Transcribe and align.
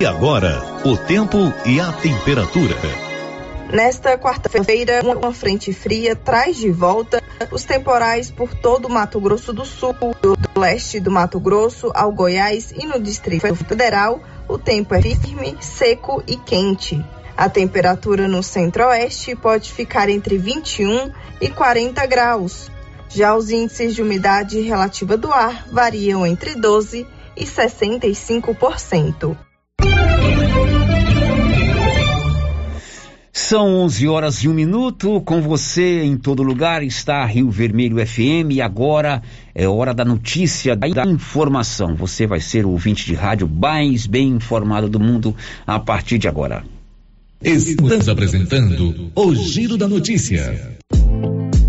E 0.00 0.06
agora, 0.06 0.62
o 0.84 0.96
tempo 0.96 1.52
e 1.66 1.80
a 1.80 1.92
temperatura. 1.92 2.76
Nesta 3.72 4.16
quarta-feira, 4.16 5.00
uma 5.02 5.34
frente 5.34 5.72
fria 5.72 6.14
traz 6.14 6.56
de 6.56 6.70
volta 6.70 7.20
os 7.50 7.64
temporais 7.64 8.30
por 8.30 8.54
todo 8.54 8.86
o 8.86 8.90
Mato 8.90 9.20
Grosso 9.20 9.52
do 9.52 9.64
Sul, 9.64 9.96
do 10.22 10.36
leste 10.56 11.00
do 11.00 11.10
Mato 11.10 11.40
Grosso 11.40 11.90
ao 11.96 12.12
Goiás 12.12 12.70
e 12.70 12.86
no 12.86 13.00
Distrito 13.00 13.52
Federal. 13.56 14.20
O 14.46 14.56
tempo 14.56 14.94
é 14.94 15.02
firme, 15.02 15.56
seco 15.60 16.22
e 16.28 16.36
quente. 16.36 17.04
A 17.36 17.48
temperatura 17.48 18.28
no 18.28 18.40
centro-oeste 18.40 19.34
pode 19.34 19.72
ficar 19.72 20.08
entre 20.08 20.38
21 20.38 21.10
e 21.40 21.48
40 21.48 22.06
graus. 22.06 22.70
Já 23.08 23.34
os 23.34 23.50
índices 23.50 23.96
de 23.96 24.02
umidade 24.02 24.60
relativa 24.60 25.16
do 25.16 25.32
ar 25.32 25.66
variam 25.72 26.24
entre 26.24 26.54
12 26.54 27.04
e 27.36 27.44
65%. 27.44 29.47
São 33.38 33.72
11 33.76 34.08
horas 34.08 34.42
e 34.42 34.48
um 34.48 34.52
minuto. 34.52 35.20
Com 35.20 35.40
você 35.40 36.02
em 36.02 36.16
todo 36.18 36.42
lugar 36.42 36.82
está 36.82 37.24
Rio 37.24 37.48
Vermelho 37.50 38.04
FM. 38.04 38.50
E 38.50 38.60
agora 38.60 39.22
é 39.54 39.66
hora 39.66 39.94
da 39.94 40.04
notícia, 40.04 40.74
da 40.74 40.88
informação. 41.06 41.94
Você 41.94 42.26
vai 42.26 42.40
ser 42.40 42.66
o 42.66 42.70
ouvinte 42.70 43.06
de 43.06 43.14
rádio 43.14 43.48
mais 43.48 44.08
bem 44.08 44.28
informado 44.28 44.88
do 44.88 44.98
mundo 44.98 45.34
a 45.64 45.78
partir 45.78 46.18
de 46.18 46.26
agora. 46.26 46.64
Estamos 47.40 48.08
apresentando 48.08 49.12
o 49.14 49.34
Giro 49.34 49.78
da 49.78 49.86
Notícia. 49.86 50.76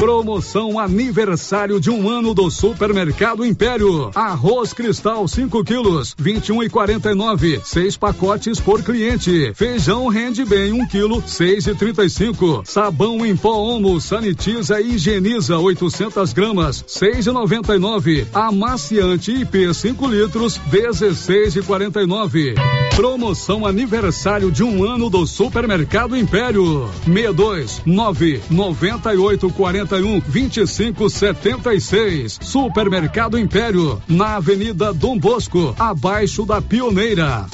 Promoção 0.00 0.78
aniversário 0.78 1.78
de 1.78 1.90
um 1.90 2.08
ano 2.08 2.32
do 2.32 2.50
Supermercado 2.50 3.44
Império. 3.44 4.10
Arroz 4.14 4.72
Cristal 4.72 5.28
5 5.28 5.62
quilos, 5.62 6.16
21 6.18 6.62
e 6.62 6.70
49, 6.70 7.60
seis 7.62 7.98
pacotes 7.98 8.58
por 8.58 8.82
cliente. 8.82 9.52
Feijão 9.54 10.08
rende 10.08 10.42
bem 10.42 10.72
1 10.72 10.76
um 10.76 10.88
quilo, 10.88 11.22
6 11.26 11.66
e 11.66 11.74
35. 11.74 12.62
Sabão 12.64 13.26
em 13.26 13.36
pó 13.36 13.52
Omo 13.52 14.00
sanitiza 14.00 14.80
e 14.80 14.94
higieniza 14.94 15.58
800 15.58 16.32
gramas, 16.32 16.82
6 16.86 17.26
e 17.26 17.30
99. 17.30 18.26
Amaciante 18.32 19.32
IP 19.32 19.74
5 19.74 20.06
litros, 20.06 20.56
16 20.70 21.56
e 21.56 21.62
49. 21.62 22.54
Promoção 22.96 23.66
aniversário 23.66 24.50
de 24.50 24.62
um 24.64 24.82
ano 24.82 25.10
do 25.10 25.26
Supermercado 25.26 26.16
Império. 26.16 26.88
62 27.04 27.82
9 27.84 28.40
98 28.50 29.50
40 29.50 29.89
31 29.90 30.20
25 30.20 31.10
76. 31.10 32.38
Supermercado 32.40 33.36
Império, 33.36 34.00
na 34.06 34.36
Avenida 34.36 34.94
Dom 34.94 35.18
Bosco, 35.18 35.74
abaixo 35.78 36.46
da 36.46 36.62
Pioneira. 36.62 37.46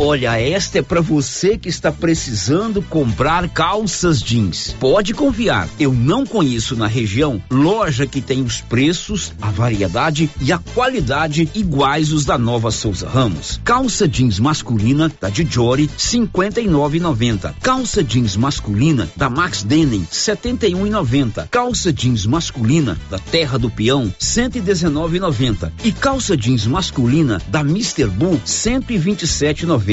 Olha, 0.00 0.38
esta 0.40 0.80
é 0.80 0.82
para 0.82 1.00
você 1.00 1.56
que 1.56 1.68
está 1.68 1.92
precisando 1.92 2.82
comprar 2.82 3.48
calças 3.48 4.20
jeans. 4.20 4.74
Pode 4.80 5.14
confiar, 5.14 5.68
eu 5.78 5.92
não 5.92 6.26
conheço 6.26 6.74
na 6.74 6.88
região 6.88 7.40
loja 7.48 8.04
que 8.04 8.20
tem 8.20 8.42
os 8.42 8.60
preços, 8.60 9.32
a 9.40 9.50
variedade 9.52 10.28
e 10.40 10.52
a 10.52 10.58
qualidade 10.58 11.48
iguais 11.54 12.12
os 12.12 12.24
da 12.24 12.36
Nova 12.36 12.72
Souza 12.72 13.08
Ramos. 13.08 13.60
Calça 13.64 14.08
jeans 14.08 14.40
masculina 14.40 15.12
da 15.20 15.30
Dijori 15.30 15.88
59,90. 15.96 17.54
Calça 17.62 18.02
jeans 18.02 18.36
masculina 18.36 19.08
da 19.16 19.30
Max 19.30 19.62
Denim 19.62 20.04
71,90. 20.10 21.48
Calça 21.48 21.92
jeans 21.92 22.26
masculina 22.26 22.98
da 23.08 23.20
Terra 23.20 23.58
do 23.58 23.70
Peão 23.70 24.12
119,90. 24.20 25.70
E 25.84 25.92
calça 25.92 26.36
jeans 26.36 26.66
masculina 26.66 27.40
da 27.48 27.60
Mr. 27.60 28.06
Bull 28.06 28.40
127,90. 28.44 29.83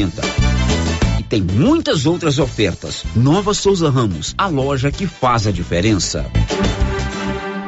E 1.19 1.23
tem 1.23 1.41
muitas 1.41 2.05
outras 2.05 2.39
ofertas. 2.39 3.03
Nova 3.15 3.53
Souza 3.53 3.89
Ramos, 3.89 4.33
a 4.37 4.47
loja 4.47 4.89
que 4.89 5.05
faz 5.05 5.45
a 5.45 5.51
diferença. 5.51 6.25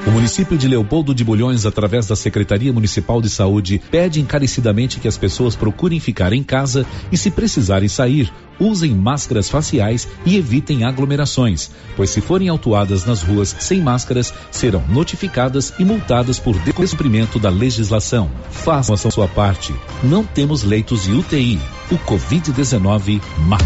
O 0.06 0.12
município 0.12 0.58
de 0.58 0.68
Leopoldo 0.68 1.14
de 1.14 1.24
Bulhões, 1.24 1.66
através 1.66 2.08
da 2.08 2.16
Secretaria 2.16 2.74
Municipal 2.74 3.22
de 3.22 3.30
Saúde, 3.30 3.82
pede 3.90 4.20
encarecidamente 4.20 5.00
que 5.00 5.08
as 5.08 5.18
pessoas 5.18 5.56
procurem 5.56 6.00
ficar 6.00 6.34
em 6.34 6.44
casa 6.44 6.86
e, 7.12 7.18
se 7.18 7.32
precisarem 7.32 7.88
sair, 7.88 8.32
usem 8.60 8.94
máscaras 8.94 9.50
faciais 9.50 10.08
e 10.26 10.38
evitem 10.38 10.84
aglomerações, 10.84 11.72
pois 11.96 12.10
se 12.10 12.22
forem 12.22 12.50
autuadas 12.50 13.06
nas 13.06 13.22
ruas 13.22 13.56
sem 13.60 13.82
máscaras, 13.82 14.34
serão 14.52 14.84
notificadas 14.90 15.74
e 15.80 15.86
multadas 15.86 16.40
por 16.40 16.58
descumprimento 16.60 17.40
da 17.40 17.50
legislação. 17.50 18.30
Façam 18.52 18.96
a 18.96 18.98
sua 18.98 19.28
parte. 19.28 19.74
Não 20.04 20.24
temos 20.24 20.64
leitos 20.64 21.04
de 21.04 21.12
UTI. 21.12 21.60
O 21.92 21.98
Covid-19 21.98 23.22
mata. 23.40 23.66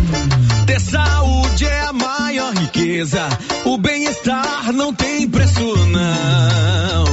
Ter 0.65 0.79
saúde 0.79 1.65
é 1.65 1.81
a 1.81 1.93
maior 1.93 2.53
riqueza. 2.53 3.27
O 3.65 3.77
bem-estar 3.77 4.71
não 4.73 4.93
tem 4.93 5.29
preço, 5.29 5.75
não. 5.87 7.05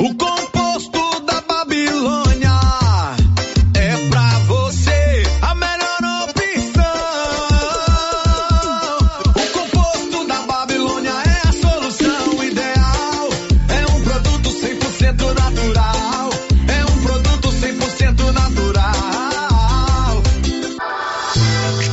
O 0.00 0.14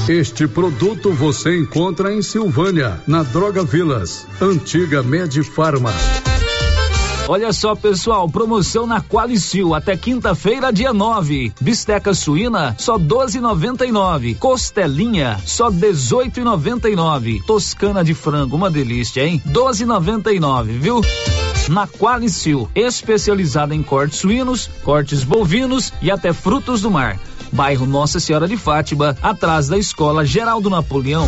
Este 0.08 0.48
produto 0.48 1.12
você 1.12 1.58
encontra 1.58 2.14
em 2.14 2.22
Silvânia, 2.22 3.02
na 3.08 3.24
Droga 3.24 3.64
Vilas, 3.64 4.28
antiga 4.40 5.02
Medifarma. 5.02 5.92
Olha 7.28 7.52
só, 7.52 7.76
pessoal, 7.76 8.30
promoção 8.30 8.86
na 8.86 9.02
Qualicil 9.02 9.74
até 9.74 9.98
quinta-feira, 9.98 10.72
dia 10.72 10.94
9. 10.94 11.52
Bisteca 11.60 12.14
suína 12.14 12.76
só 12.78 13.00
12,99. 13.00 14.38
Costelinha 14.38 15.40
só 15.44 15.72
18,99. 15.72 17.44
Toscana 17.44 18.04
de 18.04 18.14
frango, 18.14 18.56
uma 18.56 18.70
delícia, 18.70 19.26
hein? 19.26 19.42
12,99, 19.48 20.66
viu? 20.78 21.02
Na 21.68 21.88
Qualicil, 21.88 22.70
especializada 22.76 23.74
em 23.74 23.82
cortes 23.82 24.20
suínos, 24.20 24.70
cortes 24.84 25.24
bovinos 25.24 25.92
e 26.00 26.12
até 26.12 26.32
frutos 26.32 26.84
do 26.84 26.92
mar. 26.92 27.20
Bairro 27.52 27.86
Nossa 27.86 28.20
Senhora 28.20 28.48
de 28.48 28.58
Fátima, 28.58 29.18
atrás 29.22 29.68
da 29.68 29.78
Escola 29.78 30.26
Geraldo 30.26 30.70
Napoleão. 30.70 31.28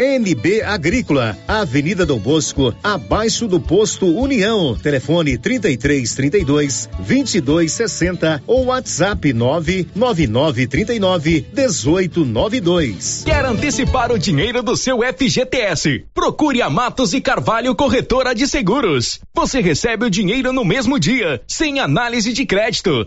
NB 0.00 0.62
Agrícola, 0.62 1.36
Avenida 1.46 2.06
Dom 2.06 2.18
Bosco, 2.18 2.74
abaixo 2.82 3.46
do 3.46 3.60
posto 3.60 4.06
União. 4.06 4.74
Telefone 4.74 5.36
33 5.36 6.14
32 6.14 6.88
22 7.00 7.70
60 7.70 8.42
ou 8.46 8.64
WhatsApp 8.64 9.30
999 9.34 10.66
39 10.66 11.46
18 11.52 12.24
92. 12.24 13.24
Quer 13.26 13.44
antecipar 13.44 14.10
o 14.10 14.18
dinheiro 14.18 14.62
do 14.62 14.74
seu 14.74 15.00
FGTS? 15.02 16.06
Procure 16.14 16.62
a 16.62 16.70
Matos 16.70 17.12
e 17.12 17.20
Carvalho 17.20 17.74
Corretora 17.74 18.34
de 18.34 18.48
Seguros. 18.48 19.20
Você 19.34 19.60
recebe 19.60 20.06
o 20.06 20.10
dinheiro 20.10 20.50
no 20.50 20.64
mesmo 20.64 20.98
dia, 20.98 21.42
sem 21.46 21.78
análise 21.78 22.32
de 22.32 22.46
crédito 22.46 23.06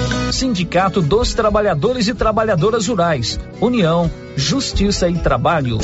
Sindicato 0.31 1.01
dos 1.01 1.33
Trabalhadores 1.33 2.07
e 2.07 2.13
Trabalhadoras 2.13 2.87
Rurais, 2.87 3.39
União, 3.59 4.09
Justiça 4.35 5.09
e 5.09 5.17
Trabalho. 5.17 5.77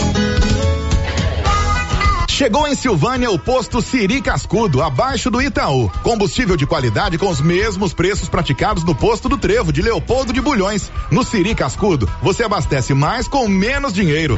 Chegou 2.38 2.68
em 2.68 2.76
Silvânia 2.76 3.32
o 3.32 3.40
posto 3.40 3.82
Siri 3.82 4.22
Cascudo, 4.22 4.84
abaixo 4.84 5.32
do 5.32 5.42
Itaú. 5.42 5.90
Combustível 6.04 6.56
de 6.56 6.68
qualidade 6.68 7.18
com 7.18 7.30
os 7.30 7.42
mesmos 7.42 7.96
preços 7.96 8.30
praticados 8.30 8.84
no 8.84 8.94
posto 8.94 9.28
do 9.28 9.40
Trevo 9.40 9.74
de 9.74 9.82
Leopoldo 9.82 10.32
de 10.32 10.40
Bulhões. 10.40 10.92
No 11.10 11.24
Siri 11.24 11.56
Cascudo, 11.56 12.08
você 12.22 12.44
abastece 12.44 12.94
mais 12.94 13.28
com 13.28 13.48
menos 13.48 13.92
dinheiro. 13.92 14.38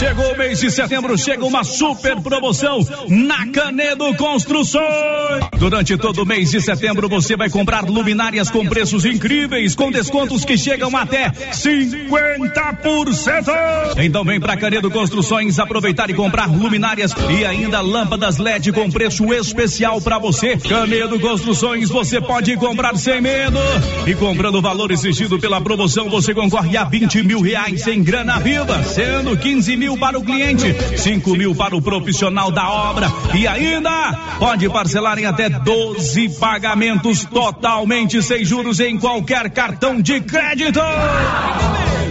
Chegou 0.00 0.32
o 0.32 0.38
mês 0.38 0.58
de 0.58 0.70
setembro, 0.70 1.18
chega 1.18 1.44
uma 1.44 1.62
super 1.62 2.18
promoção 2.22 2.78
na 3.06 3.46
Canedo 3.48 4.14
Construções. 4.14 5.44
Durante 5.58 5.94
todo 5.98 6.22
o 6.22 6.26
mês 6.26 6.50
de 6.50 6.58
setembro 6.58 7.06
você 7.06 7.36
vai 7.36 7.50
comprar 7.50 7.84
luminárias 7.84 8.48
com 8.48 8.66
preços 8.66 9.04
incríveis, 9.04 9.74
com 9.74 9.90
descontos 9.90 10.42
que 10.42 10.56
chegam 10.56 10.96
até 10.96 11.28
50%. 11.28 13.98
Então 13.98 14.24
vem 14.24 14.40
pra 14.40 14.56
Canedo 14.56 14.90
Construções 14.90 15.58
aproveitar 15.58 16.08
e 16.08 16.14
comprar 16.14 16.46
luminárias 16.46 17.12
e 17.38 17.44
ainda 17.44 17.82
lâmpadas 17.82 18.38
LED 18.38 18.72
com 18.72 18.90
preço 18.90 19.30
especial 19.34 20.00
para 20.00 20.18
você. 20.18 20.56
Canedo 20.56 21.20
Construções 21.20 21.90
você 21.90 22.22
pode 22.22 22.56
comprar 22.56 22.96
sem 22.96 23.20
medo. 23.20 23.58
E 24.06 24.14
comprando 24.14 24.54
o 24.54 24.62
valor 24.62 24.90
exigido 24.90 25.38
pela 25.38 25.60
promoção 25.60 26.08
você 26.08 26.32
concorre 26.32 26.78
a 26.78 26.84
20 26.84 27.22
mil 27.22 27.42
reais 27.42 27.86
em 27.86 28.02
grana 28.02 28.40
viva, 28.40 28.82
sendo 28.82 29.36
15 29.36 29.76
mil 29.76 29.89
mil 29.90 29.98
para 29.98 30.18
o 30.18 30.22
cliente, 30.22 30.76
cinco 30.98 31.34
mil 31.34 31.54
para 31.54 31.76
o 31.76 31.82
profissional 31.82 32.50
da 32.50 32.68
obra 32.68 33.10
e 33.34 33.46
ainda 33.46 34.12
pode 34.38 34.68
parcelar 34.68 35.18
em 35.18 35.26
até 35.26 35.48
12 35.48 36.28
pagamentos 36.38 37.24
totalmente 37.24 38.22
sem 38.22 38.44
juros 38.44 38.78
em 38.78 38.96
qualquer 38.98 39.50
cartão 39.50 40.00
de 40.00 40.20
crédito. 40.20 40.80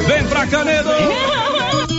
Vem 0.08 0.28
pra 0.28 0.48
Canedo! 0.48 1.99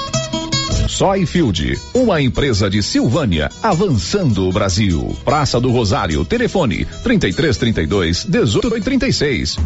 Soyfield, 0.87 1.79
uma 1.93 2.21
empresa 2.21 2.69
de 2.69 2.81
Silvânia, 2.83 3.49
avançando 3.61 4.47
o 4.47 4.51
Brasil. 4.51 5.15
Praça 5.23 5.59
do 5.59 5.71
Rosário, 5.71 6.23
telefone 6.25 6.85
3332 7.03 8.25
1836. 8.25 9.57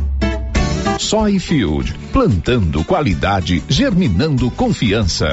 Soyfield, 0.99 1.93
plantando 2.11 2.83
qualidade, 2.83 3.63
germinando 3.67 4.49
confiança. 4.51 5.27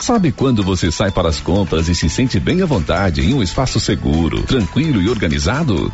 Sabe 0.00 0.30
quando 0.32 0.62
você 0.62 0.92
sai 0.92 1.10
para 1.10 1.30
as 1.30 1.40
compras 1.40 1.88
e 1.88 1.94
se 1.94 2.10
sente 2.10 2.38
bem 2.38 2.60
à 2.60 2.66
vontade 2.66 3.22
em 3.22 3.32
um 3.32 3.42
espaço 3.42 3.80
seguro, 3.80 4.42
tranquilo 4.42 5.00
e 5.00 5.08
organizado? 5.08 5.90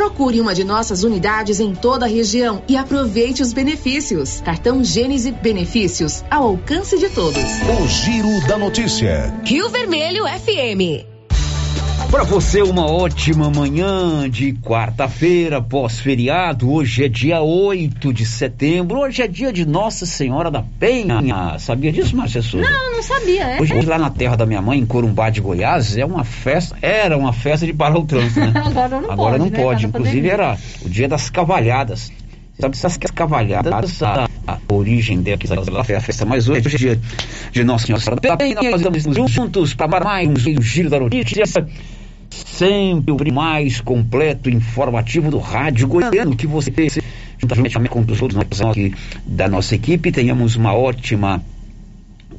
Procure 0.00 0.40
uma 0.40 0.54
de 0.54 0.64
nossas 0.64 1.04
unidades 1.04 1.60
em 1.60 1.74
toda 1.74 2.06
a 2.06 2.08
região 2.08 2.62
e 2.66 2.74
aproveite 2.74 3.42
os 3.42 3.52
benefícios. 3.52 4.40
Cartão 4.40 4.82
Gênese 4.82 5.30
Benefícios 5.30 6.24
ao 6.30 6.44
alcance 6.44 6.98
de 6.98 7.10
todos. 7.10 7.36
O 7.36 7.86
Giro 7.86 8.48
da 8.48 8.56
Notícia. 8.56 9.30
Rio 9.44 9.68
Vermelho 9.68 10.24
FM. 10.24 11.09
Para 12.10 12.24
você, 12.24 12.60
uma 12.60 12.90
ótima 12.90 13.48
manhã 13.48 14.28
de 14.28 14.52
quarta-feira, 14.54 15.62
pós-feriado. 15.62 16.68
Hoje 16.68 17.04
é 17.04 17.08
dia 17.08 17.40
8 17.40 18.12
de 18.12 18.26
setembro. 18.26 18.98
Hoje 18.98 19.22
é 19.22 19.28
dia 19.28 19.52
de 19.52 19.64
Nossa 19.64 20.04
Senhora 20.04 20.50
da 20.50 20.60
Penha. 20.60 21.20
Sabia 21.60 21.92
disso, 21.92 22.16
Márcia 22.16 22.42
Souza? 22.42 22.68
Não, 22.68 22.96
não 22.96 23.02
sabia. 23.02 23.50
É? 23.50 23.62
Hoje, 23.62 23.80
lá 23.82 23.96
na 23.96 24.10
terra 24.10 24.34
da 24.34 24.44
minha 24.44 24.60
mãe, 24.60 24.80
em 24.80 24.86
Corumbá 24.86 25.30
de 25.30 25.40
Goiás, 25.40 25.96
é 25.96 26.04
uma 26.04 26.24
festa. 26.24 26.76
Era 26.82 27.16
uma 27.16 27.32
festa 27.32 27.64
de 27.64 27.72
parar 27.72 27.96
o 27.96 28.04
trânsito, 28.04 28.40
né? 28.40 28.54
Agora 28.66 29.00
não 29.00 29.10
Agora 29.12 29.38
pode. 29.38 29.38
não 29.38 29.50
né? 29.50 29.62
pode. 29.62 29.82
Tá 29.82 29.88
Inclusive, 30.00 30.28
era 30.28 30.58
o 30.84 30.88
dia 30.88 31.06
das 31.06 31.30
cavalhadas. 31.30 32.10
Sabe 32.58 32.76
essas 32.76 32.96
cavalhadas, 32.96 34.02
a, 34.02 34.28
a 34.46 34.58
origem 34.74 35.22
dela 35.22 35.38
foi 35.84 35.94
a 35.94 36.00
festa, 36.00 36.26
mas 36.26 36.48
hoje 36.48 36.66
é 36.66 36.76
dia 36.76 37.00
de 37.52 37.64
Nossa 37.64 37.86
Senhora 37.86 38.16
da 38.16 38.36
Penha. 38.36 38.56
Nós 38.60 38.80
estamos 38.96 39.30
juntos 39.30 39.74
para 39.74 40.00
mais 40.00 40.28
um 40.28 40.60
giro 40.60 40.90
da 40.90 40.98
notícia 40.98 41.64
sempre 42.30 43.12
o 43.12 43.32
mais 43.32 43.80
completo 43.80 44.48
informativo 44.48 45.30
do 45.30 45.38
rádio 45.38 45.88
goiano 45.88 46.36
que 46.36 46.46
você 46.46 46.72
juntamente 47.38 47.76
com 47.88 48.00
os 48.00 48.22
outros 48.22 48.60
aqui 48.60 48.94
da 49.26 49.48
nossa 49.48 49.74
equipe 49.74 50.12
tenhamos 50.12 50.56
uma 50.56 50.74
ótima 50.74 51.42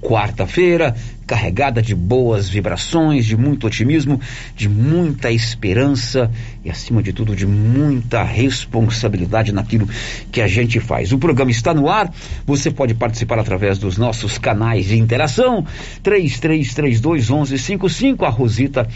quarta-feira 0.02 0.96
carregada 1.28 1.82
de 1.82 1.96
boas 1.96 2.50
vibrações, 2.50 3.26
de 3.26 3.38
muito 3.38 3.66
otimismo, 3.66 4.20
de 4.56 4.68
muita 4.68 5.32
esperança 5.32 6.30
e 6.66 6.70
acima 6.70 7.02
de 7.02 7.14
tudo 7.14 7.36
de 7.36 7.46
muita 7.46 8.22
responsabilidade 8.24 9.54
naquilo 9.54 9.88
que 10.32 10.42
a 10.42 10.48
gente 10.48 10.80
faz. 10.80 11.14
O 11.14 11.18
programa 11.18 11.52
está 11.52 11.74
no 11.74 11.88
ar, 11.88 12.14
você 12.46 12.70
pode 12.70 12.94
participar 12.94 13.40
através 13.40 13.78
dos 13.78 13.98
nossos 13.98 14.38
canais 14.38 14.88
de 14.88 14.98
interação 14.98 15.66
3332 16.04 17.30
1155 17.30 18.26
a 18.26 18.30
Rosita 18.30 18.88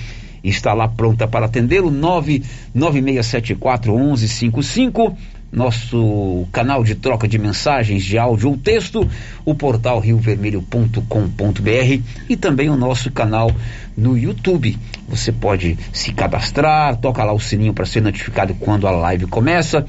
está 0.49 0.73
lá 0.73 0.87
pronta 0.87 1.27
para 1.27 1.47
atendê-lo, 1.47 1.91
99674 1.91 3.97
1155, 3.97 5.17
nosso 5.51 6.47
canal 6.51 6.83
de 6.83 6.95
troca 6.95 7.27
de 7.27 7.37
mensagens 7.37 8.03
de 8.03 8.17
áudio 8.17 8.49
ou 8.49 8.57
texto, 8.57 9.07
o 9.45 9.53
portal 9.55 9.99
riovermelho.com.br 9.99 12.01
e 12.29 12.35
também 12.35 12.69
o 12.69 12.75
nosso 12.75 13.11
canal 13.11 13.51
no 13.95 14.17
YouTube. 14.17 14.77
Você 15.07 15.31
pode 15.31 15.77
se 15.93 16.11
cadastrar, 16.11 16.97
toca 16.97 17.23
lá 17.23 17.33
o 17.33 17.39
sininho 17.39 17.73
para 17.73 17.85
ser 17.85 18.01
notificado 18.01 18.55
quando 18.55 18.87
a 18.87 18.91
live 18.91 19.27
começa 19.27 19.85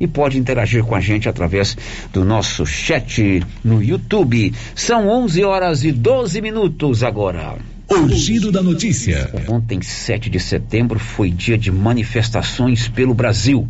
e 0.00 0.06
pode 0.06 0.38
interagir 0.38 0.84
com 0.84 0.94
a 0.94 1.00
gente 1.00 1.28
através 1.28 1.76
do 2.12 2.24
nosso 2.24 2.64
chat 2.64 3.42
no 3.64 3.82
YouTube. 3.82 4.54
São 4.74 5.08
11 5.08 5.44
horas 5.44 5.84
e 5.84 5.90
12 5.90 6.40
minutos 6.40 7.02
agora. 7.02 7.56
O 7.90 8.06
giro 8.10 8.52
da 8.52 8.62
notícia. 8.62 9.32
Ontem, 9.48 9.80
7 9.80 10.28
de 10.28 10.38
setembro, 10.38 10.98
foi 10.98 11.30
dia 11.30 11.56
de 11.56 11.72
manifestações 11.72 12.86
pelo 12.86 13.14
Brasil. 13.14 13.66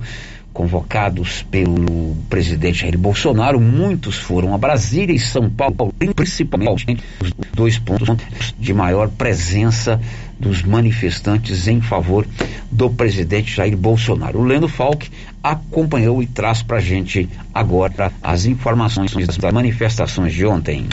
Convocados 0.52 1.46
pelo 1.48 2.16
presidente 2.28 2.80
Jair 2.80 2.98
Bolsonaro, 2.98 3.60
muitos 3.60 4.16
foram 4.16 4.52
a 4.52 4.58
Brasília 4.58 5.14
e 5.14 5.20
São 5.20 5.48
Paulo, 5.48 5.94
principalmente 6.16 6.98
os 7.20 7.32
dois 7.54 7.78
pontos 7.78 8.16
de 8.58 8.74
maior 8.74 9.08
presença 9.08 10.00
dos 10.38 10.64
manifestantes 10.64 11.68
em 11.68 11.80
favor 11.80 12.26
do 12.72 12.90
presidente 12.90 13.54
Jair 13.54 13.76
Bolsonaro. 13.76 14.40
O 14.40 14.44
Leno 14.44 14.66
Falck 14.66 15.08
acompanhou 15.40 16.20
e 16.20 16.26
traz 16.26 16.60
para 16.60 16.78
a 16.78 16.80
gente 16.80 17.28
agora 17.54 18.12
as 18.20 18.46
informações 18.46 19.12
das 19.14 19.52
manifestações 19.52 20.32
de 20.32 20.44
ontem. 20.44 20.88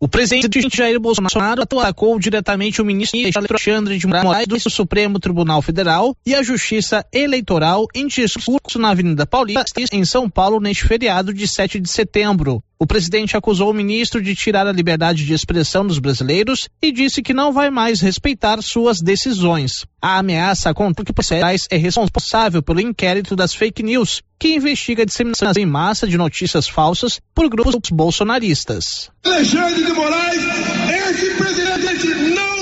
O 0.00 0.06
presidente 0.06 0.60
Jair 0.72 1.00
Bolsonaro 1.00 1.62
atacou 1.62 2.20
diretamente 2.20 2.80
o 2.80 2.84
ministro 2.84 3.18
Alexandre 3.34 3.98
de 3.98 4.06
Moraes 4.06 4.46
do 4.46 4.70
Supremo 4.70 5.18
Tribunal 5.18 5.60
Federal 5.60 6.16
e 6.24 6.36
a 6.36 6.42
Justiça 6.42 7.04
Eleitoral 7.12 7.88
em 7.92 8.06
discurso 8.06 8.78
na 8.78 8.90
Avenida 8.90 9.26
Paulista, 9.26 9.80
em 9.92 10.04
São 10.04 10.30
Paulo, 10.30 10.60
neste 10.60 10.86
feriado 10.86 11.34
de 11.34 11.48
7 11.48 11.80
de 11.80 11.90
setembro. 11.90 12.62
O 12.80 12.86
presidente 12.86 13.36
acusou 13.36 13.70
o 13.70 13.74
ministro 13.74 14.22
de 14.22 14.36
tirar 14.36 14.64
a 14.64 14.72
liberdade 14.72 15.24
de 15.24 15.34
expressão 15.34 15.84
dos 15.84 15.98
brasileiros 15.98 16.68
e 16.80 16.92
disse 16.92 17.20
que 17.20 17.34
não 17.34 17.52
vai 17.52 17.70
mais 17.70 18.00
respeitar 18.00 18.62
suas 18.62 19.00
decisões. 19.00 19.84
A 20.00 20.18
ameaça 20.18 20.72
contra 20.72 21.04
que 21.04 21.12
Procesais 21.12 21.62
é 21.72 21.76
responsável 21.76 22.62
pelo 22.62 22.80
inquérito 22.80 23.34
das 23.34 23.52
fake 23.52 23.82
news, 23.82 24.22
que 24.38 24.54
investiga 24.54 25.02
a 25.02 25.06
disseminação 25.06 25.50
em 25.56 25.66
massa 25.66 26.06
de 26.06 26.16
notícias 26.16 26.68
falsas 26.68 27.20
por 27.34 27.48
grupos 27.48 27.90
bolsonaristas. 27.90 29.10
Alexandre 29.24 29.84
de 29.84 29.92
Moraes, 29.92 30.42
esse 30.88 31.34
presidente 31.34 32.06
não 32.36 32.57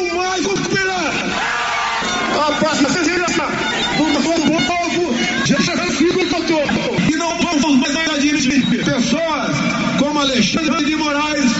Alexandre 10.27 10.85
de 10.85 10.97
Moraes 10.97 11.53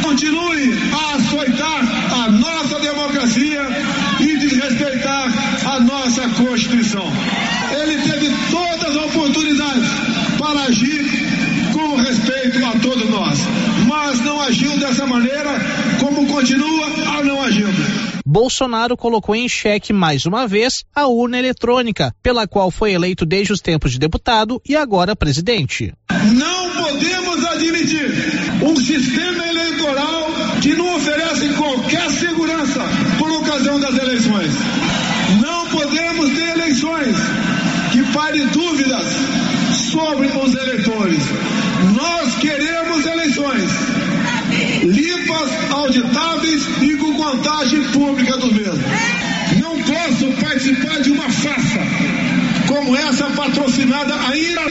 continue 0.00 0.72
a 0.92 1.16
açoitar 1.16 1.80
a 2.14 2.30
nossa 2.30 2.78
democracia 2.78 3.60
e 4.20 4.36
desrespeitar 4.38 5.28
a 5.66 5.80
nossa 5.80 6.28
Constituição. 6.28 7.04
Ele 7.82 8.00
teve 8.02 8.30
todas 8.52 8.96
as 8.96 8.96
oportunidades 8.96 9.88
para 10.38 10.60
agir 10.60 11.04
com 11.72 11.96
respeito 11.96 12.64
a 12.64 12.78
todos 12.78 13.10
nós, 13.10 13.40
mas 13.88 14.20
não 14.20 14.40
agiu 14.40 14.78
dessa 14.78 15.04
maneira, 15.04 15.58
como 15.98 16.24
continua 16.28 16.86
a 17.18 17.24
não 17.24 17.42
agindo. 17.42 18.06
Bolsonaro 18.24 18.96
colocou 18.96 19.34
em 19.34 19.48
xeque 19.48 19.92
mais 19.92 20.24
uma 20.24 20.46
vez 20.46 20.84
a 20.94 21.08
urna 21.08 21.36
eletrônica, 21.38 22.14
pela 22.22 22.46
qual 22.46 22.70
foi 22.70 22.92
eleito 22.92 23.26
desde 23.26 23.52
os 23.52 23.60
tempos 23.60 23.90
de 23.90 23.98
deputado 23.98 24.62
e 24.64 24.76
agora 24.76 25.16
presidente. 25.16 25.92
Não 26.32 26.65
admitir 27.56 28.06
um 28.62 28.76
sistema 28.76 29.46
eleitoral 29.46 30.30
que 30.60 30.74
não 30.74 30.96
oferece 30.96 31.48
qualquer 31.50 32.10
segurança 32.10 32.80
por 33.18 33.30
ocasião 33.30 33.80
das 33.80 33.96
eleições. 33.98 34.52
Não 35.42 35.66
podemos 35.66 36.30
ter 36.32 36.48
eleições 36.50 37.16
que 37.92 38.02
parem 38.12 38.46
dúvidas 38.48 39.06
sobre 39.92 40.26
os 40.26 40.54
eleitores. 40.54 41.22
Nós 41.94 42.34
queremos 42.36 43.06
eleições 43.06 43.70
limpas, 44.82 45.50
auditáveis 45.70 46.62
e 46.82 46.96
com 46.96 47.14
contagem 47.14 47.82
pública 47.84 48.36
dos 48.38 48.52
mesmos. 48.52 48.84
Não 49.60 49.76
posso 49.82 50.26
participar 50.40 51.00
de 51.00 51.10
uma 51.10 51.28
farsa 51.28 51.80
como 52.68 52.96
essa 52.96 53.24
patrocinada 53.30 54.14
ainda 54.28 54.66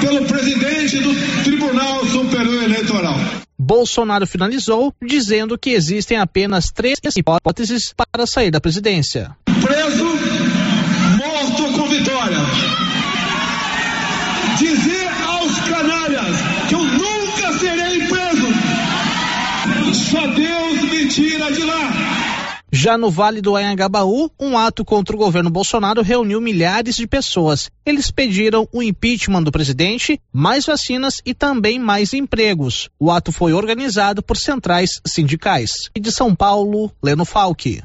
pelo 0.00 0.24
presidente 0.24 0.98
do 0.98 1.42
Tribunal 1.44 2.04
Superior 2.06 2.64
Eleitoral. 2.64 3.16
Bolsonaro 3.58 4.26
finalizou 4.26 4.92
dizendo 5.02 5.58
que 5.58 5.70
existem 5.70 6.18
apenas 6.18 6.70
três 6.70 6.98
hipóteses 7.14 7.92
para 7.94 8.26
sair 8.26 8.50
da 8.50 8.60
presidência: 8.60 9.36
preso, 9.44 10.04
morto 11.16 11.78
com 11.78 11.88
vitória. 11.88 12.38
Dizer 14.58 15.08
aos 15.26 15.58
canalhas 15.60 16.36
que 16.68 16.74
eu 16.74 16.84
nunca 16.84 17.58
serei 17.58 18.06
preso. 18.06 18.48
Só 20.10 20.26
Deus 20.28 20.82
me 20.90 21.08
tira 21.08 21.52
de 21.52 21.62
lá. 21.62 21.99
Já 22.72 22.96
no 22.96 23.10
Vale 23.10 23.40
do 23.40 23.56
Anhangabaú, 23.56 24.30
um 24.38 24.56
ato 24.56 24.84
contra 24.84 25.16
o 25.16 25.18
governo 25.18 25.50
Bolsonaro 25.50 26.02
reuniu 26.02 26.40
milhares 26.40 26.94
de 26.94 27.04
pessoas. 27.04 27.68
Eles 27.84 28.12
pediram 28.12 28.68
o 28.72 28.80
impeachment 28.80 29.42
do 29.42 29.50
presidente, 29.50 30.20
mais 30.32 30.66
vacinas 30.66 31.20
e 31.26 31.34
também 31.34 31.80
mais 31.80 32.14
empregos. 32.14 32.88
O 32.98 33.10
ato 33.10 33.32
foi 33.32 33.52
organizado 33.52 34.22
por 34.22 34.36
centrais 34.36 35.00
sindicais. 35.04 35.90
E 35.96 36.00
de 36.00 36.12
São 36.12 36.32
Paulo, 36.32 36.92
Leno 37.02 37.24
Falck. 37.24 37.82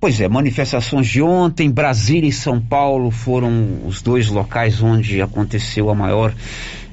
Pois 0.00 0.20
é, 0.20 0.28
manifestações 0.28 1.06
de 1.06 1.22
ontem, 1.22 1.70
Brasília 1.70 2.28
e 2.28 2.32
São 2.32 2.60
Paulo 2.60 3.12
foram 3.12 3.86
os 3.86 4.02
dois 4.02 4.28
locais 4.28 4.82
onde 4.82 5.22
aconteceu 5.22 5.88
a 5.88 5.94
maior 5.94 6.34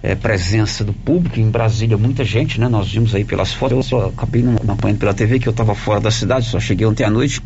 eh, 0.04 0.16
presença 0.16 0.84
do 0.84 0.94
público. 0.94 1.40
Em 1.40 1.50
Brasília, 1.50 1.98
muita 1.98 2.24
gente, 2.24 2.60
né? 2.60 2.68
Nós 2.68 2.92
vimos 2.92 3.14
aí 3.14 3.24
pelas 3.24 3.54
fotos. 3.54 3.78
Eu 3.78 3.84
só 3.84 4.08
acabei 4.08 4.42
não 4.42 4.56
acompanhando 4.56 5.00
pela 5.00 5.14
TV, 5.14 5.40
que 5.40 5.48
eu 5.48 5.52
estava 5.52 5.76
fora 5.76 6.00
da 6.00 6.12
cidade, 6.12 6.48
só 6.48 6.60
cheguei 6.60 6.86
ontem 6.86 7.04
à 7.04 7.10
noite. 7.10 7.42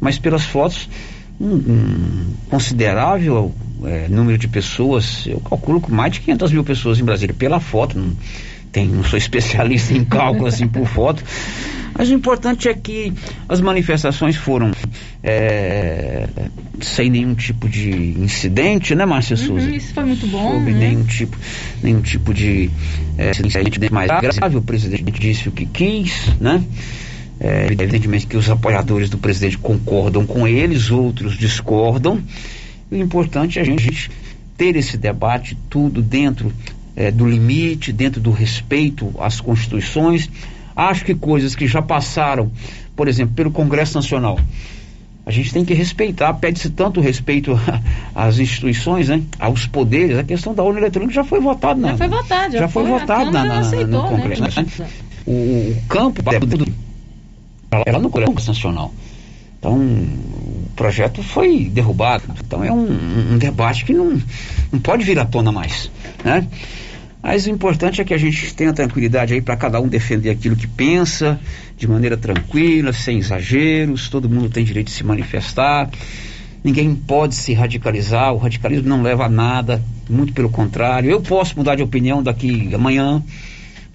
Mas 0.00 0.18
pelas 0.18 0.44
fotos, 0.44 0.88
um, 1.40 1.54
um 1.54 2.26
considerável 2.48 3.54
eh, 3.84 4.06
número 4.08 4.38
de 4.38 4.48
pessoas, 4.48 5.26
eu 5.26 5.40
calculo 5.40 5.80
com 5.80 5.92
mais 5.92 6.12
de 6.12 6.20
500 6.20 6.52
mil 6.52 6.64
pessoas 6.64 6.98
em 6.98 7.04
Brasília, 7.04 7.34
pela 7.34 7.60
foto. 7.60 7.98
Não, 7.98 8.12
tem, 8.78 8.88
não 8.88 9.02
sou 9.02 9.18
especialista 9.18 9.92
em 9.92 10.04
cálculo 10.04 10.46
assim 10.46 10.68
por 10.68 10.86
foto. 10.86 11.24
Mas 11.96 12.10
o 12.10 12.14
importante 12.14 12.68
é 12.68 12.74
que 12.74 13.12
as 13.48 13.60
manifestações 13.60 14.36
foram 14.36 14.70
é, 15.22 16.28
sem 16.80 17.10
nenhum 17.10 17.34
tipo 17.34 17.68
de 17.68 17.90
incidente, 17.90 18.94
né, 18.94 19.04
Márcia 19.04 19.36
uhum, 19.36 19.46
Souza? 19.46 19.70
Isso 19.70 19.92
foi 19.94 20.04
muito 20.04 20.26
bom. 20.28 20.52
Sobre 20.52 20.74
né? 20.74 20.88
nenhum 20.90 21.04
tipo, 21.04 21.36
nenhum 21.82 22.00
tipo 22.00 22.32
de 22.32 22.70
é, 23.16 23.30
incidente 23.30 23.92
mais 23.92 24.08
grave. 24.08 24.56
O 24.56 24.62
presidente 24.62 25.10
disse 25.10 25.48
o 25.48 25.52
que 25.52 25.66
quis, 25.66 26.28
né? 26.40 26.62
É, 27.40 27.66
evidentemente 27.66 28.26
que 28.26 28.36
os 28.36 28.48
apoiadores 28.48 29.10
do 29.10 29.18
presidente 29.18 29.58
concordam 29.58 30.24
com 30.24 30.46
eles, 30.46 30.90
outros 30.90 31.36
discordam. 31.36 32.22
O 32.90 32.94
importante 32.94 33.58
é 33.58 33.62
a 33.62 33.64
gente 33.64 34.10
ter 34.56 34.76
esse 34.76 34.96
debate 34.96 35.56
tudo 35.68 36.00
dentro 36.02 36.52
é, 36.98 37.12
do 37.12 37.24
limite, 37.24 37.92
dentro 37.92 38.20
do 38.20 38.32
respeito 38.32 39.14
às 39.20 39.40
constituições. 39.40 40.28
Acho 40.74 41.04
que 41.04 41.14
coisas 41.14 41.54
que 41.54 41.68
já 41.68 41.80
passaram, 41.80 42.50
por 42.96 43.06
exemplo, 43.06 43.34
pelo 43.36 43.52
Congresso 43.52 43.94
Nacional, 43.94 44.38
a 45.24 45.30
gente 45.30 45.52
tem 45.52 45.64
que 45.64 45.74
respeitar, 45.74 46.34
pede-se 46.34 46.70
tanto 46.70 47.00
respeito 47.00 47.58
às 48.12 48.40
instituições, 48.40 49.08
né, 49.08 49.22
aos 49.38 49.64
poderes, 49.64 50.18
a 50.18 50.24
questão 50.24 50.52
da 50.52 50.64
urna 50.64 50.80
eletrônica 50.80 51.14
já 51.14 51.22
foi 51.22 51.38
votada 51.38 51.80
Já 51.90 51.96
foi 51.96 52.08
votado, 52.08 52.52
já, 52.52 52.58
já 52.58 52.68
foi, 52.68 52.82
foi 52.82 52.98
votado 52.98 53.30
na, 53.30 53.44
na, 53.44 53.58
aceitou, 53.60 54.02
no 54.02 54.08
Congresso. 54.08 54.42
Né? 54.42 54.66
Né? 54.78 54.86
O, 55.24 55.30
o 55.30 55.82
campo 55.88 56.22
ela 57.86 57.98
no 58.00 58.10
Congresso 58.10 58.48
Nacional. 58.48 58.92
Então, 59.58 59.76
o 59.76 60.68
projeto 60.74 61.22
foi 61.22 61.64
derrubado. 61.68 62.24
Então, 62.44 62.64
é 62.64 62.72
um, 62.72 63.34
um 63.34 63.38
debate 63.38 63.84
que 63.84 63.92
não, 63.92 64.20
não 64.72 64.80
pode 64.80 65.04
vir 65.04 65.18
à 65.18 65.24
tona 65.24 65.52
mais. 65.52 65.90
Né? 66.24 66.46
Mas 67.22 67.46
o 67.46 67.50
importante 67.50 68.00
é 68.00 68.04
que 68.04 68.14
a 68.14 68.18
gente 68.18 68.54
tenha 68.54 68.72
tranquilidade 68.72 69.34
aí 69.34 69.40
para 69.40 69.56
cada 69.56 69.80
um 69.80 69.88
defender 69.88 70.30
aquilo 70.30 70.54
que 70.54 70.66
pensa, 70.66 71.38
de 71.76 71.88
maneira 71.88 72.16
tranquila, 72.16 72.92
sem 72.92 73.18
exageros. 73.18 74.08
Todo 74.08 74.28
mundo 74.28 74.48
tem 74.48 74.64
direito 74.64 74.86
de 74.86 74.92
se 74.92 75.04
manifestar. 75.04 75.90
Ninguém 76.62 76.94
pode 76.94 77.34
se 77.34 77.52
radicalizar. 77.54 78.32
O 78.32 78.38
radicalismo 78.38 78.88
não 78.88 79.02
leva 79.02 79.26
a 79.26 79.28
nada, 79.28 79.82
muito 80.08 80.32
pelo 80.32 80.48
contrário. 80.48 81.10
Eu 81.10 81.20
posso 81.20 81.56
mudar 81.56 81.74
de 81.74 81.82
opinião 81.82 82.22
daqui 82.22 82.70
amanhã. 82.72 83.22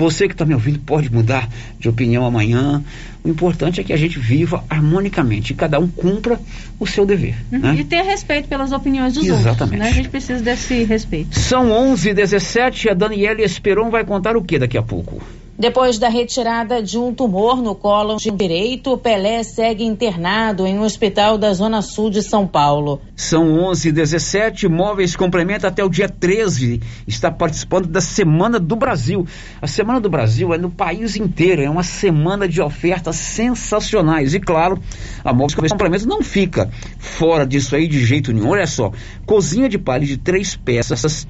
Você 0.04 0.28
que 0.28 0.34
está 0.34 0.44
me 0.44 0.54
ouvindo 0.54 0.80
pode 0.80 1.10
mudar 1.10 1.48
de 1.80 1.88
opinião 1.88 2.26
amanhã. 2.26 2.84
O 3.24 3.30
importante 3.30 3.80
é 3.80 3.86
que 3.86 3.94
a 3.94 3.96
gente 3.96 4.20
viva 4.20 4.62
harmonicamente 4.70 5.54
e 5.54 5.56
cada 5.56 5.80
um 5.80 5.88
cumpra 5.88 6.38
o 6.78 6.86
seu 6.86 7.06
dever. 7.06 7.36
Uhum. 7.50 7.60
Né? 7.60 7.76
E 7.80 7.84
ter 7.86 8.02
respeito 8.02 8.50
pelas 8.50 8.74
opiniões 8.74 9.14
dos 9.14 9.26
Exatamente. 9.26 9.50
outros. 9.62 9.80
Né? 9.80 9.88
A 9.88 9.92
gente 9.94 10.10
precisa 10.10 10.44
desse 10.44 10.84
respeito. 10.84 11.40
São 11.40 11.72
11 11.72 12.10
h 12.10 12.16
17 12.16 12.90
A 12.90 12.94
Daniela 12.94 13.42
Esperon 13.42 13.90
vai 13.90 14.04
contar 14.04 14.36
o 14.36 14.44
que 14.44 14.60
daqui 14.60 14.78
a 14.78 14.84
pouco? 14.84 15.22
Depois 15.58 16.00
da 16.00 16.10
retirada 16.10 16.82
de 16.82 16.98
um 16.98 17.14
tumor 17.14 17.62
no 17.62 17.76
colo 17.76 18.18
direito, 18.18 18.98
Pelé 18.98 19.44
segue 19.44 19.84
internado 19.84 20.66
em 20.66 20.80
um 20.80 20.82
hospital 20.82 21.38
da 21.38 21.54
Zona 21.54 21.84
Sul 21.84 22.10
de 22.10 22.24
São 22.24 22.48
Paulo. 22.48 23.00
São 23.16 23.60
11 23.60 23.90
h 23.90 23.96
17 23.96 24.68
Móveis 24.68 25.16
complementa 25.16 25.68
até 25.68 25.84
o 25.84 25.90
dia 25.90 26.10
13. 26.10 26.82
Está 27.08 27.30
participando 27.30 27.88
da 27.88 28.02
Semana 28.02 28.60
do 28.60 28.76
Brasil. 28.76 29.28
A 29.62 29.68
Semana 29.68 30.00
do 30.00 30.10
Brasil 30.10 30.52
é 30.56 30.58
no 30.58 30.72
país 30.72 31.16
inteiro. 31.16 31.62
É 31.62 31.70
uma 31.70 31.84
semana 31.84 32.48
de 32.48 32.60
ofertas 32.60 33.18
sensacionais. 33.18 34.34
E 34.34 34.40
claro, 34.40 34.82
a 35.24 35.32
Móveis 35.32 35.54
complementa 35.54 36.08
não 36.08 36.24
fica 36.24 36.68
fora 36.98 37.46
disso 37.46 37.76
aí 37.76 37.88
de 37.88 38.04
jeito 38.04 38.34
nenhum. 38.34 38.50
Olha 38.50 38.66
só: 38.66 38.92
cozinha 39.24 39.70
de 39.70 39.78
palha 39.78 40.06
de 40.06 40.18
três 40.18 40.56
peças 40.56 41.28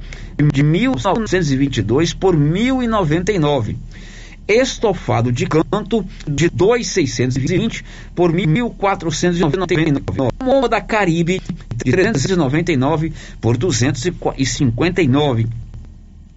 de 0.53 0.63
1922 0.63 2.13
por 2.13 2.37
1099 2.37 3.75
estofado 4.47 5.31
de 5.31 5.45
canto 5.45 6.05
de 6.27 6.49
2.620 6.49 7.83
por 8.15 8.31
1.499. 8.31 10.29
Uma 10.41 10.67
da 10.67 10.81
Caribe 10.81 11.41
de 11.83 11.91
399 11.91 13.13
por 13.39 13.57
259. 13.57 15.47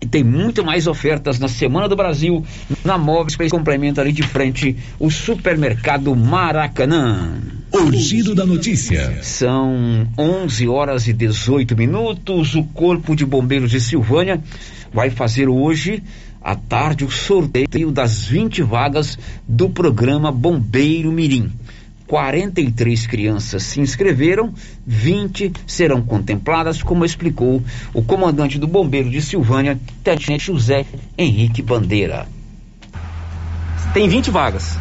E 0.01 0.07
tem 0.07 0.23
muito 0.23 0.63
mais 0.63 0.87
ofertas 0.87 1.39
na 1.39 1.49
Semana 1.49 1.89
do 1.89 1.97
Brasil, 1.97 2.45
na 2.85 2.99
Móveis 2.99 3.35
que 3.35 3.49
complementa 3.49 4.03
ali 4.03 4.13
de 4.13 4.23
frente 4.23 4.77
o 4.99 5.11
supermercado 5.11 6.15
Maracanã. 6.15 7.41
O 7.73 7.91
giro 7.93 8.35
da 8.35 8.45
notícia. 8.45 9.23
São 9.23 10.07
11 10.19 10.69
horas 10.69 11.09
e 11.09 11.15
18 11.15 11.75
minutos. 11.77 12.55
O 12.55 12.65
Corpo 12.65 13.17
de 13.17 13.25
Bombeiros 13.25 13.71
de 13.71 13.81
Silvânia 13.81 14.41
vai 14.93 15.09
fazer 15.09 15.49
hoje 15.49 16.03
à 16.47 16.55
tarde 16.55 17.05
o 17.05 17.11
sorteio 17.11 17.91
das 17.91 18.25
20 18.25 18.63
vagas 18.63 19.19
do 19.49 19.69
programa 19.69 20.31
Bombeiro 20.31 21.11
Mirim. 21.11 21.51
43 22.07 23.05
crianças 23.09 23.65
se 23.65 23.81
inscreveram, 23.81 24.55
20 24.87 25.53
serão 25.67 26.01
contempladas, 26.01 26.85
como 26.85 27.05
explicou 27.05 27.61
o 27.93 28.01
comandante 28.01 28.61
do 28.61 28.69
Bombeiro 28.69 29.11
de 29.11 29.21
Silvânia, 29.21 29.77
Tenente 30.05 30.39
José 30.39 30.87
Henrique 31.19 31.63
Bandeira. 31.63 32.29
Tem 33.93 34.09
20 34.09 34.31
vagas 34.31 34.79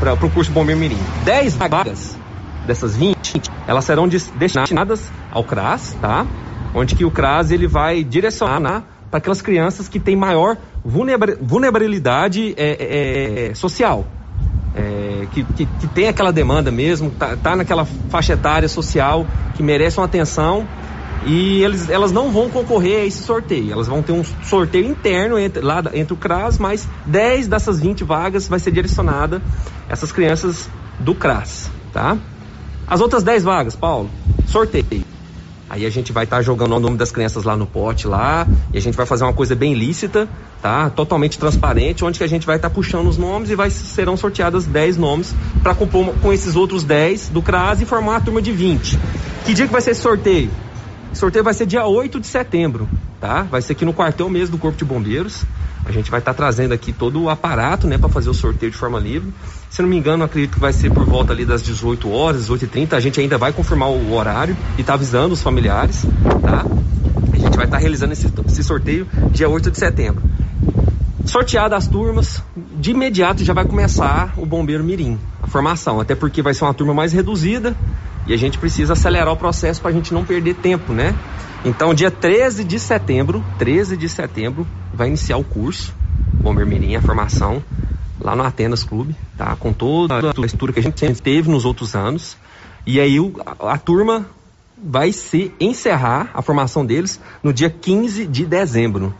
para 0.00 0.14
o 0.14 0.30
curso 0.30 0.50
Bombeiro 0.52 0.80
Mirim. 0.80 0.96
10 1.26 1.56
vagas 1.56 2.16
dessas 2.66 2.96
20, 2.96 3.42
elas 3.66 3.84
serão 3.84 4.08
destinadas 4.08 5.12
ao 5.30 5.44
CRAS, 5.44 5.94
tá? 6.00 6.26
Onde 6.74 6.94
que 6.94 7.04
o 7.04 7.10
CRAS 7.10 7.50
ele 7.50 7.66
vai 7.66 8.02
direcionar 8.02 8.93
para 9.14 9.18
aquelas 9.18 9.40
crianças 9.40 9.86
que 9.86 10.00
têm 10.00 10.16
maior 10.16 10.56
vulnerabilidade 10.84 12.52
é, 12.56 12.66
é, 12.66 13.50
é, 13.50 13.54
social. 13.54 14.04
É, 14.74 15.28
que, 15.30 15.44
que, 15.44 15.66
que, 15.66 15.86
tem 15.86 16.08
aquela 16.08 16.32
demanda 16.32 16.72
mesmo, 16.72 17.12
tá, 17.12 17.36
tá, 17.36 17.54
naquela 17.54 17.84
faixa 17.84 18.32
etária 18.32 18.68
social 18.68 19.24
que 19.54 19.62
merece 19.62 20.00
uma 20.00 20.06
atenção 20.06 20.66
e 21.24 21.62
eles, 21.62 21.88
elas 21.88 22.10
não 22.10 22.32
vão 22.32 22.50
concorrer 22.50 23.02
a 23.02 23.04
esse 23.04 23.22
sorteio. 23.22 23.70
Elas 23.70 23.86
vão 23.86 24.02
ter 24.02 24.10
um 24.10 24.24
sorteio 24.42 24.86
interno 24.86 25.38
entre, 25.38 25.62
lá 25.62 25.80
entre 25.94 26.12
o 26.12 26.16
CRAS, 26.16 26.58
mas 26.58 26.88
10 27.06 27.46
dessas 27.46 27.78
20 27.78 28.02
vagas 28.02 28.48
vai 28.48 28.58
ser 28.58 28.72
direcionada 28.72 29.40
essas 29.88 30.10
crianças 30.10 30.68
do 30.98 31.14
CRAS, 31.14 31.70
tá? 31.92 32.18
As 32.84 33.00
outras 33.00 33.22
10 33.22 33.44
vagas, 33.44 33.76
Paulo, 33.76 34.10
sorteio. 34.48 35.13
Aí 35.74 35.84
a 35.84 35.90
gente 35.90 36.12
vai 36.12 36.22
estar 36.22 36.36
tá 36.36 36.42
jogando 36.42 36.76
o 36.76 36.78
nome 36.78 36.96
das 36.96 37.10
crianças 37.10 37.42
lá 37.42 37.56
no 37.56 37.66
pote 37.66 38.06
lá, 38.06 38.46
e 38.72 38.78
a 38.78 38.80
gente 38.80 38.96
vai 38.96 39.04
fazer 39.04 39.24
uma 39.24 39.32
coisa 39.32 39.56
bem 39.56 39.74
lícita, 39.74 40.28
tá? 40.62 40.88
Totalmente 40.88 41.36
transparente, 41.36 42.04
onde 42.04 42.16
que 42.16 42.22
a 42.22 42.28
gente 42.28 42.46
vai 42.46 42.54
estar 42.54 42.68
tá 42.68 42.74
puxando 42.74 43.08
os 43.08 43.18
nomes 43.18 43.50
e 43.50 43.56
vai 43.56 43.70
serão 43.70 44.16
sorteadas 44.16 44.66
10 44.66 44.96
nomes 44.96 45.34
para 45.64 45.74
compor 45.74 46.14
com 46.22 46.32
esses 46.32 46.54
outros 46.54 46.84
10 46.84 47.30
do 47.30 47.42
CRAS 47.42 47.80
e 47.80 47.84
formar 47.84 48.18
a 48.18 48.20
turma 48.20 48.40
de 48.40 48.52
20. 48.52 48.96
Que 49.44 49.52
dia 49.52 49.66
que 49.66 49.72
vai 49.72 49.82
ser 49.82 49.90
esse 49.90 50.00
sorteio? 50.00 50.48
O 51.14 51.16
sorteio 51.16 51.44
vai 51.44 51.54
ser 51.54 51.64
dia 51.64 51.86
8 51.86 52.18
de 52.18 52.26
setembro, 52.26 52.88
tá? 53.20 53.42
Vai 53.42 53.62
ser 53.62 53.74
aqui 53.74 53.84
no 53.84 53.92
quartel 53.92 54.28
mesmo 54.28 54.56
do 54.56 54.60
Corpo 54.60 54.76
de 54.76 54.84
Bombeiros. 54.84 55.44
A 55.86 55.92
gente 55.92 56.10
vai 56.10 56.18
estar 56.18 56.32
tá 56.32 56.36
trazendo 56.36 56.74
aqui 56.74 56.92
todo 56.92 57.22
o 57.22 57.30
aparato, 57.30 57.86
né, 57.86 57.96
para 57.96 58.08
fazer 58.08 58.28
o 58.28 58.34
sorteio 58.34 58.72
de 58.72 58.76
forma 58.76 58.98
livre. 58.98 59.32
Se 59.70 59.80
não 59.80 59.88
me 59.88 59.96
engano, 59.96 60.24
acredito 60.24 60.54
que 60.54 60.58
vai 60.58 60.72
ser 60.72 60.92
por 60.92 61.04
volta 61.04 61.32
ali 61.32 61.44
das 61.44 61.62
18 61.62 62.10
horas, 62.10 62.48
18h30. 62.48 62.94
A 62.94 63.00
gente 63.00 63.20
ainda 63.20 63.38
vai 63.38 63.52
confirmar 63.52 63.90
o 63.90 64.12
horário 64.12 64.56
e 64.76 64.82
tá 64.82 64.94
avisando 64.94 65.34
os 65.34 65.40
familiares, 65.40 66.04
tá? 66.42 66.66
A 67.32 67.36
gente 67.36 67.56
vai 67.56 67.66
estar 67.66 67.76
tá 67.76 67.78
realizando 67.78 68.12
esse, 68.12 68.28
esse 68.48 68.64
sorteio 68.64 69.06
dia 69.30 69.48
8 69.48 69.70
de 69.70 69.78
setembro. 69.78 70.20
Sorteadas 71.24 71.84
as 71.84 71.88
turmas, 71.88 72.42
de 72.76 72.90
imediato 72.90 73.42
já 73.44 73.54
vai 73.54 73.64
começar 73.64 74.34
o 74.36 74.44
Bombeiro 74.44 74.84
Mirim, 74.84 75.18
a 75.42 75.46
formação, 75.46 75.98
até 75.98 76.14
porque 76.14 76.42
vai 76.42 76.52
ser 76.52 76.64
uma 76.64 76.74
turma 76.74 76.92
mais 76.92 77.12
reduzida 77.12 77.74
e 78.26 78.34
a 78.34 78.36
gente 78.36 78.58
precisa 78.58 78.92
acelerar 78.92 79.32
o 79.32 79.36
processo 79.36 79.80
para 79.80 79.90
a 79.90 79.94
gente 79.94 80.12
não 80.12 80.24
perder 80.24 80.54
tempo, 80.54 80.92
né? 80.92 81.14
Então, 81.64 81.94
dia 81.94 82.10
13 82.10 82.62
de 82.62 82.78
setembro, 82.78 83.42
13 83.58 83.96
de 83.96 84.08
setembro, 84.08 84.66
vai 84.92 85.08
iniciar 85.08 85.38
o 85.38 85.44
curso 85.44 85.94
Bomber 86.34 86.66
Mirim, 86.66 86.94
a 86.94 87.00
formação 87.00 87.62
lá 88.20 88.36
no 88.36 88.42
Atenas 88.42 88.84
Clube, 88.84 89.16
tá? 89.36 89.56
Com 89.56 89.72
toda 89.72 90.16
a 90.16 90.46
estrutura 90.46 90.72
que 90.72 90.80
a 90.80 90.82
gente 90.82 91.22
teve 91.22 91.50
nos 91.50 91.64
outros 91.64 91.94
anos. 91.94 92.36
E 92.86 93.00
aí 93.00 93.16
a, 93.46 93.72
a 93.72 93.78
turma 93.78 94.26
vai 94.76 95.12
se 95.12 95.52
encerrar 95.58 96.30
a 96.34 96.42
formação 96.42 96.84
deles 96.84 97.20
no 97.42 97.52
dia 97.52 97.70
15 97.70 98.26
de 98.26 98.44
dezembro. 98.44 99.14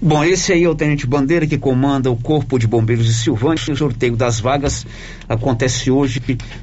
Bom, 0.00 0.22
esse 0.24 0.52
aí 0.52 0.64
é 0.64 0.68
o 0.68 0.74
Tenente 0.74 1.06
Bandeira 1.06 1.46
que 1.46 1.56
comanda 1.56 2.10
o 2.10 2.16
Corpo 2.16 2.58
de 2.58 2.66
Bombeiros 2.66 3.06
de 3.06 3.14
Silvânia. 3.14 3.60
O 3.70 3.76
sorteio 3.76 4.16
das 4.16 4.40
vagas 4.40 4.86
acontece 5.28 5.90
hoje 5.90 6.20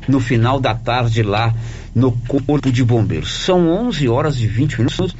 no 0.08 0.20
final 0.20 0.60
da 0.60 0.74
tarde 0.74 1.24
lá 1.24 1.54
no 1.94 2.12
Corpo 2.28 2.72
de 2.72 2.84
Bombeiros. 2.84 3.34
São 3.34 3.68
11 3.68 4.08
horas 4.08 4.40
e 4.40 4.48
20 4.48 4.78
minutos. 4.80 5.16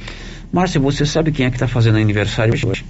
Márcia, 0.52 0.80
você 0.80 1.06
sabe 1.06 1.32
quem 1.32 1.46
é 1.46 1.50
que 1.50 1.56
está 1.56 1.66
fazendo 1.66 1.98
aniversário 1.98 2.54
hoje? 2.54 2.84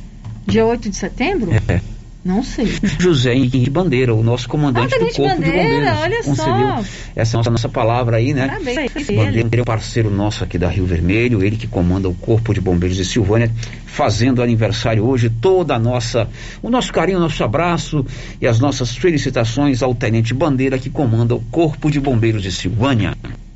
Dia 0.47 0.67
8 0.67 0.91
de 0.91 0.97
setembro? 0.97 1.53
É. 1.69 1.81
Não 2.25 2.43
sei. 2.43 2.67
José 3.01 3.35
Henrique 3.35 3.69
Bandeira, 3.69 4.15
o 4.15 4.23
nosso 4.23 4.49
comandante 4.49 4.95
ah, 4.95 4.99
do 4.99 5.07
Corpo 5.07 5.23
Bandeira, 5.23 5.59
de 5.59 5.69
Bombeiros. 5.71 5.99
Olha 5.99 6.23
concedeu 6.23 6.55
só. 6.55 6.85
essa 7.17 7.37
nossa, 7.37 7.51
nossa 7.51 7.69
palavra 7.69 8.17
aí, 8.19 8.33
né? 8.33 8.47
Parabéns. 8.47 8.93
Bandeira 9.09 9.59
é 9.59 9.61
um 9.61 9.65
parceiro 9.65 10.11
nosso 10.11 10.45
aqui 10.45 10.57
da 10.57 10.69
Rio 10.69 10.87
Vermelho, 10.87 11.43
ele 11.43 11.57
que 11.57 11.67
comanda 11.67 12.09
o 12.09 12.15
Corpo 12.15 12.55
de 12.55 12.61
Bombeiros 12.61 12.97
de 12.97 13.05
Silvânia, 13.05 13.51
fazendo 13.87 14.43
aniversário 14.43 15.05
hoje, 15.05 15.29
toda 15.29 15.75
a 15.75 15.79
nossa, 15.79 16.29
o 16.63 16.71
nosso 16.71 16.93
carinho, 16.93 17.19
o 17.19 17.21
nosso 17.21 17.43
abraço 17.43 18.07
e 18.41 18.47
as 18.47 18.61
nossas 18.61 18.97
felicitações 18.97 19.83
ao 19.83 19.95
Tenente 19.95 20.33
Bandeira 20.33 20.79
que 20.79 20.89
comanda 20.89 21.35
o 21.35 21.41
Corpo 21.51 21.91
de 21.91 21.99
Bombeiros 21.99 22.43
de 22.43 22.53
Silvânia. 22.53 23.15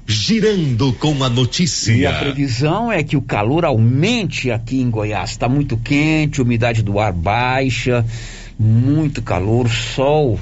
Girando 0.08 0.92
com 0.92 1.24
a 1.24 1.28
notícia. 1.28 1.92
E 1.92 2.06
a 2.06 2.12
previsão 2.12 2.92
é 2.92 3.02
que 3.02 3.16
o 3.16 3.22
calor 3.22 3.64
aumente 3.64 4.52
aqui 4.52 4.80
em 4.80 4.88
Goiás. 4.88 5.30
Está 5.30 5.48
muito 5.48 5.76
quente, 5.76 6.40
umidade 6.40 6.80
do 6.80 7.00
ar 7.00 7.12
baixa, 7.12 8.04
muito 8.58 9.22
calor, 9.22 9.68
sol 9.68 10.38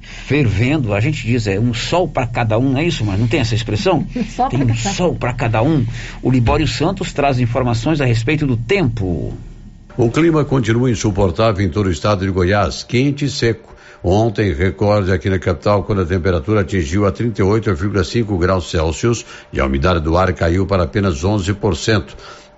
fervendo, 0.00 0.94
a 0.94 1.00
gente 1.00 1.26
diz 1.26 1.46
é 1.46 1.58
um 1.60 1.74
sol 1.74 2.08
para 2.08 2.26
cada 2.26 2.58
um, 2.58 2.70
não 2.70 2.78
é 2.78 2.84
isso, 2.86 3.04
mas 3.04 3.18
não 3.20 3.26
tem 3.28 3.40
essa 3.40 3.54
expressão? 3.54 4.06
Sol 4.34 4.48
tem 4.48 4.62
um 4.62 4.66
cada- 4.68 4.78
sol 4.94 5.14
para 5.14 5.32
cada 5.34 5.62
um. 5.62 5.84
O 6.22 6.30
Libório 6.30 6.66
Santos 6.66 7.12
traz 7.12 7.38
informações 7.38 8.00
a 8.00 8.06
respeito 8.06 8.46
do 8.46 8.56
tempo. 8.56 9.34
O 9.98 10.10
clima 10.10 10.42
continua 10.44 10.90
insuportável 10.90 11.64
em 11.64 11.68
todo 11.68 11.86
o 11.86 11.90
estado 11.90 12.24
de 12.24 12.30
Goiás, 12.32 12.82
quente 12.82 13.26
e 13.26 13.30
seco. 13.30 13.74
Ontem, 14.02 14.52
recorde 14.52 15.12
aqui 15.12 15.30
na 15.30 15.38
capital, 15.38 15.82
quando 15.84 16.02
a 16.02 16.06
temperatura 16.06 16.60
atingiu 16.60 17.06
a 17.06 17.12
38,5 17.12 18.38
graus 18.38 18.70
Celsius 18.70 19.24
e 19.52 19.60
a 19.60 19.64
umidade 19.66 20.00
do 20.00 20.16
ar 20.16 20.32
caiu 20.32 20.66
para 20.66 20.82
apenas 20.84 21.22
11%. 21.22 22.04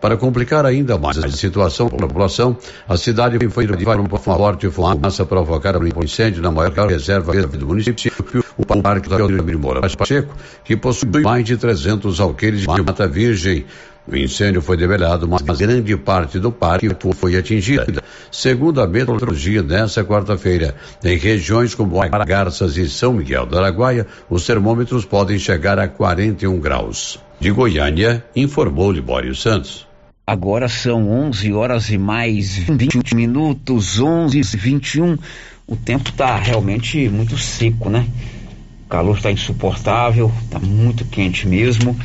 Para 0.01 0.17
complicar 0.17 0.67
ainda 0.67 0.99
mais 0.99 1.19
a 1.19 1.29
situação 1.31 1.89
para 1.89 2.05
a 2.05 2.09
população, 2.09 2.57
a 2.89 2.97
cidade 2.97 3.39
foi 3.49 3.65
invadida 3.65 3.97
por 3.97 4.01
uma 4.01 4.19
forte 4.19 4.69
fumaça 4.71 5.25
provocada 5.25 5.79
por 5.79 5.89
um 5.99 6.05
incêndio 6.05 6.43
na 6.43 6.51
maior 6.51 6.89
reserva 6.89 7.33
do 7.33 7.67
município, 7.67 8.45
o 8.57 8.65
Parque 8.65 9.09
da 9.09 9.19
Moura 9.59 9.81
Pacheco, 9.97 10.35
que 10.65 10.77
possui 10.77 11.23
mais 11.23 11.45
de 11.45 11.57
300 11.57 12.21
alqueires 12.21 12.61
de 12.61 12.83
mata 12.83 13.07
virgem. 13.07 13.65
O 14.09 14.15
incêndio 14.15 14.63
foi 14.63 14.77
debelhado, 14.77 15.27
mas 15.27 15.59
grande 15.59 15.97
parte 15.97 16.39
do 16.39 16.53
parque 16.53 16.89
foi 17.17 17.37
atingida. 17.37 18.01
Segundo 18.31 18.81
a 18.81 18.87
meteorologia, 18.87 19.63
nesta 19.63 20.05
quarta-feira, 20.05 20.77
em 21.03 21.17
regiões 21.17 21.75
como 21.75 21.99
Garças 22.25 22.77
e 22.77 22.89
São 22.89 23.15
Miguel 23.15 23.47
do 23.47 23.59
Araguaia, 23.59 24.07
os 24.31 24.47
termômetros 24.47 25.05
podem 25.05 25.39
chegar 25.39 25.79
a 25.81 25.89
41 25.89 26.61
graus. 26.61 27.19
De 27.39 27.51
Goiânia, 27.51 28.25
informou 28.35 28.91
Libório 28.91 29.35
Santos. 29.35 29.87
Agora 30.27 30.69
são 30.69 31.09
11 31.09 31.53
horas 31.53 31.91
e 31.91 31.99
mais 31.99 32.57
20 32.57 33.15
minutos, 33.15 34.01
11 34.01 34.39
e 34.39 34.43
21. 34.43 35.19
O 35.67 35.77
tempo 35.77 36.09
está 36.11 36.37
realmente 36.37 37.09
muito 37.09 37.37
seco, 37.37 37.91
né? 37.91 38.07
O 38.87 38.89
calor 38.89 39.17
está 39.17 39.31
insuportável, 39.31 40.33
está 40.45 40.59
muito 40.59 41.05
quente 41.05 41.47
mesmo. 41.47 41.97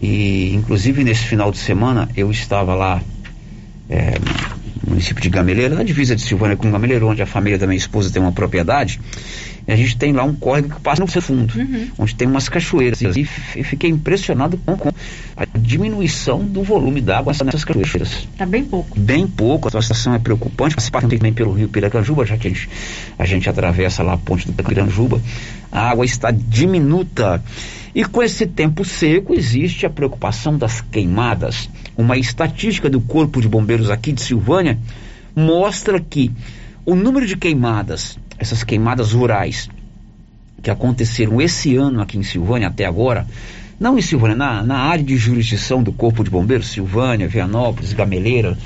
E, 0.00 0.54
inclusive, 0.54 1.02
nesse 1.02 1.24
final 1.24 1.50
de 1.50 1.58
semana, 1.58 2.08
eu 2.16 2.30
estava 2.30 2.74
lá 2.74 3.02
é, 3.88 4.18
no 4.82 4.90
município 4.90 5.22
de 5.22 5.30
Gameleira, 5.30 5.74
na 5.74 5.82
divisa 5.82 6.14
de 6.14 6.22
Silvânia 6.22 6.56
com 6.56 6.70
Gameleira, 6.70 7.04
onde 7.04 7.22
a 7.22 7.26
família 7.26 7.58
da 7.58 7.66
minha 7.66 7.76
esposa 7.76 8.10
tem 8.10 8.22
uma 8.22 8.32
propriedade. 8.32 9.00
E 9.66 9.72
a 9.72 9.76
gente 9.76 9.96
tem 9.96 10.12
lá 10.12 10.24
um 10.24 10.34
córrego 10.34 10.74
que 10.74 10.80
passa 10.80 11.00
no 11.00 11.06
fundo, 11.06 11.54
onde 11.98 12.14
tem 12.14 12.28
umas 12.28 12.48
cachoeiras. 12.48 13.00
E 13.00 13.64
fiquei 13.64 13.90
impressionado 13.90 14.58
com, 14.58 14.76
com 14.76 14.90
a 15.36 15.44
diminuição 15.58 16.44
do 16.44 16.62
volume 16.62 17.00
d'água 17.00 17.32
nessas 17.44 17.64
cachoeiras. 17.64 18.28
Tá 18.36 18.44
bem 18.44 18.64
pouco. 18.64 18.98
Bem 18.98 19.26
pouco, 19.26 19.68
a 19.68 19.82
situação 19.82 20.14
é 20.14 20.18
preocupante. 20.18 20.76
Passa 20.76 21.08
também 21.08 21.32
pelo 21.32 21.52
rio 21.52 21.68
Piracanjuba, 21.68 22.26
já 22.26 22.36
que 22.36 22.48
a 22.48 22.50
gente, 22.50 22.68
a 23.18 23.24
gente 23.24 23.48
atravessa 23.48 24.02
lá 24.02 24.14
a 24.14 24.18
ponte 24.18 24.46
do 24.46 24.52
Piracanjuba. 24.52 25.20
A 25.72 25.90
água 25.90 26.04
está 26.04 26.30
diminuta. 26.30 27.42
E 27.94 28.04
com 28.04 28.22
esse 28.22 28.46
tempo 28.46 28.84
seco, 28.84 29.34
existe 29.34 29.86
a 29.86 29.90
preocupação 29.90 30.58
das 30.58 30.80
queimadas. 30.80 31.70
Uma 31.96 32.18
estatística 32.18 32.90
do 32.90 33.00
Corpo 33.00 33.40
de 33.40 33.48
Bombeiros 33.48 33.88
aqui 33.88 34.12
de 34.12 34.20
Silvânia 34.20 34.78
mostra 35.34 35.98
que 36.00 36.30
o 36.86 36.94
número 36.94 37.26
de 37.26 37.36
queimadas, 37.36 38.18
essas 38.38 38.62
queimadas 38.62 39.12
rurais, 39.12 39.68
que 40.62 40.70
aconteceram 40.70 41.40
esse 41.40 41.76
ano 41.76 42.00
aqui 42.00 42.18
em 42.18 42.22
Silvânia 42.22 42.68
até 42.68 42.84
agora, 42.84 43.26
não 43.78 43.98
em 43.98 44.02
Silvânia, 44.02 44.36
na, 44.36 44.62
na 44.62 44.78
área 44.78 45.04
de 45.04 45.16
jurisdição 45.16 45.82
do 45.82 45.92
Corpo 45.92 46.22
de 46.22 46.30
Bombeiros, 46.30 46.68
Silvânia, 46.68 47.28
Vianópolis, 47.28 47.92
Gameleira, 47.92 48.56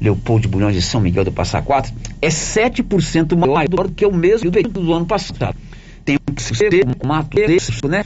Leopoldo 0.00 0.42
de 0.42 0.48
Bulhões 0.48 0.76
e 0.76 0.82
São 0.82 1.00
Miguel 1.00 1.24
do 1.24 1.32
Passa 1.32 1.62
Quatro, 1.62 1.92
é 2.20 2.28
7% 2.28 3.36
maior 3.36 3.68
do 3.68 3.90
que 3.90 4.04
o 4.04 4.12
mesmo 4.12 4.50
do 4.50 4.92
ano 4.92 5.06
passado. 5.06 5.56
Tem 6.04 6.18
que 6.34 6.42
ser 6.42 6.84
um 6.84 7.46
desse, 7.46 7.86
né? 7.86 8.04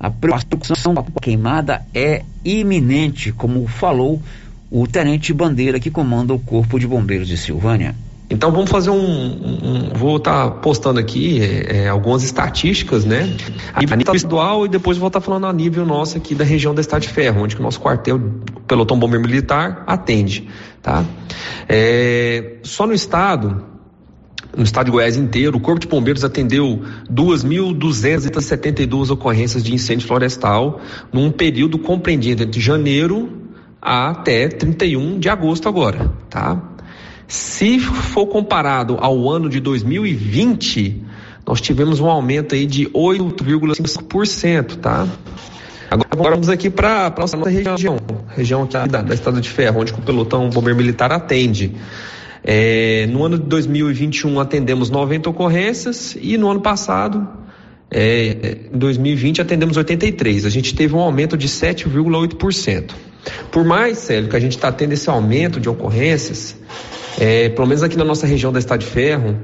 A 0.00 0.10
preocupação 0.10 0.94
com 0.94 1.00
a 1.00 1.20
queimada 1.20 1.82
é 1.94 2.22
iminente, 2.44 3.32
como 3.32 3.66
falou 3.66 4.20
o 4.70 4.86
tenente 4.86 5.32
Bandeira 5.32 5.78
que 5.78 5.90
comanda 5.90 6.34
o 6.34 6.38
Corpo 6.38 6.78
de 6.80 6.86
Bombeiros 6.86 7.28
de 7.28 7.36
Silvânia. 7.36 7.94
Então 8.30 8.50
vamos 8.50 8.70
fazer 8.70 8.90
um. 8.90 8.96
um- 8.96 9.58
um- 9.62 9.90
vou 9.94 10.16
estar 10.16 10.50
postando 10.62 10.98
aqui 10.98 11.40
é, 11.42 11.84
é, 11.84 11.88
algumas 11.88 12.22
estatísticas, 12.22 13.04
né? 13.04 13.36
A 13.72 13.80
nível 13.80 14.14
estadual 14.14 14.64
e 14.64 14.68
depois 14.68 14.96
vou 14.98 15.08
estar 15.08 15.20
falando 15.20 15.46
a 15.46 15.52
nível 15.52 15.84
nosso 15.84 16.16
aqui 16.16 16.34
da 16.34 16.44
região 16.44 16.74
da 16.74 16.80
Estado 16.80 17.02
de 17.02 17.08
Ferro, 17.08 17.42
onde 17.42 17.56
o 17.56 17.62
nosso 17.62 17.80
quartel 17.80 18.20
pelotão 18.66 18.98
bombeiro 18.98 19.24
militar 19.24 19.84
atende, 19.86 20.48
tá? 20.82 21.04
É, 21.68 22.56
só 22.62 22.86
no 22.86 22.94
estado, 22.94 23.62
no 24.56 24.64
estado 24.64 24.86
de 24.86 24.92
Goiás 24.92 25.16
inteiro, 25.16 25.58
o 25.58 25.60
Corpo 25.60 25.80
de 25.80 25.86
Bombeiros 25.86 26.24
atendeu 26.24 26.82
2.272 27.10 29.10
ocorrências 29.10 29.62
de 29.62 29.74
incêndio 29.74 30.06
florestal 30.06 30.80
num 31.12 31.30
período 31.30 31.78
compreendido 31.78 32.42
entre 32.42 32.60
janeiro 32.60 33.42
até 33.80 34.48
31 34.48 35.18
de 35.18 35.28
agosto 35.28 35.68
agora, 35.68 36.10
tá? 36.30 36.70
Se 37.26 37.78
for 37.78 38.26
comparado 38.26 38.98
ao 39.00 39.28
ano 39.30 39.48
de 39.48 39.60
2020, 39.60 41.02
nós 41.46 41.60
tivemos 41.60 42.00
um 42.00 42.06
aumento 42.06 42.54
aí 42.54 42.66
de 42.66 42.86
8,5%, 42.86 44.76
tá? 44.76 45.06
Agora 45.90 46.32
vamos 46.32 46.48
aqui 46.48 46.70
para 46.70 47.06
a 47.06 47.20
nossa 47.20 47.36
região, 47.48 47.98
região 48.28 48.62
aqui 48.62 48.88
da, 48.88 49.02
da 49.02 49.14
Estrada 49.14 49.40
de 49.40 49.48
Ferro, 49.48 49.80
onde 49.80 49.92
o 49.92 49.98
pelotão 49.98 50.48
bombeiro 50.50 50.76
militar 50.76 51.12
atende. 51.12 51.72
É, 52.42 53.06
no 53.10 53.24
ano 53.24 53.38
de 53.38 53.44
2021 53.44 54.38
atendemos 54.38 54.90
90 54.90 55.30
ocorrências 55.30 56.16
e 56.20 56.36
no 56.36 56.50
ano 56.50 56.60
passado, 56.60 57.26
é, 57.90 58.58
em 58.72 58.76
2020, 58.76 59.40
atendemos 59.40 59.76
83. 59.76 60.44
A 60.44 60.50
gente 60.50 60.74
teve 60.74 60.94
um 60.94 61.00
aumento 61.00 61.36
de 61.36 61.48
7,8%. 61.48 62.90
Por 63.50 63.64
mais, 63.64 63.98
Célio, 63.98 64.28
que 64.28 64.36
a 64.36 64.40
gente 64.40 64.56
está 64.56 64.70
tendo 64.70 64.92
esse 64.92 65.08
aumento 65.08 65.58
de 65.58 65.68
ocorrências, 65.68 66.56
é, 67.18 67.48
pelo 67.48 67.66
menos 67.66 67.82
aqui 67.82 67.96
na 67.96 68.04
nossa 68.04 68.26
região 68.26 68.52
da 68.52 68.58
Estado 68.58 68.80
de 68.80 68.86
Ferro, 68.86 69.36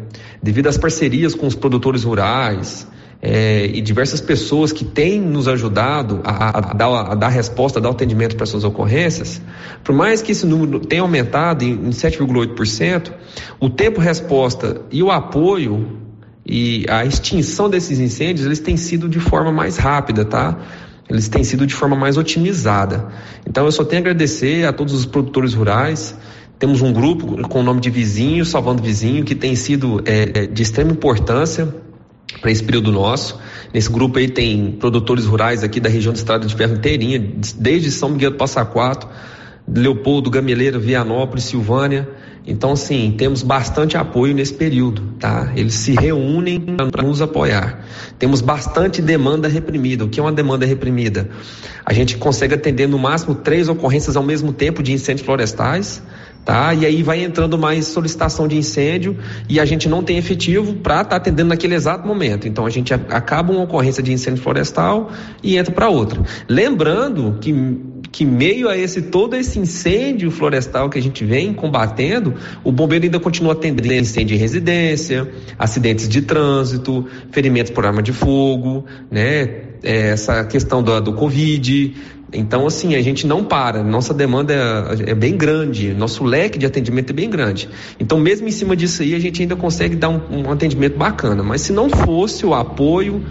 devido 0.42 0.66
às 0.68 0.76
parcerias 0.76 1.34
com 1.34 1.46
os 1.46 1.54
produtores 1.54 2.04
rurais 2.04 2.86
é, 3.22 3.66
e 3.66 3.80
diversas 3.80 4.20
pessoas 4.20 4.72
que 4.72 4.84
têm 4.84 5.20
nos 5.20 5.46
ajudado 5.46 6.20
a, 6.24 6.70
a 6.70 6.72
dar, 6.72 6.88
a 6.88 7.14
dar 7.14 7.28
resposta, 7.28 7.78
a 7.78 7.82
dar 7.82 7.90
atendimento 7.90 8.34
para 8.34 8.44
essas 8.44 8.64
ocorrências, 8.64 9.40
por 9.84 9.94
mais 9.94 10.22
que 10.22 10.32
esse 10.32 10.46
número 10.46 10.80
tenha 10.80 11.02
aumentado 11.02 11.62
em, 11.62 11.72
em 11.72 11.90
7,8%, 11.90 13.12
o 13.60 13.68
tempo 13.68 14.00
resposta 14.00 14.82
e 14.90 15.02
o 15.02 15.10
apoio 15.10 15.98
e 16.46 16.86
a 16.88 17.04
extinção 17.04 17.68
desses 17.68 18.00
incêndios, 18.00 18.46
eles 18.46 18.60
têm 18.60 18.76
sido 18.76 19.08
de 19.08 19.20
forma 19.20 19.52
mais 19.52 19.76
rápida, 19.76 20.24
tá? 20.24 20.58
Eles 21.08 21.28
têm 21.28 21.42
sido 21.42 21.66
de 21.66 21.74
forma 21.74 21.96
mais 21.96 22.16
otimizada. 22.16 23.08
Então 23.46 23.64
eu 23.64 23.72
só 23.72 23.84
tenho 23.84 24.00
a 24.00 24.02
agradecer 24.02 24.64
a 24.64 24.72
todos 24.72 24.94
os 24.94 25.04
produtores 25.04 25.54
rurais. 25.54 26.16
Temos 26.60 26.82
um 26.82 26.92
grupo 26.92 27.48
com 27.48 27.60
o 27.60 27.62
nome 27.62 27.80
de 27.80 27.88
Vizinho, 27.88 28.44
Salvando 28.44 28.82
Vizinho, 28.82 29.24
que 29.24 29.34
tem 29.34 29.56
sido 29.56 30.02
é, 30.04 30.42
é, 30.42 30.46
de 30.46 30.62
extrema 30.62 30.92
importância 30.92 31.74
para 32.38 32.50
esse 32.50 32.62
período 32.62 32.92
nosso. 32.92 33.40
Nesse 33.72 33.90
grupo 33.90 34.18
aí 34.18 34.28
tem 34.28 34.72
produtores 34.72 35.24
rurais 35.24 35.64
aqui 35.64 35.80
da 35.80 35.88
região 35.88 36.12
do 36.12 36.16
Estado 36.16 36.46
de 36.46 36.54
Ferro 36.54 36.74
inteirinha, 36.74 37.18
desde 37.56 37.90
São 37.90 38.10
Miguel 38.10 38.32
do 38.32 38.36
Passa 38.36 38.62
Quatro, 38.62 39.08
Leopoldo, 39.66 40.28
Gameleira, 40.28 40.78
Vianópolis, 40.78 41.44
Silvânia. 41.44 42.06
Então, 42.46 42.72
assim, 42.72 43.14
temos 43.16 43.42
bastante 43.42 43.96
apoio 43.96 44.34
nesse 44.34 44.52
período, 44.52 45.14
tá? 45.18 45.52
Eles 45.56 45.74
se 45.74 45.92
reúnem 45.92 46.60
para 46.90 47.02
nos 47.02 47.22
apoiar. 47.22 47.86
Temos 48.18 48.42
bastante 48.42 49.00
demanda 49.00 49.48
reprimida. 49.48 50.04
O 50.04 50.08
que 50.08 50.20
é 50.20 50.22
uma 50.22 50.32
demanda 50.32 50.66
reprimida? 50.66 51.30
A 51.86 51.92
gente 51.94 52.18
consegue 52.18 52.54
atender 52.54 52.86
no 52.86 52.98
máximo 52.98 53.34
três 53.34 53.68
ocorrências 53.68 54.14
ao 54.14 54.22
mesmo 54.22 54.52
tempo 54.52 54.82
de 54.82 54.92
incêndios 54.92 55.24
florestais, 55.24 56.02
tá? 56.44 56.74
E 56.74 56.86
aí 56.86 57.02
vai 57.02 57.22
entrando 57.22 57.58
mais 57.58 57.86
solicitação 57.86 58.48
de 58.48 58.56
incêndio 58.56 59.16
e 59.48 59.60
a 59.60 59.64
gente 59.64 59.88
não 59.88 60.02
tem 60.02 60.18
efetivo 60.18 60.74
para 60.74 61.02
estar 61.02 61.16
atendendo 61.16 61.48
naquele 61.50 61.74
exato 61.74 62.06
momento. 62.06 62.48
Então 62.48 62.66
a 62.66 62.70
gente 62.70 62.92
acaba 62.92 63.52
uma 63.52 63.62
ocorrência 63.62 64.02
de 64.02 64.12
incêndio 64.12 64.42
florestal 64.42 65.10
e 65.42 65.56
entra 65.56 65.72
para 65.72 65.88
outra. 65.88 66.22
Lembrando 66.48 67.38
que 67.40 67.52
que 68.12 68.24
meio 68.24 68.68
a 68.68 68.76
esse 68.76 69.02
todo 69.02 69.36
esse 69.36 69.58
incêndio 69.58 70.30
florestal 70.30 70.90
que 70.90 70.98
a 70.98 71.02
gente 71.02 71.24
vem 71.24 71.54
combatendo, 71.54 72.34
o 72.64 72.72
bombeiro 72.72 73.04
ainda 73.04 73.20
continua 73.20 73.52
atendendo 73.52 73.92
incêndio 73.94 74.34
em 74.34 74.38
residência, 74.38 75.30
acidentes 75.58 76.08
de 76.08 76.22
trânsito, 76.22 77.06
ferimentos 77.30 77.70
por 77.70 77.86
arma 77.86 78.02
de 78.02 78.12
fogo, 78.12 78.84
né? 79.10 79.42
É, 79.82 80.08
Essa 80.10 80.44
questão 80.44 80.82
do, 80.82 81.00
do 81.00 81.12
Covid, 81.14 81.94
Então, 82.32 82.66
assim, 82.66 82.94
a 82.94 83.02
gente 83.02 83.26
não 83.26 83.44
para, 83.44 83.82
nossa 83.82 84.14
demanda 84.14 84.54
é, 84.54 85.10
é, 85.10 85.14
bem 85.14 85.36
grande, 85.36 85.92
nosso 85.92 86.24
leque 86.24 86.58
de 86.58 86.66
atendimento 86.66 87.10
é 87.10 87.12
bem 87.12 87.28
grande. 87.28 87.68
Então, 87.98 88.18
mesmo 88.18 88.46
em 88.46 88.52
cima 88.52 88.76
disso 88.76 89.02
aí, 89.02 89.14
a 89.14 89.18
gente 89.18 89.42
ainda 89.42 89.56
consegue 89.56 89.96
dar 89.96 90.08
um, 90.08 90.20
um 90.30 90.50
atendimento 90.52 90.96
bacana. 90.96 91.42
Mas 91.42 91.62
se 91.62 91.72
não 91.72 91.88
fosse 91.90 92.46
o 92.46 92.54
apoio 92.54 93.24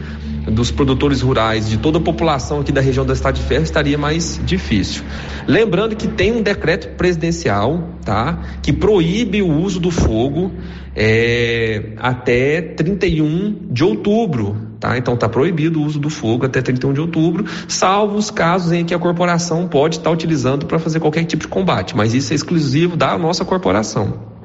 dos 0.49 0.71
produtores 0.71 1.21
rurais, 1.21 1.69
de 1.69 1.77
toda 1.77 1.97
a 1.97 2.01
população 2.01 2.59
aqui 2.59 2.71
da 2.71 2.81
região 2.81 3.05
da 3.05 3.13
Estado 3.13 3.35
de 3.35 3.43
Ferro, 3.43 3.63
estaria 3.63 3.97
mais 3.97 4.39
difícil. 4.43 5.03
Lembrando 5.47 5.95
que 5.95 6.07
tem 6.07 6.31
um 6.31 6.41
decreto 6.41 6.95
presidencial, 6.95 7.89
tá, 8.03 8.39
que 8.61 8.73
proíbe 8.73 9.41
o 9.41 9.51
uso 9.51 9.79
do 9.79 9.91
fogo 9.91 10.51
é, 10.95 11.93
até 11.97 12.61
31 12.61 13.67
de 13.71 13.83
outubro, 13.83 14.55
tá? 14.79 14.97
Então 14.97 15.13
está 15.13 15.29
proibido 15.29 15.81
o 15.81 15.85
uso 15.85 15.99
do 15.99 16.09
fogo 16.09 16.45
até 16.45 16.61
31 16.61 16.93
de 16.93 17.01
outubro, 17.01 17.45
salvo 17.67 18.17
os 18.17 18.31
casos 18.31 18.71
em 18.71 18.85
que 18.85 18.93
a 18.93 18.99
corporação 18.99 19.67
pode 19.67 19.97
estar 19.97 20.11
utilizando 20.11 20.65
para 20.65 20.79
fazer 20.79 20.99
qualquer 20.99 21.25
tipo 21.25 21.43
de 21.43 21.47
combate, 21.47 21.95
mas 21.95 22.13
isso 22.13 22.33
é 22.33 22.35
exclusivo 22.35 22.95
da 22.95 23.17
nossa 23.17 23.45
corporação. 23.45 24.39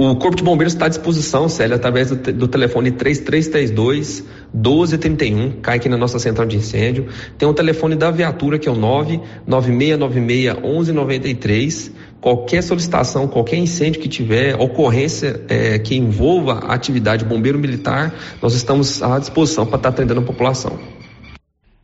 O 0.00 0.14
Corpo 0.14 0.36
de 0.36 0.44
Bombeiros 0.44 0.74
está 0.74 0.86
à 0.86 0.88
disposição, 0.88 1.48
Célio, 1.48 1.74
através 1.74 2.10
do, 2.10 2.32
do, 2.32 2.46
telefone 2.46 2.92
3332 2.92 4.22
1231, 4.52 5.60
cai 5.60 5.76
aqui 5.76 5.88
na 5.88 5.96
nossa 5.96 6.18
central 6.18 6.46
de 6.46 6.56
incêndio. 6.56 7.06
Tem 7.36 7.48
o 7.48 7.54
telefone 7.54 7.94
da 7.94 8.10
viatura 8.10 8.58
que 8.58 8.68
é 8.68 8.72
o 8.72 8.76
99696 8.76 10.54
1193. 10.62 11.92
Qualquer 12.20 12.62
solicitação, 12.62 13.28
qualquer 13.28 13.56
incêndio 13.56 14.00
que 14.00 14.08
tiver, 14.08 14.56
ocorrência 14.60 15.40
é, 15.48 15.78
que 15.78 15.94
envolva 15.96 16.54
a 16.66 16.74
atividade 16.74 17.24
bombeiro 17.24 17.58
militar, 17.58 18.12
nós 18.42 18.54
estamos 18.54 19.00
à 19.02 19.18
disposição 19.20 19.64
para 19.64 19.76
estar 19.76 19.90
atendendo 19.90 20.20
a 20.20 20.24
população. 20.24 20.97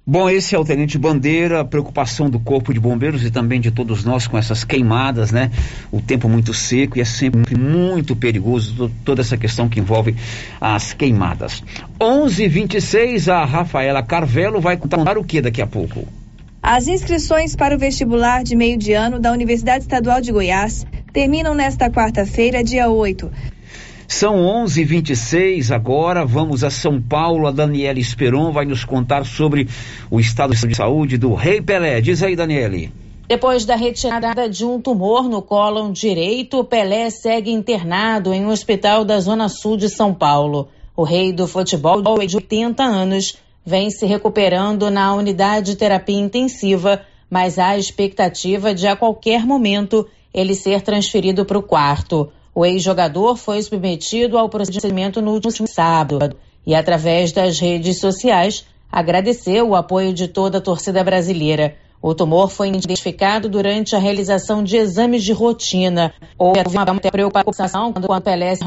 Bom, 0.07 0.29
esse 0.29 0.55
é 0.55 0.59
o 0.59 0.65
Tenente 0.67 0.99
Bandeira, 0.99 1.61
a 1.61 1.65
preocupação 1.65 2.29
do 2.29 2.39
Corpo 2.39 2.75
de 2.75 2.79
Bombeiros 2.79 3.25
e 3.25 3.31
também 3.31 3.59
de 3.59 3.71
todos 3.71 4.05
nós 4.05 4.27
com 4.27 4.37
essas 4.37 4.63
queimadas, 4.63 5.33
né? 5.33 5.51
O 5.91 5.99
tempo 5.99 6.29
muito 6.29 6.53
seco 6.53 6.99
e 6.99 7.01
é 7.01 7.07
sempre 7.07 7.57
muito 7.59 8.15
perigoso 8.15 8.93
toda 9.03 9.23
essa 9.23 9.39
questão 9.39 9.67
que 9.67 9.81
envolve 9.81 10.15
as 10.61 10.93
queimadas. 10.93 11.65
11:26 11.99 13.29
a 13.29 13.47
Rafaela 13.47 14.03
Carvelo 14.03 14.61
vai 14.61 14.77
contar 14.77 15.17
o 15.17 15.25
que 15.25 15.41
daqui 15.41 15.63
a 15.63 15.67
pouco? 15.67 16.07
As 16.63 16.87
inscrições 16.87 17.57
para 17.57 17.75
o 17.75 17.79
vestibular 17.79 18.45
de 18.45 18.55
meio 18.55 18.77
de 18.77 18.93
ano 18.93 19.19
da 19.19 19.33
Universidade 19.33 19.85
Estadual 19.85 20.21
de 20.21 20.31
Goiás 20.31 20.87
terminam 21.15 21.55
nesta 21.55 21.89
quarta-feira, 21.89 22.63
dia 22.63 22.91
8. 22.91 23.31
São 24.07 24.37
11:26 24.37 25.71
agora. 25.71 26.25
Vamos 26.25 26.63
a 26.63 26.71
São 26.71 27.01
Paulo. 27.01 27.47
A 27.47 27.51
Daniela 27.51 27.99
Esperon 27.99 28.53
vai 28.53 28.65
nos 28.65 28.85
contar 28.85 29.25
sobre 29.25 29.69
o 30.11 30.21
estado 30.21 30.55
de 30.55 30.75
saúde 30.75 31.17
do 31.17 31.35
Rei 31.35 31.61
Pelé. 31.61 32.01
Diz 32.01 32.23
aí, 32.23 32.37
Daniele. 32.37 32.93
Depois 33.27 33.65
da 33.65 33.75
retirada 33.75 34.49
de 34.49 34.67
um 34.67 34.79
tumor 34.79 35.29
no 35.29 35.41
cólon 35.41 35.91
direito, 35.93 36.63
Pelé 36.63 37.09
segue 37.09 37.51
internado 37.51 38.35
em 38.35 38.45
um 38.45 38.51
hospital 38.51 39.05
da 39.05 39.19
Zona 39.19 39.49
Sul 39.49 39.79
de 39.79 39.89
São 39.89 40.13
Paulo. 40.13 40.69
O 40.95 41.03
rei 41.03 41.33
do 41.33 41.49
futebol 41.49 42.03
de 42.03 42.37
80 42.37 42.83
anos 42.83 43.37
vem 43.65 43.91
se 43.91 44.05
recuperando 44.05 44.91
na 44.91 45.15
unidade 45.15 45.73
de 45.73 45.77
terapia 45.77 46.21
intensiva, 46.21 47.01
mas 47.31 47.59
há 47.59 47.79
expectativa 47.79 48.75
de 48.75 48.87
a 48.87 48.95
qualquer 48.95 49.47
momento 49.47 50.07
ele 50.33 50.55
ser 50.55 50.83
transferido 50.83 51.47
para 51.47 51.59
o 51.59 51.63
quarto. 51.63 52.31
O 52.55 52.65
ex-jogador 52.65 53.37
foi 53.37 53.61
submetido 53.61 54.39
ao 54.39 54.49
procedimento 54.49 55.21
no 55.21 55.33
último 55.33 55.67
sábado 55.67 56.37
e, 56.65 56.73
através 56.75 57.33
das 57.33 57.59
redes 57.59 57.99
sociais, 57.99 58.65
agradeceu 58.91 59.71
o 59.71 59.75
apoio 59.75 60.15
de 60.15 60.29
toda 60.29 60.59
a 60.59 60.61
torcida 60.61 61.03
brasileira. 61.03 61.75
O 62.01 62.15
tumor 62.15 62.49
foi 62.51 62.69
identificado 62.69 63.49
durante 63.49 63.97
a 63.97 63.99
realização 63.99 64.63
de 64.63 64.77
exames 64.77 65.25
de 65.25 65.33
rotina. 65.33 66.13
Houve 66.39 66.61
uma 66.73 66.85
preocupação 67.11 67.93
quando 67.93 68.09
o 68.09 68.21
Pelé 68.21 68.55
se 68.55 68.63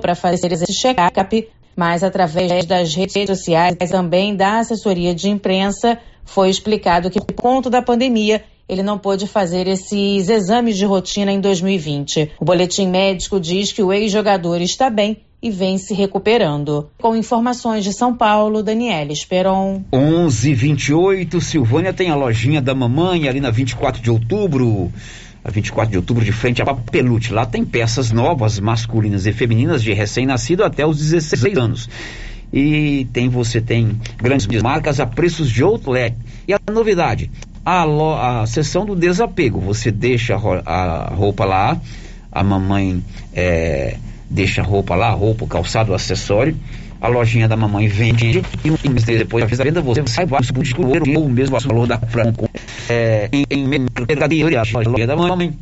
para 0.00 0.14
fazer 0.16 0.50
esse 0.50 0.72
check-up, 0.72 1.48
mas 1.76 2.02
através 2.02 2.64
das 2.64 2.92
redes 2.92 3.26
sociais 3.28 3.76
e 3.80 3.86
também 3.86 4.34
da 4.34 4.58
assessoria 4.58 5.14
de 5.14 5.28
imprensa 5.28 5.98
foi 6.24 6.50
explicado 6.50 7.08
que, 7.08 7.20
por 7.20 7.34
conta 7.34 7.70
da 7.70 7.80
pandemia, 7.80 8.42
ele 8.68 8.82
não 8.82 8.98
pôde 8.98 9.26
fazer 9.26 9.66
esses 9.66 10.28
exames 10.28 10.76
de 10.76 10.84
rotina 10.84 11.32
em 11.32 11.40
2020. 11.40 12.32
O 12.38 12.44
boletim 12.44 12.86
médico 12.88 13.40
diz 13.40 13.72
que 13.72 13.82
o 13.82 13.92
ex-jogador 13.92 14.60
está 14.60 14.90
bem 14.90 15.22
e 15.42 15.50
vem 15.50 15.78
se 15.78 15.94
recuperando. 15.94 16.90
Com 16.98 17.16
informações 17.16 17.84
de 17.84 17.92
São 17.92 18.14
Paulo, 18.14 18.62
Daniela 18.62 19.12
Esperon. 19.12 19.82
11:28. 19.92 21.40
Silvânia 21.40 21.92
tem 21.92 22.10
a 22.10 22.14
lojinha 22.14 22.60
da 22.60 22.74
mamãe 22.74 23.28
ali 23.28 23.40
na 23.40 23.50
24 23.50 24.02
de 24.02 24.10
outubro. 24.10 24.92
A 25.42 25.50
24 25.50 25.92
de 25.92 25.96
outubro, 25.96 26.24
de 26.24 26.32
frente 26.32 26.60
a 26.60 26.64
Papelute. 26.64 27.32
Lá 27.32 27.46
tem 27.46 27.64
peças 27.64 28.10
novas, 28.10 28.60
masculinas 28.60 29.24
e 29.24 29.32
femininas, 29.32 29.82
de 29.82 29.94
recém-nascido 29.94 30.62
até 30.62 30.84
os 30.84 30.98
16 30.98 31.56
anos. 31.56 31.88
E 32.52 33.06
tem 33.12 33.28
você 33.28 33.60
tem 33.60 33.98
grandes 34.16 34.46
marcas 34.60 35.00
a 35.00 35.06
preços 35.06 35.50
de 35.50 35.62
outlet. 35.62 36.16
E 36.46 36.52
a 36.52 36.58
novidade, 36.70 37.30
a, 37.68 37.84
lo, 37.84 38.14
a 38.14 38.46
sessão 38.46 38.86
do 38.86 38.96
desapego. 38.96 39.60
Você 39.60 39.90
deixa 39.90 40.34
a 40.34 41.12
roupa 41.14 41.44
lá, 41.44 41.78
a 42.32 42.42
mamãe 42.42 43.04
é, 43.34 43.96
deixa 44.30 44.62
a 44.62 44.64
roupa 44.64 44.94
lá, 44.94 45.10
roupa, 45.10 45.44
o 45.44 45.48
calçado, 45.48 45.92
o 45.92 45.94
acessório. 45.94 46.56
A 47.00 47.06
lojinha 47.06 47.46
da 47.46 47.56
mamãe 47.56 47.86
vende 47.86 48.42
e 48.64 48.70
um 48.70 48.76
mês 48.90 49.04
depois 49.04 49.48
da 49.56 49.64
venda 49.64 49.80
você 49.80 50.02
sai 50.06 50.26
ou 50.26 51.26
o 51.26 51.28
mesmo 51.28 51.60
valor 51.60 51.86
da 51.86 51.96
Franco 51.98 52.48
é, 52.88 53.28
em, 53.30 53.44
em 53.48 53.68
mercadoria, 53.68 54.62
a 54.62 54.64
loja 54.90 55.06
da 55.06 55.14
mamãe 55.14 55.52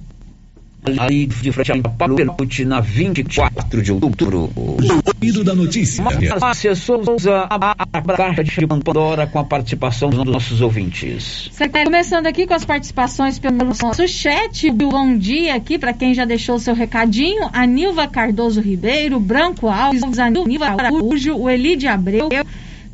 ali 0.86 1.26
de 1.26 1.52
frente 1.52 1.72
a 1.72 1.88
Palute 1.88 2.64
na 2.64 2.80
24 2.80 3.82
de 3.82 3.92
outubro. 3.92 4.50
Ouvido 4.54 5.42
da 5.42 5.54
notícia. 5.54 6.04
Márcia 6.40 6.74
Souza, 6.74 7.46
a, 7.50 7.74
a 7.92 8.02
caixa 8.02 8.44
de 8.44 8.66
Pandora 8.66 9.26
com 9.26 9.38
a 9.38 9.44
participação 9.44 10.10
dos 10.10 10.24
nossos 10.24 10.60
ouvintes. 10.60 11.50
Começando 11.84 12.26
aqui 12.26 12.46
com 12.46 12.54
as 12.54 12.64
participações 12.64 13.38
pelo 13.38 13.56
nosso 13.56 14.06
chat. 14.06 14.70
Bom 14.70 15.16
dia 15.16 15.54
aqui 15.56 15.78
para 15.78 15.92
quem 15.92 16.14
já 16.14 16.24
deixou 16.24 16.58
seu 16.58 16.74
recadinho. 16.74 17.48
A 17.52 17.66
Nilva 17.66 18.06
Cardoso 18.06 18.60
Ribeiro, 18.60 19.18
Branco 19.18 19.68
Alves, 19.68 20.18
a 20.18 20.30
Nilva 20.30 20.66
Araújo, 20.66 21.36
o 21.36 21.50
Elide 21.50 21.88
Abreu, 21.88 22.28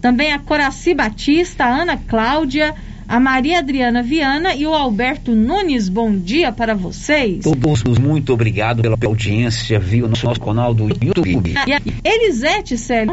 também 0.01 0.33
a 0.33 0.39
Coraci 0.39 0.95
Batista, 0.95 1.65
a 1.65 1.83
Ana 1.83 1.97
Cláudia 1.97 2.75
a 3.13 3.21
Maria 3.21 3.59
Adriana 3.59 4.03
Viana 4.03 4.55
e 4.55 4.67
o 4.67 4.73
Alberto 4.73 5.35
Nunes. 5.35 5.91
Bom 5.91 6.17
dia 6.17 6.51
para 6.51 6.75
vocês. 6.75 7.45
Todos 7.45 7.83
muito 7.99 8.33
obrigado 8.33 8.81
pela 8.81 8.97
audiência, 9.05 9.79
viu, 9.79 10.09
no 10.09 10.17
nosso 10.25 10.41
canal 10.41 10.73
do 10.73 10.85
YouTube. 10.85 11.53
E 11.67 12.09
Elisete 12.09 12.79
Célio, 12.79 13.13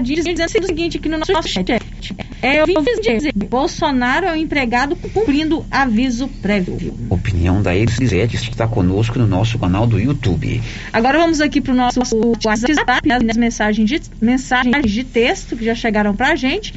dizendo 0.00 0.44
o 0.44 0.66
seguinte 0.68 0.98
aqui 0.98 1.08
no 1.08 1.18
nosso 1.18 1.48
chat. 1.48 1.72
É, 2.40 2.60
eu 2.60 2.66
vim 2.66 2.74
dizer, 3.00 3.32
Bolsonaro 3.34 4.26
é 4.26 4.30
o 4.30 4.34
um 4.34 4.36
empregado 4.36 4.94
cumprindo 4.94 5.66
aviso 5.68 6.28
prévio. 6.40 6.94
Opinião 7.10 7.60
da 7.60 7.74
Elisete 7.74 8.36
que 8.36 8.50
está 8.52 8.68
conosco 8.68 9.18
no 9.18 9.26
nosso 9.26 9.58
canal 9.58 9.88
do 9.88 9.98
YouTube. 9.98 10.62
Agora 10.92 11.18
vamos 11.18 11.40
aqui 11.40 11.60
para 11.60 11.72
o 11.72 11.76
nosso 11.76 11.98
WhatsApp, 12.44 13.10
as 13.10 13.36
mensagens 13.36 13.90
de, 13.90 14.02
mensagens 14.20 14.88
de 14.88 15.02
texto 15.02 15.56
que 15.56 15.64
já 15.64 15.74
chegaram 15.74 16.14
para 16.14 16.28
a 16.28 16.36
gente. 16.36 16.72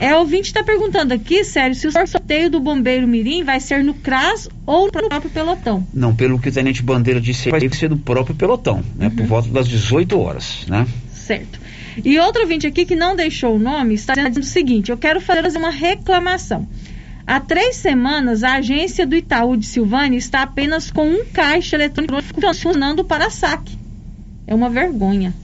É, 0.00 0.14
o 0.14 0.20
ouvinte 0.20 0.46
está 0.46 0.62
perguntando 0.62 1.12
aqui, 1.12 1.42
sério, 1.44 1.74
se 1.74 1.86
o 1.86 1.90
sorteio 1.90 2.48
do 2.48 2.60
Bombeiro 2.60 3.06
Mirim 3.06 3.42
vai 3.42 3.58
ser 3.58 3.82
no 3.82 3.94
CRAS 3.94 4.48
ou 4.64 4.86
no 4.86 5.08
próprio 5.08 5.30
pelotão. 5.30 5.84
Não, 5.92 6.14
pelo 6.14 6.38
que 6.38 6.48
o 6.48 6.52
Tenente 6.52 6.82
Bandeira 6.82 7.20
disse, 7.20 7.50
vai 7.50 7.68
ser 7.70 7.90
no 7.90 7.98
próprio 7.98 8.34
pelotão, 8.34 8.82
né? 8.94 9.06
Uhum. 9.08 9.16
Por 9.16 9.26
volta 9.26 9.48
das 9.48 9.66
18 9.66 10.18
horas, 10.18 10.64
né? 10.68 10.86
Certo. 11.12 11.58
E 12.04 12.18
outro 12.20 12.42
ouvinte 12.42 12.66
aqui 12.66 12.84
que 12.84 12.94
não 12.94 13.16
deixou 13.16 13.56
o 13.56 13.58
nome 13.58 13.94
está 13.94 14.14
dizendo 14.14 14.38
o 14.38 14.44
seguinte: 14.44 14.90
eu 14.90 14.96
quero 14.96 15.20
fazer 15.20 15.56
uma 15.56 15.70
reclamação. 15.70 16.68
Há 17.26 17.40
três 17.40 17.76
semanas, 17.76 18.42
a 18.42 18.54
agência 18.54 19.06
do 19.06 19.16
Itaú 19.16 19.56
de 19.56 19.66
Silvânia 19.66 20.16
está 20.16 20.42
apenas 20.42 20.90
com 20.90 21.06
um 21.06 21.24
caixa 21.26 21.76
eletrônico 21.76 22.22
funcionando 22.40 23.04
para 23.04 23.28
saque. 23.30 23.76
É 24.46 24.54
uma 24.54 24.70
vergonha. 24.70 25.34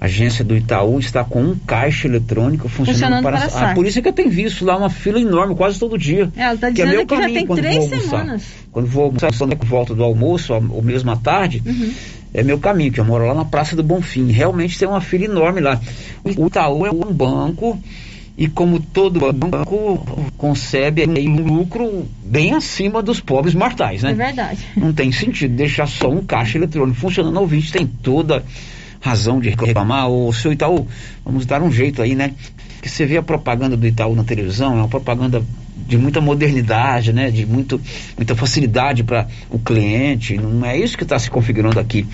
A 0.00 0.04
agência 0.04 0.44
do 0.44 0.56
Itaú 0.56 1.00
está 1.00 1.24
com 1.24 1.42
um 1.42 1.56
caixa 1.66 2.06
eletrônico 2.06 2.68
funcionando, 2.68 3.20
funcionando 3.20 3.22
para, 3.22 3.50
para 3.50 3.70
ah, 3.70 3.74
Por 3.74 3.84
isso 3.84 3.98
é 3.98 4.02
que 4.02 4.08
eu 4.08 4.12
tenho 4.12 4.30
visto 4.30 4.64
lá 4.64 4.76
uma 4.76 4.88
fila 4.88 5.20
enorme 5.20 5.56
quase 5.56 5.76
todo 5.78 5.98
dia. 5.98 6.30
É, 6.36 6.42
ela 6.42 6.54
está 6.54 6.70
dizendo 6.70 6.88
que, 6.88 6.94
é 6.94 6.96
meu 6.96 7.06
que 7.06 7.16
caminho, 7.16 7.40
já 7.40 7.46
tem 7.46 7.56
três 7.56 8.04
semanas. 8.04 8.42
Quando 8.70 8.86
vou 8.86 9.04
almoçar, 9.04 9.32
quando 9.36 9.52
eu 9.52 9.58
volto 9.64 9.94
do 9.96 10.04
almoço, 10.04 10.54
ou 10.54 10.82
mesmo 10.82 11.10
à 11.10 11.16
tarde, 11.16 11.62
uhum. 11.66 11.92
é 12.32 12.44
meu 12.44 12.60
caminho, 12.60 12.92
que 12.92 13.00
eu 13.00 13.04
moro 13.04 13.26
lá 13.26 13.34
na 13.34 13.44
Praça 13.44 13.74
do 13.74 13.82
Bonfim. 13.82 14.30
Realmente 14.30 14.78
tem 14.78 14.86
uma 14.86 15.00
fila 15.00 15.24
enorme 15.24 15.60
lá. 15.60 15.80
O 16.22 16.46
Itaú 16.46 16.86
é 16.86 16.90
um 16.92 17.12
banco 17.12 17.76
e 18.36 18.46
como 18.46 18.78
todo 18.78 19.32
banco 19.32 20.30
concebe 20.36 21.04
um 21.08 21.42
lucro 21.42 22.06
bem 22.24 22.54
acima 22.54 23.02
dos 23.02 23.18
pobres 23.18 23.52
mortais, 23.52 24.04
né? 24.04 24.12
É 24.12 24.14
verdade. 24.14 24.60
Não 24.76 24.92
tem 24.92 25.10
sentido 25.10 25.56
deixar 25.56 25.88
só 25.88 26.08
um 26.08 26.24
caixa 26.24 26.56
eletrônico 26.56 27.00
funcionando. 27.00 27.36
O 27.36 27.40
ouvinte 27.40 27.72
tem 27.72 27.84
toda 27.84 28.44
razão 29.00 29.40
de 29.40 29.50
reclamar, 29.50 30.08
ô 30.08 30.32
seu 30.32 30.52
Itaú, 30.52 30.86
vamos 31.24 31.46
dar 31.46 31.62
um 31.62 31.70
jeito 31.70 32.02
aí, 32.02 32.14
né? 32.14 32.32
Que 32.82 32.88
você 32.88 33.06
vê 33.06 33.16
a 33.16 33.22
propaganda 33.22 33.76
do 33.76 33.86
Itaú 33.86 34.14
na 34.14 34.24
televisão, 34.24 34.72
é 34.72 34.76
uma 34.76 34.88
propaganda 34.88 35.42
de 35.76 35.96
muita 35.96 36.20
modernidade, 36.20 37.12
né? 37.12 37.30
De 37.30 37.46
muito, 37.46 37.80
muita 38.16 38.34
facilidade 38.34 39.02
para 39.04 39.26
o 39.50 39.58
cliente. 39.58 40.36
Não 40.36 40.64
é 40.64 40.76
isso 40.76 40.96
que 40.96 41.04
está 41.04 41.18
se 41.18 41.30
configurando 41.30 41.80
aqui 41.80 42.06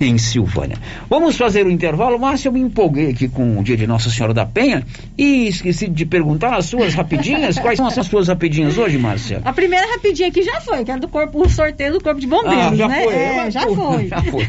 em 0.00 0.18
Silvânia. 0.18 0.76
Vamos 1.08 1.36
fazer 1.36 1.64
o 1.64 1.68
um 1.68 1.70
intervalo, 1.70 2.18
Márcia. 2.18 2.48
Eu 2.48 2.52
me 2.52 2.60
empolguei 2.60 3.10
aqui 3.10 3.28
com 3.28 3.58
o 3.58 3.62
dia 3.62 3.76
de 3.76 3.86
Nossa 3.86 4.10
Senhora 4.10 4.34
da 4.34 4.44
Penha 4.44 4.84
e 5.16 5.46
esqueci 5.46 5.88
de 5.88 6.04
perguntar 6.04 6.54
as 6.56 6.66
suas 6.66 6.94
rapidinhas. 6.94 7.58
Quais 7.58 7.76
são 7.76 7.86
as 7.86 8.06
suas 8.06 8.28
rapidinhas 8.28 8.76
hoje, 8.78 8.98
Márcia? 8.98 9.40
A 9.44 9.52
primeira 9.52 9.86
rapidinha 9.86 10.28
aqui 10.28 10.42
já 10.42 10.60
foi, 10.60 10.84
que 10.84 10.90
era 10.90 11.00
do 11.00 11.08
corpo, 11.08 11.40
o 11.44 11.48
sorteio 11.48 11.92
do 11.92 12.00
corpo 12.02 12.20
de 12.20 12.26
bombeiros, 12.26 12.72
Ah, 12.72 12.74
já 12.74 12.88
né? 12.88 13.02
foi, 13.04 13.14
É, 13.14 13.50
já 13.50 13.66
pô, 13.66 13.74
foi. 13.74 14.08
já 14.08 14.22
foi. 14.22 14.46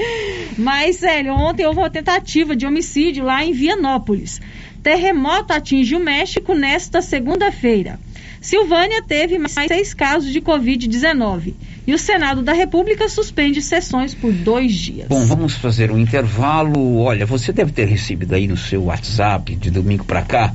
Mas, 0.56 0.96
sério, 0.96 1.32
ontem 1.34 1.66
houve 1.66 1.78
uma 1.80 1.90
tentativa 1.90 2.54
de 2.56 2.66
homicídio 2.66 3.24
lá 3.24 3.44
em 3.44 3.52
Vianópolis. 3.52 4.40
Terremoto 4.82 5.52
atinge 5.52 5.94
o 5.96 6.00
México 6.00 6.54
nesta 6.54 7.00
segunda-feira. 7.00 7.98
Silvânia 8.40 9.02
teve 9.02 9.38
mais 9.38 9.52
seis 9.68 9.94
casos 9.94 10.30
de 10.30 10.40
Covid-19. 10.40 11.54
E 11.86 11.92
o 11.92 11.98
Senado 11.98 12.42
da 12.42 12.52
República 12.52 13.08
suspende 13.08 13.60
sessões 13.60 14.14
por 14.14 14.32
dois 14.32 14.72
dias. 14.72 15.08
Bom, 15.08 15.24
vamos 15.26 15.54
fazer 15.54 15.90
um 15.90 15.98
intervalo. 15.98 16.98
Olha, 16.98 17.26
você 17.26 17.52
deve 17.52 17.72
ter 17.72 17.86
recebido 17.86 18.34
aí 18.34 18.46
no 18.46 18.56
seu 18.56 18.84
WhatsApp 18.84 19.54
de 19.56 19.70
domingo 19.70 20.04
para 20.04 20.22
cá 20.22 20.54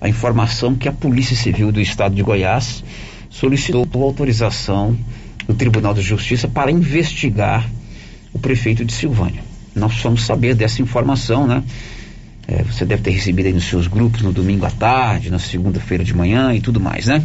a 0.00 0.08
informação 0.08 0.74
que 0.74 0.88
a 0.88 0.92
Polícia 0.92 1.34
Civil 1.34 1.72
do 1.72 1.80
Estado 1.80 2.14
de 2.14 2.22
Goiás 2.22 2.84
solicitou 3.30 3.86
autorização 4.02 4.96
do 5.46 5.54
Tribunal 5.54 5.94
de 5.94 6.02
Justiça 6.02 6.46
para 6.46 6.70
investigar 6.70 7.68
o 8.32 8.38
prefeito 8.38 8.84
de 8.84 8.92
Silvânia. 8.92 9.42
Nós 9.74 9.92
precisamos 9.92 10.24
saber 10.24 10.54
dessa 10.54 10.82
informação, 10.82 11.46
né? 11.46 11.62
É, 12.48 12.62
você 12.62 12.84
deve 12.84 13.02
ter 13.02 13.10
recebido 13.10 13.46
aí 13.46 13.52
nos 13.52 13.64
seus 13.64 13.88
grupos 13.88 14.22
no 14.22 14.32
domingo 14.32 14.64
à 14.64 14.70
tarde, 14.70 15.30
na 15.30 15.38
segunda-feira 15.38 16.04
de 16.04 16.14
manhã 16.14 16.54
e 16.54 16.60
tudo 16.60 16.78
mais, 16.78 17.06
né? 17.06 17.24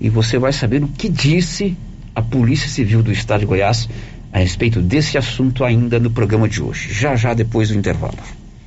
E 0.00 0.10
você 0.10 0.38
vai 0.38 0.52
saber 0.52 0.82
o 0.84 0.88
que 0.88 1.08
disse 1.08 1.76
a 2.14 2.22
Polícia 2.22 2.68
Civil 2.68 3.02
do 3.02 3.12
Estado 3.12 3.40
de 3.40 3.46
Goiás 3.46 3.88
a 4.32 4.38
respeito 4.38 4.80
desse 4.80 5.18
assunto 5.18 5.64
ainda 5.64 5.98
no 5.98 6.10
programa 6.10 6.48
de 6.48 6.62
hoje, 6.62 6.92
já 6.92 7.14
já 7.16 7.34
depois 7.34 7.68
do 7.68 7.74
intervalo. 7.74 8.18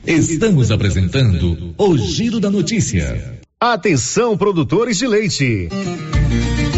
Estamos 0.05 0.71
apresentando 0.71 1.73
o 1.77 1.97
Giro 1.97 2.39
da 2.39 2.51
Notícia. 2.51 3.39
Atenção, 3.59 4.37
produtores 4.37 4.97
de 4.97 5.07
leite. 5.07 5.69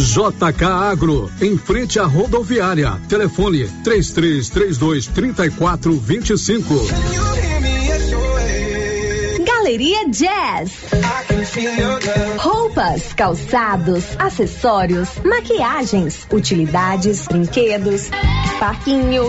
JK 0.00 0.64
Agro, 0.64 1.30
em 1.42 1.58
frente 1.58 1.98
à 1.98 2.04
rodoviária. 2.04 2.98
Telefone 3.08 3.68
3332 3.84 5.06
3425. 5.08 6.74
Galeria 9.44 10.08
Jazz. 10.08 10.72
Roupas, 12.38 13.12
calçados, 13.12 14.04
acessórios, 14.18 15.10
maquiagens, 15.24 16.26
utilidades, 16.32 17.26
brinquedos, 17.26 18.08
parquinho. 18.58 19.28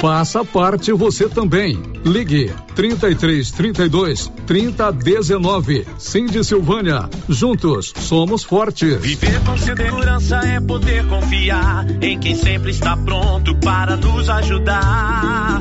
Faça 0.00 0.42
parte 0.42 0.92
você 0.92 1.28
também. 1.28 1.78
Ligue 2.06 2.50
33 2.74 3.50
32 3.50 4.32
30 4.46 4.92
19. 4.92 5.86
Cindy 5.98 6.42
Silvânia. 6.42 7.06
Juntos 7.28 7.92
somos 7.98 8.42
fortes. 8.42 8.96
Viver 8.96 9.38
com 9.44 9.58
segurança 9.58 10.36
é 10.36 10.58
poder 10.58 11.06
confiar 11.06 11.84
em 12.02 12.18
quem 12.18 12.34
sempre 12.34 12.70
está 12.70 12.96
pronto 12.96 13.54
para 13.56 13.96
nos 13.98 14.30
ajudar. 14.30 15.60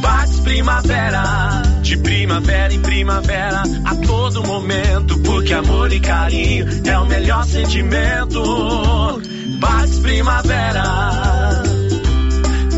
Bates 0.00 0.40
Primavera, 0.40 1.62
de 1.82 1.96
primavera 1.98 2.74
em 2.74 2.80
primavera, 2.80 3.62
a 3.84 3.94
todo 3.94 4.44
momento, 4.44 5.20
porque 5.20 5.52
amor 5.52 5.92
e 5.92 6.00
carinho 6.00 6.66
é 6.84 6.98
o 6.98 7.06
melhor 7.06 7.44
sentimento. 7.44 9.22
Bates 9.60 10.00
Primavera. 10.00 11.41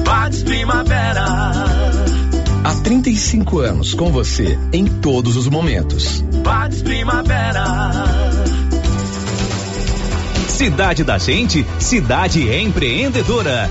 Bates 0.04 0.42
Primavera. 0.42 1.24
Há 2.64 2.74
35 2.82 3.58
anos 3.58 3.94
com 3.94 4.12
você 4.12 4.58
em 4.72 4.86
todos 4.86 5.36
os 5.36 5.48
momentos. 5.48 6.20
Bates 6.42 6.82
Primavera. 6.82 7.64
Cidade 10.48 11.02
da 11.02 11.18
Gente, 11.18 11.66
cidade 11.78 12.48
empreendedora. 12.48 13.70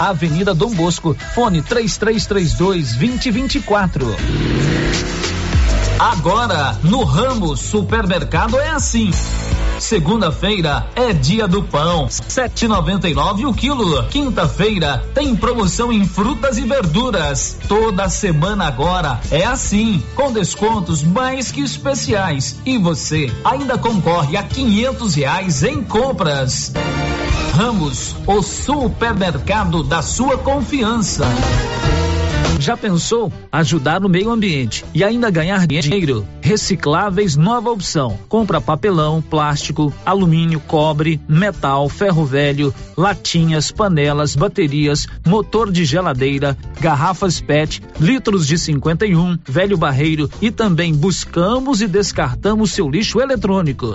Avenida 0.00 0.54
Dom 0.54 0.70
Bosco, 0.70 1.16
fone 1.34 1.62
3332 1.62 2.94
2024. 2.94 4.16
Agora, 5.98 6.76
no 6.82 7.04
ramo 7.04 7.56
supermercado 7.56 8.58
é 8.58 8.70
assim. 8.70 9.10
Segunda-feira 9.78 10.86
é 10.94 11.12
dia 11.12 11.48
do 11.48 11.62
pão, 11.62 12.06
7,99 12.06 13.48
o 13.48 13.52
quilo. 13.52 14.04
Quinta-feira 14.04 15.04
tem 15.12 15.34
promoção 15.34 15.92
em 15.92 16.04
frutas 16.04 16.56
e 16.56 16.62
verduras. 16.62 17.58
Toda 17.66 18.08
semana 18.08 18.66
agora 18.66 19.20
é 19.30 19.44
assim, 19.44 20.02
com 20.14 20.32
descontos 20.32 21.02
mais 21.02 21.50
que 21.50 21.62
especiais. 21.62 22.56
E 22.64 22.78
você 22.78 23.30
ainda 23.44 23.76
concorre 23.76 24.36
a 24.36 24.42
quinhentos 24.44 25.16
reais 25.16 25.62
em 25.64 25.82
compras. 25.82 26.72
Ramos, 27.52 28.16
o 28.26 28.42
supermercado 28.42 29.82
da 29.82 30.00
sua 30.00 30.38
confiança. 30.38 31.26
Já 32.58 32.78
pensou 32.78 33.30
ajudar 33.50 34.00
no 34.00 34.08
meio 34.08 34.30
ambiente 34.30 34.86
e 34.94 35.04
ainda 35.04 35.30
ganhar 35.30 35.66
dinheiro? 35.66 36.26
Recicláveis 36.40 37.36
nova 37.36 37.70
opção. 37.70 38.18
Compra 38.26 38.58
papelão, 38.58 39.20
plástico, 39.20 39.92
alumínio, 40.06 40.60
cobre, 40.60 41.20
metal, 41.28 41.90
ferro 41.90 42.24
velho, 42.24 42.74
latinhas, 42.96 43.70
panelas, 43.70 44.34
baterias, 44.34 45.06
motor 45.26 45.70
de 45.70 45.84
geladeira, 45.84 46.56
garrafas 46.80 47.38
PET, 47.38 47.82
litros 48.00 48.46
de 48.46 48.56
51, 48.56 49.38
velho 49.44 49.76
barreiro 49.76 50.30
e 50.40 50.50
também 50.50 50.94
buscamos 50.94 51.82
e 51.82 51.86
descartamos 51.86 52.72
seu 52.72 52.88
lixo 52.88 53.20
eletrônico. 53.20 53.94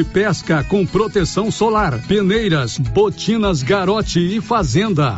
pesca 0.03 0.63
com 0.63 0.85
proteção 0.85 1.51
solar, 1.51 1.99
peneiras, 2.07 2.77
botinas, 2.77 3.63
garote 3.63 4.19
e 4.19 4.41
fazenda. 4.41 5.17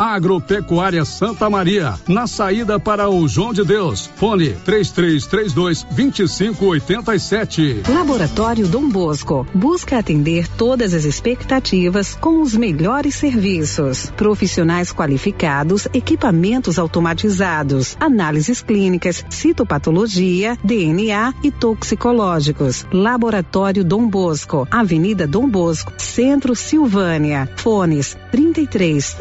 Agropecuária 0.00 1.04
Santa 1.04 1.48
Maria, 1.48 1.94
na 2.08 2.26
saída 2.26 2.80
para 2.80 3.08
o 3.08 3.28
João 3.28 3.52
de 3.52 3.64
Deus. 3.64 4.10
Fone 4.16 4.50
3332 4.64 5.84
2587. 5.84 7.82
Laboratório 7.88 8.66
Dom 8.66 8.88
Bosco 8.88 9.46
busca 9.54 9.98
atender 9.98 10.48
todas 10.48 10.94
as 10.94 11.04
expectativas 11.04 12.16
com 12.20 12.40
os 12.40 12.54
melhores 12.56 13.14
serviços. 13.14 14.10
Profissionais 14.16 14.92
qualificados, 14.92 15.86
equipamentos 15.94 16.78
automatizados, 16.78 17.96
análises 18.00 18.60
clínicas, 18.60 19.24
citopatologia, 19.30 20.58
DNA 20.64 21.34
e 21.42 21.50
toxicológicos. 21.50 22.86
Laboratório 22.92 23.84
Dom 23.84 24.08
Bosco, 24.08 24.66
Avenida 24.70 25.26
Dom 25.26 25.48
Bosco, 25.48 25.92
Centro 25.98 26.54
Silvânia. 26.54 27.48
Fones 27.56 28.16
33 28.30 29.14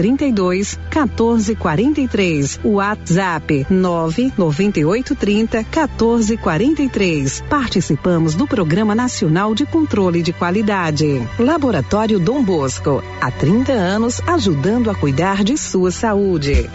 32 0.64 0.80
14 0.90 1.56
43. 1.56 2.60
WhatsApp 2.64 3.68
998 3.70 5.16
30 5.16 5.64
14 5.64 6.38
43. 6.38 7.44
Participamos 7.50 8.36
do 8.36 8.48
Programa 8.48 8.96
Nacional 8.96 9.54
de 9.54 9.66
Controle 9.66 10.22
de 10.22 10.32
Qualidade. 10.32 11.28
Laboratório 11.38 12.20
Dom 12.20 12.44
Bosco, 12.44 13.04
há 13.22 13.30
30 13.30 13.74
anos 13.74 14.22
ajudando 14.26 14.90
a 14.90 14.96
cuidar 14.96 15.44
de 15.44 15.58
sua 15.58 15.92
saúde. 15.92 16.70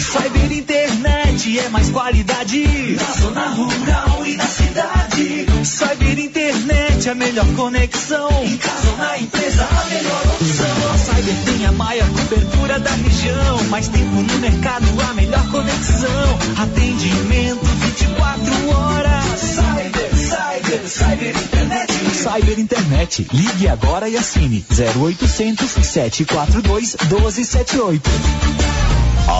Cyber 0.00 0.52
Internet 0.52 1.58
é 1.58 1.68
mais 1.68 1.90
qualidade 1.90 2.96
na 2.96 3.12
zona 3.12 3.48
rural 3.48 4.26
e 4.26 4.36
na 4.36 4.44
cidade. 4.44 5.49
Cyber 5.64 6.18
Internet 6.18 7.06
é 7.06 7.10
a 7.10 7.14
melhor 7.14 7.46
conexão. 7.54 8.30
Em 8.42 8.56
casa 8.56 8.90
ou 8.90 8.96
na 8.96 9.18
empresa, 9.18 9.68
a 9.70 9.84
melhor 9.84 10.22
opção. 10.34 10.92
A 10.94 10.98
Cyber 10.98 11.34
tem 11.44 11.66
a 11.66 11.72
maior 11.72 12.08
cobertura 12.08 12.78
da 12.78 12.90
região. 12.92 13.64
Mais 13.64 13.88
tempo 13.88 14.22
no 14.22 14.38
mercado, 14.38 14.86
a 15.02 15.14
melhor 15.14 15.50
conexão. 15.50 16.38
Atendimento 16.56 17.64
24 17.64 18.70
horas. 18.70 19.40
Cyber, 19.40 20.16
Cyber, 20.16 20.88
Cyber 20.88 21.36
Internet. 21.36 21.92
Cyber 22.14 22.58
Internet. 22.58 23.26
Ligue 23.30 23.68
agora 23.68 24.08
e 24.08 24.16
assine 24.16 24.64
0800 24.70 25.86
742 25.86 26.96
1278. 27.02 28.10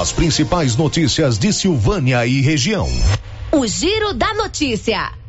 As 0.00 0.12
principais 0.12 0.76
notícias 0.76 1.38
de 1.38 1.50
Silvânia 1.50 2.26
e 2.26 2.42
região. 2.42 2.90
O 3.52 3.66
Giro 3.66 4.12
da 4.12 4.34
Notícia. 4.34 5.19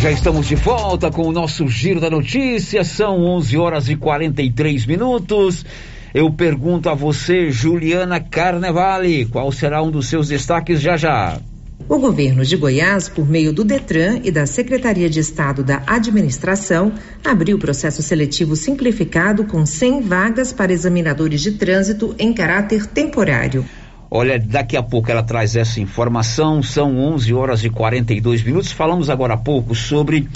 Já 0.00 0.12
estamos 0.12 0.46
de 0.46 0.54
volta 0.54 1.10
com 1.10 1.22
o 1.22 1.32
nosso 1.32 1.66
Giro 1.66 2.00
da 2.00 2.08
Notícia. 2.08 2.84
São 2.84 3.20
11 3.24 3.56
horas 3.56 3.88
e 3.88 3.96
43 3.96 4.86
minutos. 4.86 5.66
Eu 6.14 6.32
pergunto 6.32 6.88
a 6.88 6.94
você, 6.94 7.50
Juliana 7.50 8.20
Carnevale, 8.20 9.26
qual 9.26 9.50
será 9.50 9.82
um 9.82 9.90
dos 9.90 10.06
seus 10.08 10.28
destaques 10.28 10.80
já 10.80 10.96
já? 10.96 11.40
O 11.88 11.98
governo 11.98 12.44
de 12.44 12.56
Goiás, 12.56 13.08
por 13.08 13.28
meio 13.28 13.52
do 13.52 13.64
Detran 13.64 14.20
e 14.22 14.30
da 14.30 14.46
Secretaria 14.46 15.10
de 15.10 15.18
Estado 15.18 15.64
da 15.64 15.82
Administração, 15.84 16.92
abriu 17.24 17.58
processo 17.58 18.00
seletivo 18.00 18.54
simplificado 18.54 19.44
com 19.44 19.66
100 19.66 20.02
vagas 20.02 20.52
para 20.52 20.72
examinadores 20.72 21.40
de 21.40 21.52
trânsito 21.52 22.14
em 22.18 22.32
caráter 22.32 22.86
temporário. 22.86 23.64
Olha, 24.10 24.38
daqui 24.38 24.76
a 24.76 24.82
pouco 24.82 25.10
ela 25.10 25.22
traz 25.22 25.54
essa 25.54 25.80
informação. 25.80 26.62
São 26.62 26.98
11 26.98 27.34
horas 27.34 27.64
e 27.64 27.70
42 27.70 28.42
minutos. 28.42 28.72
Falamos 28.72 29.10
agora 29.10 29.34
há 29.34 29.36
pouco 29.36 29.74
sobre 29.74 30.26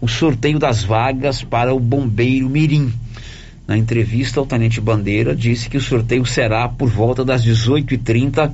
o 0.00 0.06
sorteio 0.06 0.58
das 0.58 0.84
vagas 0.84 1.42
para 1.42 1.74
o 1.74 1.80
Bombeiro 1.80 2.48
Mirim. 2.48 2.92
Na 3.66 3.76
entrevista, 3.76 4.40
o 4.40 4.46
Tenente 4.46 4.80
Bandeira 4.80 5.34
disse 5.34 5.68
que 5.68 5.76
o 5.76 5.80
sorteio 5.80 6.24
será 6.24 6.68
por 6.68 6.88
volta 6.88 7.24
das 7.24 7.44
18h30 7.44 8.52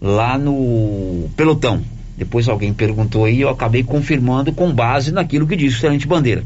lá 0.00 0.38
no 0.38 1.28
pelotão. 1.36 1.82
Depois 2.16 2.48
alguém 2.48 2.72
perguntou 2.72 3.24
aí, 3.24 3.40
eu 3.40 3.48
acabei 3.48 3.82
confirmando 3.82 4.52
com 4.52 4.72
base 4.72 5.10
naquilo 5.10 5.48
que 5.48 5.56
disse 5.56 5.78
o 5.78 5.80
Tenente 5.80 6.06
Bandeira. 6.06 6.44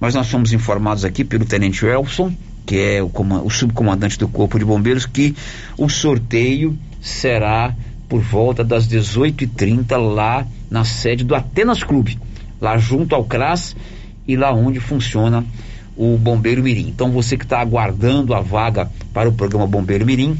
Mas 0.00 0.14
nós 0.14 0.28
fomos 0.28 0.52
informados 0.52 1.04
aqui 1.04 1.22
pelo 1.22 1.44
Tenente 1.44 1.86
Elson, 1.86 2.32
que 2.66 2.78
é 2.78 3.02
o, 3.02 3.10
o 3.44 3.50
subcomandante 3.50 4.18
do 4.18 4.28
Corpo 4.28 4.58
de 4.58 4.64
Bombeiros, 4.64 5.06
que 5.06 5.34
o 5.76 5.88
sorteio 5.88 6.76
será 7.00 7.74
por 8.08 8.20
volta 8.20 8.64
das 8.64 8.88
18h30 8.88 9.96
lá 9.96 10.46
na 10.70 10.84
sede 10.84 11.24
do 11.24 11.34
Atenas 11.34 11.82
Clube, 11.82 12.18
lá 12.60 12.76
junto 12.76 13.14
ao 13.14 13.24
CRAS 13.24 13.74
e 14.26 14.36
lá 14.36 14.52
onde 14.52 14.80
funciona 14.80 15.44
o 15.96 16.16
Bombeiro 16.16 16.62
Mirim. 16.62 16.88
Então 16.88 17.10
você 17.10 17.36
que 17.36 17.44
está 17.44 17.60
aguardando 17.60 18.34
a 18.34 18.40
vaga 18.40 18.90
para 19.12 19.28
o 19.28 19.32
programa 19.32 19.66
Bombeiro 19.66 20.06
Mirim, 20.06 20.38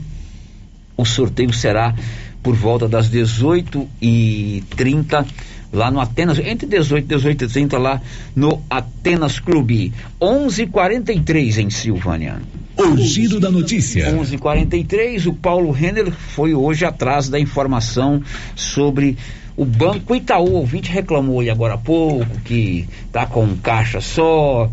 o 0.96 1.04
sorteio 1.04 1.52
será 1.52 1.94
por 2.42 2.54
volta 2.54 2.88
das 2.88 3.10
18h30 3.10 5.26
lá 5.72 5.90
no 5.90 6.00
Atenas, 6.00 6.38
entre 6.38 6.66
18 6.66 7.04
e 7.04 7.08
18 7.08 7.44
e 7.44 7.48
30 7.48 7.78
lá 7.78 8.00
no 8.34 8.62
Atenas 8.68 9.38
Clube. 9.38 9.92
11:43 10.20 11.58
em 11.58 11.70
Silvânia. 11.70 12.40
O 12.76 12.96
giro 12.96 13.38
da 13.38 13.50
notícia. 13.50 14.10
11:43. 14.10 15.26
O 15.26 15.34
Paulo 15.34 15.70
Renner 15.70 16.10
foi 16.10 16.54
hoje 16.54 16.84
atrás 16.84 17.28
da 17.28 17.38
informação 17.38 18.22
sobre 18.54 19.16
o 19.56 19.64
Banco 19.64 20.14
Itaú. 20.14 20.50
O 20.50 20.52
ouvinte 20.54 20.90
reclamou 20.90 21.40
aí 21.40 21.50
agora 21.50 21.74
há 21.74 21.78
pouco 21.78 22.40
que 22.44 22.88
tá 23.12 23.26
com 23.26 23.44
um 23.44 23.56
caixa 23.56 24.00
só. 24.00 24.70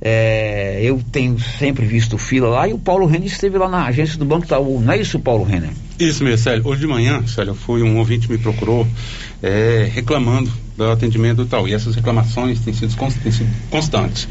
É, 0.00 0.80
eu 0.82 1.00
tenho 1.10 1.38
sempre 1.40 1.86
visto 1.86 2.18
fila 2.18 2.48
lá 2.48 2.68
e 2.68 2.72
o 2.72 2.78
Paulo 2.78 3.06
Renner 3.06 3.28
esteve 3.28 3.56
lá 3.56 3.68
na 3.68 3.86
agência 3.86 4.18
do 4.18 4.24
Banco 4.24 4.44
Itaú. 4.44 4.80
Não 4.80 4.92
é 4.92 5.00
isso, 5.00 5.18
Paulo 5.18 5.42
Renner? 5.42 5.70
Isso 5.98 6.22
mesmo, 6.22 6.38
Célio. 6.38 6.66
Hoje 6.66 6.82
de 6.82 6.86
manhã, 6.86 7.26
Célio, 7.26 7.54
fui, 7.54 7.82
um 7.82 7.96
ouvinte 7.96 8.30
me 8.30 8.36
procurou 8.36 8.86
é, 9.42 9.88
reclamando 9.92 10.50
do 10.76 10.90
atendimento 10.90 11.38
do 11.38 11.42
Itaú. 11.44 11.68
E 11.68 11.74
essas 11.74 11.94
reclamações 11.94 12.60
têm 12.60 12.74
sido, 12.74 12.94
têm 13.22 13.32
sido 13.32 13.50
constantes. 13.70 14.28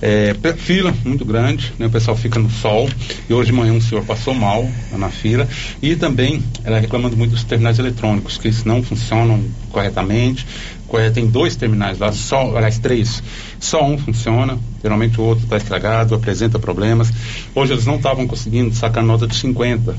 É, 0.00 0.32
fila 0.56 0.94
muito 1.04 1.24
grande, 1.24 1.72
né, 1.76 1.86
o 1.86 1.90
pessoal 1.90 2.16
fica 2.16 2.38
no 2.38 2.50
sol. 2.50 2.88
E 3.28 3.34
hoje 3.34 3.50
de 3.50 3.56
manhã 3.56 3.72
um 3.72 3.80
senhor 3.80 4.04
passou 4.04 4.34
mal 4.34 4.68
na 4.92 5.10
fila. 5.10 5.48
E 5.82 5.96
também 5.96 6.42
ela 6.64 6.78
reclamando 6.78 7.16
muito 7.16 7.32
dos 7.32 7.44
terminais 7.44 7.78
eletrônicos, 7.78 8.38
que 8.38 8.50
não 8.64 8.82
funcionam 8.82 9.42
corretamente. 9.70 10.46
Tem 11.12 11.26
dois 11.26 11.54
terminais 11.54 11.98
lá, 11.98 12.12
só, 12.12 12.56
aliás, 12.56 12.78
três. 12.78 13.22
Só 13.60 13.84
um 13.84 13.98
funciona, 13.98 14.58
geralmente 14.82 15.20
o 15.20 15.24
outro 15.24 15.44
está 15.44 15.58
estragado, 15.58 16.14
apresenta 16.14 16.58
problemas. 16.58 17.12
Hoje 17.54 17.74
eles 17.74 17.84
não 17.84 17.96
estavam 17.96 18.26
conseguindo 18.26 18.74
sacar 18.74 19.04
nota 19.04 19.26
de 19.26 19.34
50 19.34 19.94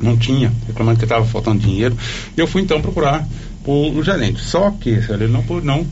não 0.00 0.16
tinha, 0.16 0.52
reclamando 0.66 0.98
que 0.98 1.04
estava 1.04 1.24
faltando 1.24 1.60
dinheiro. 1.60 1.96
E 2.36 2.40
eu 2.40 2.46
fui 2.46 2.62
então 2.62 2.80
procurar 2.80 3.26
o, 3.66 4.02
gerente. 4.02 4.40
Só 4.40 4.70
que 4.70 4.90
ele 4.90 5.26
não, 5.26 5.42
não 5.62 5.86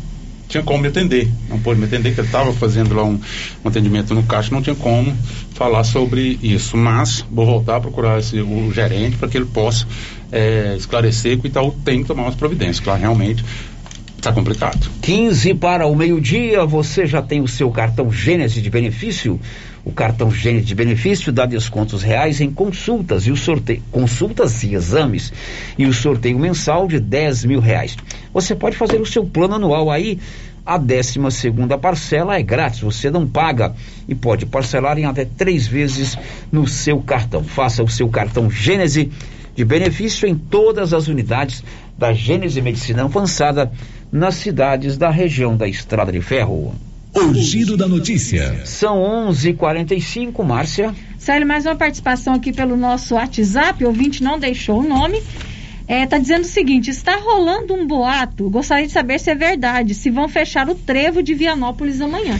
tinha 0.49 0.62
como 0.62 0.81
me 0.81 0.89
atender. 0.89 1.29
Não 1.49 1.59
pôde 1.59 1.81
me 1.81 1.87
atender, 1.87 2.14
que 2.14 2.20
ele 2.20 2.29
estava 2.29 2.53
fazendo 2.53 2.95
lá 2.95 3.05
um, 3.05 3.18
um, 3.64 3.68
atendimento 3.68 4.14
no 4.14 4.22
caixa, 4.22 4.55
não 4.55 4.62
tinha 4.62 4.77
como 4.77 5.14
falar 5.55 5.85
sobre 5.85 6.39
isso. 6.43 6.77
Mas 6.77 7.25
vou 7.31 7.47
voltar 7.47 7.77
a 7.77 7.81
procurar 7.81 8.18
esse, 8.18 8.41
o 8.41 8.72
gerente 8.72 9.16
para 9.16 9.29
que 9.29 9.37
ele 9.37 9.47
possa 9.47 9.87
é, 10.31 10.75
esclarecer 10.77 11.39
que 11.39 11.47
o 11.47 11.49
Itaú 11.49 11.72
tem 11.85 12.03
que 12.03 12.09
tomar 12.09 12.22
umas 12.22 12.35
providências. 12.35 12.81
Claro, 12.81 13.01
realmente 13.01 13.45
está 14.16 14.33
complicado. 14.33 14.91
15 15.03 15.55
para 15.55 15.87
o 15.87 15.95
meio-dia, 15.95 16.64
você 16.64 17.07
já 17.07 17.20
tem 17.20 17.43
o 17.43 17.49
seu 17.49 17.70
cartão 17.70 18.11
Gênesis 18.11 18.62
de 18.62 18.70
benefício? 18.70 19.39
O 19.85 19.93
cartão 19.93 20.30
Gênesis 20.30 20.66
de 20.66 20.74
benefício 20.74 21.30
dá 21.30 21.45
descontos 21.45 22.03
reais 22.03 22.41
em 22.41 22.51
consultas 22.51 23.26
e 23.26 23.30
o 23.30 23.37
sorteio, 23.37 23.82
consultas 23.91 24.62
e 24.62 24.74
exames 24.74 25.30
e 25.76 25.85
o 25.85 25.93
sorteio 25.93 26.39
mensal 26.39 26.89
de 26.89 26.99
10 26.99 27.45
mil 27.45 27.61
reais. 27.61 27.95
Você 28.32 28.55
pode 28.55 28.76
fazer 28.76 28.99
o 29.01 29.07
seu 29.07 29.26
plano 29.26 29.57
anual 29.57 29.91
aí. 29.91 30.18
A 30.64 30.78
12 30.78 31.30
segunda 31.30 31.76
parcela 31.76 32.39
é 32.39 32.43
grátis, 32.43 32.80
você 32.80 33.11
não 33.11 33.26
paga 33.26 33.74
e 34.09 34.14
pode 34.14 34.47
parcelar 34.47 34.99
em 34.99 35.05
até 35.05 35.26
três 35.26 35.66
vezes 35.66 36.16
no 36.51 36.66
seu 36.66 37.01
cartão. 37.01 37.45
Faça 37.45 37.82
o 37.82 37.89
seu 37.89 38.09
cartão 38.09 38.51
Gênese 38.51 39.12
de 39.55 39.62
benefício 39.62 40.26
em 40.26 40.35
todas 40.35 40.95
as 40.95 41.07
unidades 41.07 41.62
da 41.99 42.14
Gênese 42.14 42.62
Medicina 42.62 43.05
Avançada 43.05 43.70
nas 44.11 44.37
cidades 44.37 44.97
da 44.97 45.11
região 45.11 45.55
da 45.55 45.68
Estrada 45.68 46.11
de 46.11 46.22
Ferro. 46.22 46.74
O 47.16 47.32
giro 47.32 47.76
da 47.76 47.86
notícia. 47.86 48.66
São 48.66 48.98
11:45, 49.28 50.42
Márcia. 50.42 50.92
Célio, 51.16 51.46
mais 51.46 51.64
uma 51.64 51.76
participação 51.76 52.34
aqui 52.34 52.52
pelo 52.52 52.76
nosso 52.76 53.14
WhatsApp. 53.14 53.84
O 53.84 53.86
ouvinte 53.86 54.20
não 54.20 54.36
deixou 54.36 54.80
o 54.80 54.82
nome. 54.82 55.22
É, 55.86 56.04
tá 56.06 56.18
dizendo 56.18 56.42
o 56.42 56.48
seguinte: 56.48 56.90
está 56.90 57.16
rolando 57.16 57.72
um 57.72 57.86
boato. 57.86 58.50
Gostaria 58.50 58.88
de 58.88 58.92
saber 58.92 59.20
se 59.20 59.30
é 59.30 59.34
verdade. 59.36 59.94
Se 59.94 60.10
vão 60.10 60.28
fechar 60.28 60.68
o 60.68 60.74
trevo 60.74 61.22
de 61.22 61.34
Vianópolis 61.34 62.00
amanhã. 62.00 62.36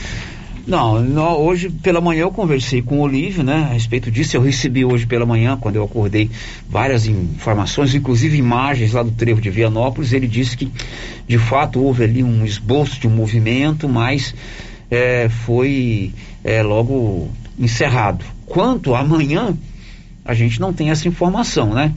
Não, 0.67 0.99
não, 0.99 1.37
hoje 1.37 1.69
pela 1.69 2.01
manhã 2.01 2.21
eu 2.21 2.31
conversei 2.31 2.81
com 2.81 2.97
o 2.97 3.01
Olívio, 3.01 3.43
né, 3.43 3.67
a 3.69 3.73
respeito 3.73 4.09
disso. 4.09 4.35
Eu 4.35 4.41
recebi 4.41 4.83
hoje 4.83 5.05
pela 5.05 5.23
manhã, 5.23 5.55
quando 5.55 5.75
eu 5.75 5.83
acordei, 5.83 6.29
várias 6.67 7.05
informações, 7.05 7.93
inclusive 7.93 8.35
imagens 8.35 8.93
lá 8.93 9.03
do 9.03 9.11
trevo 9.11 9.39
de 9.39 9.51
Vianópolis. 9.51 10.11
Ele 10.11 10.27
disse 10.27 10.57
que, 10.57 10.71
de 11.27 11.37
fato, 11.37 11.79
houve 11.79 12.03
ali 12.03 12.23
um 12.23 12.43
esboço 12.43 12.99
de 12.99 13.07
um 13.07 13.11
movimento, 13.11 13.87
mas 13.87 14.33
é, 14.89 15.29
foi 15.29 16.11
é, 16.43 16.63
logo 16.63 17.29
encerrado. 17.59 18.25
Quanto 18.47 18.95
amanhã, 18.95 19.55
a 20.23 20.33
gente 20.33 20.59
não 20.59 20.73
tem 20.73 20.89
essa 20.89 21.07
informação, 21.07 21.75
né? 21.75 21.93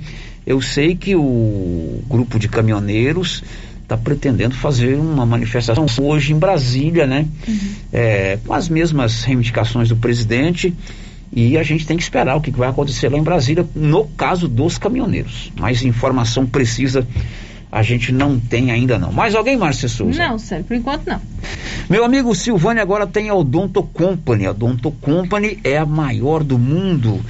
Eu 0.46 0.60
sei 0.60 0.94
que 0.94 1.16
o 1.16 2.02
grupo 2.06 2.38
de 2.38 2.48
caminhoneiros 2.48 3.42
está 3.88 3.96
pretendendo 3.96 4.54
fazer 4.54 4.96
uma 4.98 5.24
manifestação 5.24 5.86
hoje 6.02 6.34
em 6.34 6.38
Brasília, 6.38 7.06
né? 7.06 7.26
Uhum. 7.48 7.58
É, 7.90 8.38
com 8.46 8.52
as 8.52 8.68
mesmas 8.68 9.24
reivindicações 9.24 9.88
do 9.88 9.96
presidente. 9.96 10.74
E 11.32 11.56
a 11.56 11.62
gente 11.62 11.86
tem 11.86 11.96
que 11.96 12.02
esperar 12.02 12.36
o 12.36 12.40
que 12.40 12.50
vai 12.50 12.68
acontecer 12.68 13.08
lá 13.08 13.18
em 13.18 13.22
Brasília, 13.22 13.66
no 13.74 14.04
caso 14.06 14.46
dos 14.46 14.78
caminhoneiros. 14.78 15.52
Mais 15.58 15.82
informação 15.82 16.46
precisa 16.46 17.06
a 17.70 17.82
gente 17.82 18.12
não 18.12 18.40
tem 18.40 18.70
ainda 18.70 18.98
não. 18.98 19.12
Mais 19.12 19.34
alguém, 19.34 19.56
Márcia 19.56 19.88
Souza? 19.88 20.26
Não, 20.26 20.38
sério, 20.38 20.64
por 20.64 20.74
enquanto 20.74 21.06
não. 21.06 21.20
Meu 21.88 22.04
amigo 22.04 22.34
Silvânia 22.34 22.82
agora 22.82 23.06
tem 23.06 23.28
a 23.28 23.34
Odonto 23.34 23.82
Company. 23.82 24.46
A 24.46 24.50
Odonto 24.50 24.90
Company 24.90 25.58
é 25.62 25.76
a 25.76 25.84
maior 25.84 26.42
do 26.42 26.58
mundo 26.58 27.20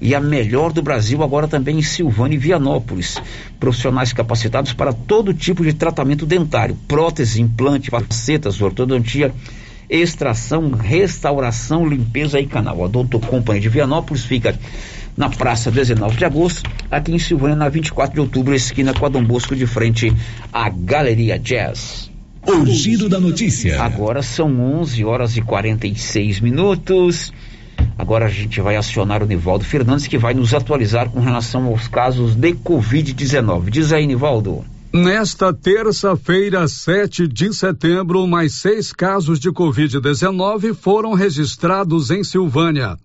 e 0.00 0.14
a 0.14 0.20
melhor 0.20 0.72
do 0.72 0.82
Brasil, 0.82 1.22
agora 1.22 1.48
também 1.48 1.78
em 1.78 1.82
Silvânia 1.82 2.36
e 2.36 2.38
Vianópolis. 2.38 3.20
Profissionais 3.58 4.12
capacitados 4.12 4.72
para 4.72 4.92
todo 4.92 5.34
tipo 5.34 5.64
de 5.64 5.72
tratamento 5.72 6.24
dentário: 6.24 6.76
prótese, 6.86 7.42
implante, 7.42 7.90
facetas, 7.90 8.60
ortodontia, 8.60 9.32
extração, 9.88 10.70
restauração, 10.70 11.86
limpeza 11.86 12.40
e 12.40 12.46
canal. 12.46 12.82
A 12.82 12.84
Odonto 12.84 13.18
Company 13.18 13.60
de 13.60 13.68
Vianópolis 13.68 14.24
fica 14.24 14.58
na 15.16 15.28
praça 15.28 15.68
19 15.68 16.16
de 16.16 16.24
agosto, 16.24 16.62
aqui 16.88 17.12
em 17.12 17.18
Silvânia, 17.18 17.56
na 17.56 17.68
24 17.68 18.14
de 18.14 18.20
outubro, 18.20 18.54
esquina 18.54 18.94
com 18.94 19.04
a 19.04 19.08
Dom 19.08 19.24
Bosco, 19.24 19.56
de 19.56 19.66
frente 19.66 20.12
à 20.52 20.68
Galeria 20.68 21.36
Jazz. 21.36 22.08
O 22.46 22.64
giro 22.64 23.08
da 23.08 23.18
notícia. 23.18 23.82
Agora 23.82 24.22
são 24.22 24.48
11 24.80 25.04
horas 25.04 25.36
e 25.36 25.42
46 25.42 26.40
minutos. 26.40 27.32
Agora 27.96 28.26
a 28.26 28.30
gente 28.30 28.60
vai 28.60 28.76
acionar 28.76 29.22
o 29.22 29.26
Nivaldo 29.26 29.64
Fernandes, 29.64 30.06
que 30.06 30.16
vai 30.16 30.32
nos 30.32 30.54
atualizar 30.54 31.10
com 31.10 31.20
relação 31.20 31.66
aos 31.66 31.88
casos 31.88 32.34
de 32.34 32.52
Covid-19. 32.54 33.70
Diz 33.70 33.92
aí, 33.92 34.06
Nivaldo. 34.06 34.64
Nesta 34.92 35.52
terça-feira, 35.52 36.66
7 36.66 37.28
de 37.28 37.52
setembro, 37.52 38.26
mais 38.26 38.54
seis 38.54 38.92
casos 38.92 39.38
de 39.38 39.50
Covid-19 39.50 40.74
foram 40.74 41.12
registrados 41.12 42.10
em 42.10 42.24
Silvânia. 42.24 42.96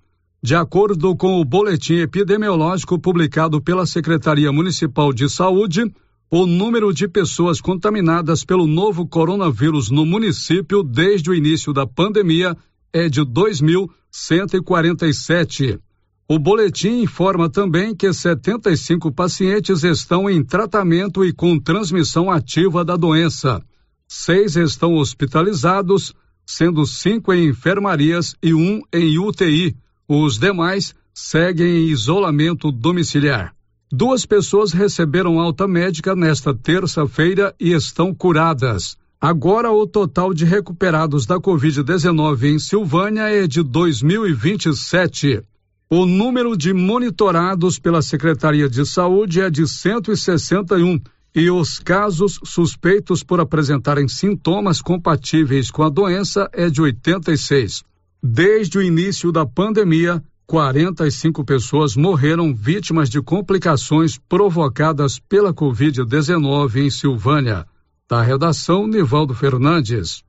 De 0.42 0.56
acordo 0.56 1.16
com 1.16 1.42
o 1.42 1.46
boletim 1.46 1.96
epidemiológico 1.96 2.98
publicado 2.98 3.62
pela 3.62 3.86
Secretaria 3.86 4.52
Municipal 4.52 5.12
de 5.12 5.30
Saúde, 5.30 5.92
o 6.32 6.46
número 6.46 6.94
de 6.94 7.08
pessoas 7.08 7.62
contaminadas 7.62 8.44
pelo 8.44 8.66
novo 8.66 9.06
coronavírus 9.06 9.92
no 9.92 10.06
município 10.06 10.84
desde 10.84 11.30
o 11.30 11.36
início 11.36 11.72
da 11.74 11.86
pandemia 11.86 12.58
é 12.94 13.10
de 13.10 13.22
2.147. 13.22 15.80
O 16.28 16.38
boletim 16.40 17.02
informa 17.02 17.50
também 17.50 17.96
que 17.96 18.14
75 18.14 19.12
pacientes 19.12 19.84
estão 19.84 20.30
em 20.30 20.44
tratamento 20.44 21.26
e 21.26 21.34
com 21.34 21.60
transmissão 21.60 22.30
ativa 22.32 22.86
da 22.86 22.96
doença. 22.96 23.60
Seis 24.08 24.56
estão 24.56 24.94
hospitalizados, 24.94 26.14
sendo 26.46 26.86
cinco 26.86 27.34
em 27.34 27.50
enfermarias 27.50 28.36
e 28.42 28.54
um 28.54 28.82
em 28.94 29.18
UTI 29.18 29.76
os 30.08 30.38
demais 30.38 30.94
seguem 31.14 31.66
em 31.66 31.88
isolamento 31.88 32.72
domiciliar. 32.72 33.56
Duas 33.92 34.26
pessoas 34.26 34.72
receberam 34.72 35.40
alta 35.40 35.68
médica 35.68 36.16
nesta 36.16 36.54
terça-feira 36.54 37.54
e 37.60 37.72
estão 37.72 38.14
curadas. 38.14 38.98
Agora, 39.26 39.72
o 39.72 39.88
total 39.88 40.34
de 40.34 40.44
recuperados 40.44 41.26
da 41.26 41.40
Covid-19 41.40 42.44
em 42.44 42.60
Silvânia 42.60 43.30
é 43.30 43.48
de 43.48 43.64
2027. 43.64 45.42
O 45.90 46.06
número 46.06 46.58
de 46.58 46.74
monitorados 46.74 47.80
pela 47.80 48.02
Secretaria 48.02 48.68
de 48.68 48.86
Saúde 48.86 49.40
é 49.40 49.50
de 49.50 49.66
161 49.66 51.00
e 51.34 51.50
os 51.50 51.80
casos 51.80 52.38
suspeitos 52.44 53.24
por 53.24 53.40
apresentarem 53.40 54.10
sintomas 54.10 54.82
compatíveis 54.82 55.72
com 55.72 55.84
a 55.84 55.90
doença 55.90 56.50
é 56.52 56.70
de 56.70 56.82
86. 56.82 57.82
Desde 58.22 58.78
o 58.78 58.82
início 58.82 59.32
da 59.32 59.46
pandemia, 59.46 60.22
45 60.46 61.46
pessoas 61.46 61.96
morreram 61.96 62.54
vítimas 62.54 63.10
de 63.10 63.22
complicações 63.22 64.20
provocadas 64.28 65.18
pela 65.18 65.54
Covid-19 65.54 66.76
em 66.76 66.90
Silvânia. 66.90 67.66
Da 68.10 68.22
redação, 68.22 68.86
Nivaldo 68.86 69.34
Fernandes. 69.34 70.24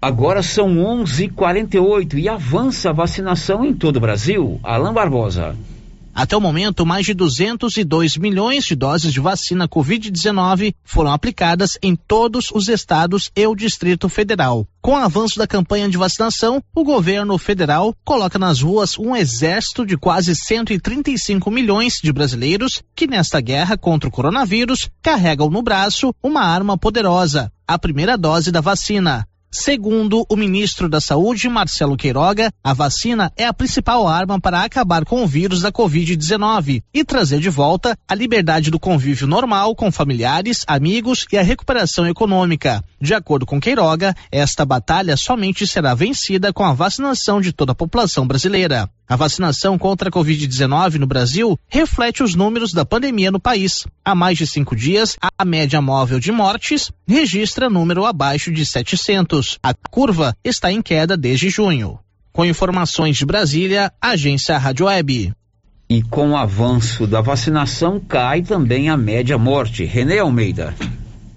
Agora 0.00 0.42
são 0.42 0.78
11:48 0.78 2.18
e 2.18 2.28
avança 2.28 2.88
a 2.88 2.92
vacinação 2.92 3.64
em 3.64 3.74
todo 3.74 3.96
o 3.96 4.00
Brasil. 4.00 4.58
Alain 4.62 4.94
Barbosa. 4.94 5.54
Até 6.18 6.36
o 6.36 6.40
momento, 6.40 6.84
mais 6.84 7.06
de 7.06 7.14
202 7.14 8.16
milhões 8.16 8.64
de 8.64 8.74
doses 8.74 9.12
de 9.12 9.20
vacina 9.20 9.68
Covid-19 9.68 10.74
foram 10.82 11.12
aplicadas 11.12 11.78
em 11.80 11.94
todos 11.94 12.46
os 12.52 12.68
estados 12.68 13.30
e 13.36 13.46
o 13.46 13.54
Distrito 13.54 14.08
Federal. 14.08 14.66
Com 14.82 14.94
o 14.94 14.96
avanço 14.96 15.38
da 15.38 15.46
campanha 15.46 15.88
de 15.88 15.96
vacinação, 15.96 16.60
o 16.74 16.82
governo 16.82 17.38
federal 17.38 17.94
coloca 18.04 18.36
nas 18.36 18.60
ruas 18.60 18.98
um 18.98 19.14
exército 19.14 19.86
de 19.86 19.96
quase 19.96 20.34
135 20.34 21.48
milhões 21.52 22.00
de 22.02 22.12
brasileiros 22.12 22.82
que, 22.96 23.06
nesta 23.06 23.40
guerra 23.40 23.78
contra 23.78 24.08
o 24.08 24.12
coronavírus, 24.12 24.90
carregam 25.00 25.48
no 25.48 25.62
braço 25.62 26.12
uma 26.20 26.40
arma 26.40 26.76
poderosa, 26.76 27.52
a 27.64 27.78
primeira 27.78 28.18
dose 28.18 28.50
da 28.50 28.60
vacina. 28.60 29.24
Segundo 29.50 30.26
o 30.28 30.36
ministro 30.36 30.90
da 30.90 31.00
Saúde, 31.00 31.48
Marcelo 31.48 31.96
Queiroga, 31.96 32.52
a 32.62 32.74
vacina 32.74 33.32
é 33.34 33.46
a 33.46 33.52
principal 33.52 34.06
arma 34.06 34.38
para 34.38 34.62
acabar 34.62 35.06
com 35.06 35.24
o 35.24 35.26
vírus 35.26 35.62
da 35.62 35.72
Covid-19 35.72 36.82
e 36.92 37.02
trazer 37.02 37.40
de 37.40 37.48
volta 37.48 37.96
a 38.06 38.14
liberdade 38.14 38.70
do 38.70 38.78
convívio 38.78 39.26
normal 39.26 39.74
com 39.74 39.90
familiares, 39.90 40.64
amigos 40.66 41.24
e 41.32 41.38
a 41.38 41.42
recuperação 41.42 42.06
econômica. 42.06 42.84
De 43.00 43.14
acordo 43.14 43.46
com 43.46 43.58
Queiroga, 43.58 44.14
esta 44.30 44.66
batalha 44.66 45.16
somente 45.16 45.66
será 45.66 45.94
vencida 45.94 46.52
com 46.52 46.64
a 46.64 46.74
vacinação 46.74 47.40
de 47.40 47.50
toda 47.50 47.72
a 47.72 47.74
população 47.74 48.26
brasileira. 48.26 48.90
A 49.08 49.16
vacinação 49.16 49.78
contra 49.78 50.10
a 50.10 50.12
Covid-19 50.12 50.96
no 50.96 51.06
Brasil 51.06 51.58
reflete 51.66 52.22
os 52.22 52.34
números 52.34 52.74
da 52.74 52.84
pandemia 52.84 53.30
no 53.30 53.40
país. 53.40 53.86
Há 54.04 54.14
mais 54.14 54.36
de 54.36 54.46
cinco 54.46 54.76
dias, 54.76 55.16
a 55.38 55.46
média 55.46 55.80
móvel 55.80 56.20
de 56.20 56.30
mortes 56.30 56.92
registra 57.06 57.70
número 57.70 58.04
abaixo 58.04 58.52
de 58.52 58.66
700. 58.66 59.58
A 59.62 59.72
curva 59.72 60.36
está 60.44 60.70
em 60.70 60.82
queda 60.82 61.16
desde 61.16 61.48
junho. 61.48 61.98
Com 62.34 62.44
informações 62.44 63.16
de 63.16 63.24
Brasília, 63.24 63.90
agência 63.98 64.58
Rádio 64.58 64.84
Web. 64.84 65.32
E 65.88 66.02
com 66.02 66.32
o 66.32 66.36
avanço 66.36 67.06
da 67.06 67.22
vacinação, 67.22 67.98
cai 67.98 68.42
também 68.42 68.90
a 68.90 68.96
média 68.96 69.38
morte. 69.38 69.86
René 69.86 70.18
Almeida. 70.18 70.74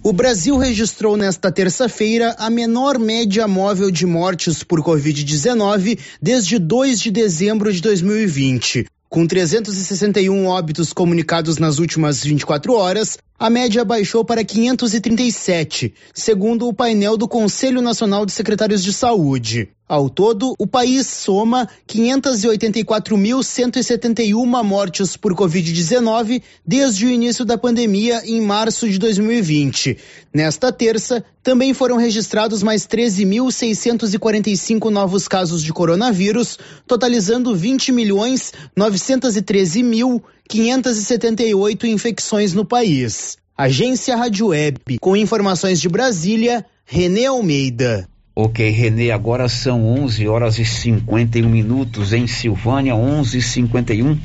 O 0.03 0.11
Brasil 0.11 0.57
registrou 0.57 1.15
nesta 1.15 1.51
terça-feira 1.51 2.35
a 2.39 2.49
menor 2.49 2.97
média 2.97 3.47
móvel 3.47 3.91
de 3.91 4.03
mortes 4.07 4.63
por 4.63 4.81
Covid-19 4.81 5.99
desde 6.19 6.57
2 6.57 6.99
de 6.99 7.11
dezembro 7.11 7.71
de 7.71 7.79
2020. 7.83 8.87
Com 9.07 9.27
361 9.27 10.47
óbitos 10.47 10.91
comunicados 10.91 11.59
nas 11.59 11.77
últimas 11.77 12.23
24 12.23 12.73
horas, 12.73 13.19
a 13.41 13.49
média 13.49 13.83
baixou 13.83 14.23
para 14.23 14.43
537, 14.43 15.95
segundo 16.13 16.67
o 16.67 16.73
painel 16.73 17.17
do 17.17 17.27
Conselho 17.27 17.81
Nacional 17.81 18.23
de 18.23 18.31
Secretários 18.31 18.83
de 18.83 18.93
Saúde. 18.93 19.69
Ao 19.89 20.11
todo, 20.11 20.53
o 20.59 20.67
país 20.67 21.07
soma 21.07 21.67
584.171 21.87 24.63
mortes 24.63 25.17
por 25.17 25.33
Covid-19 25.33 26.43
desde 26.63 27.07
o 27.07 27.09
início 27.09 27.43
da 27.43 27.57
pandemia 27.57 28.21
em 28.25 28.39
março 28.39 28.87
de 28.87 28.99
2020. 28.99 29.97
Nesta 30.31 30.71
terça, 30.71 31.25
também 31.43 31.73
foram 31.73 31.97
registrados 31.97 32.61
mais 32.61 32.87
13.645 32.87 34.91
novos 34.91 35.27
casos 35.27 35.63
de 35.63 35.73
coronavírus, 35.73 36.59
totalizando 36.85 37.55
20 37.55 37.91
milhões 37.91 38.53
913 38.77 39.81
mil 39.81 40.23
578 40.51 41.87
infecções 41.87 42.53
no 42.53 42.65
país. 42.65 43.37
Agência 43.57 44.17
Rádio 44.17 44.47
Web, 44.47 44.99
com 44.99 45.15
informações 45.15 45.79
de 45.79 45.87
Brasília, 45.87 46.65
Renê 46.85 47.25
Almeida. 47.25 48.05
Ok, 48.35 48.69
Renê, 48.69 49.11
agora 49.11 49.47
são 49.47 49.87
11 49.87 50.27
horas 50.27 50.59
e 50.59 50.65
51 50.65 51.47
minutos 51.47 52.11
em 52.11 52.27
Silvânia, 52.27 52.93
11 52.93 53.37
e 53.37 53.41
51 53.41 54.17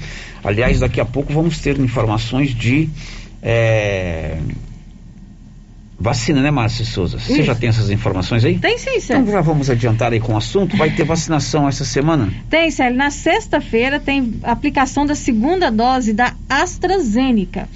Aliás, 0.42 0.80
daqui 0.80 1.00
a 1.00 1.04
pouco 1.04 1.32
vamos 1.32 1.60
ter 1.60 1.78
informações 1.78 2.52
de 2.52 2.88
é, 3.40 4.38
vacina, 5.98 6.42
né, 6.42 6.50
Márcia 6.50 6.84
Souza? 6.84 7.18
Você 7.18 7.42
já 7.42 7.54
tem 7.54 7.68
essas 7.68 7.90
informações 7.90 8.44
aí? 8.44 8.58
Tem 8.58 8.78
sim, 8.78 9.00
Célio. 9.00 9.22
Então 9.22 9.32
já 9.32 9.40
vamos 9.40 9.70
adiantar 9.70 10.12
aí 10.12 10.20
com 10.20 10.34
o 10.34 10.36
assunto. 10.36 10.76
Vai 10.76 10.90
ter 10.90 11.04
vacinação 11.04 11.68
essa 11.68 11.84
semana? 11.84 12.30
Tem, 12.50 12.70
Célio. 12.70 12.96
Na 12.96 13.10
sexta-feira 13.10 13.98
tem 13.98 14.34
aplicação 14.42 15.06
da 15.06 15.14
segunda 15.14 15.70
dose 15.70 16.12
da 16.12 16.34
AstraZeneca. 16.48 17.68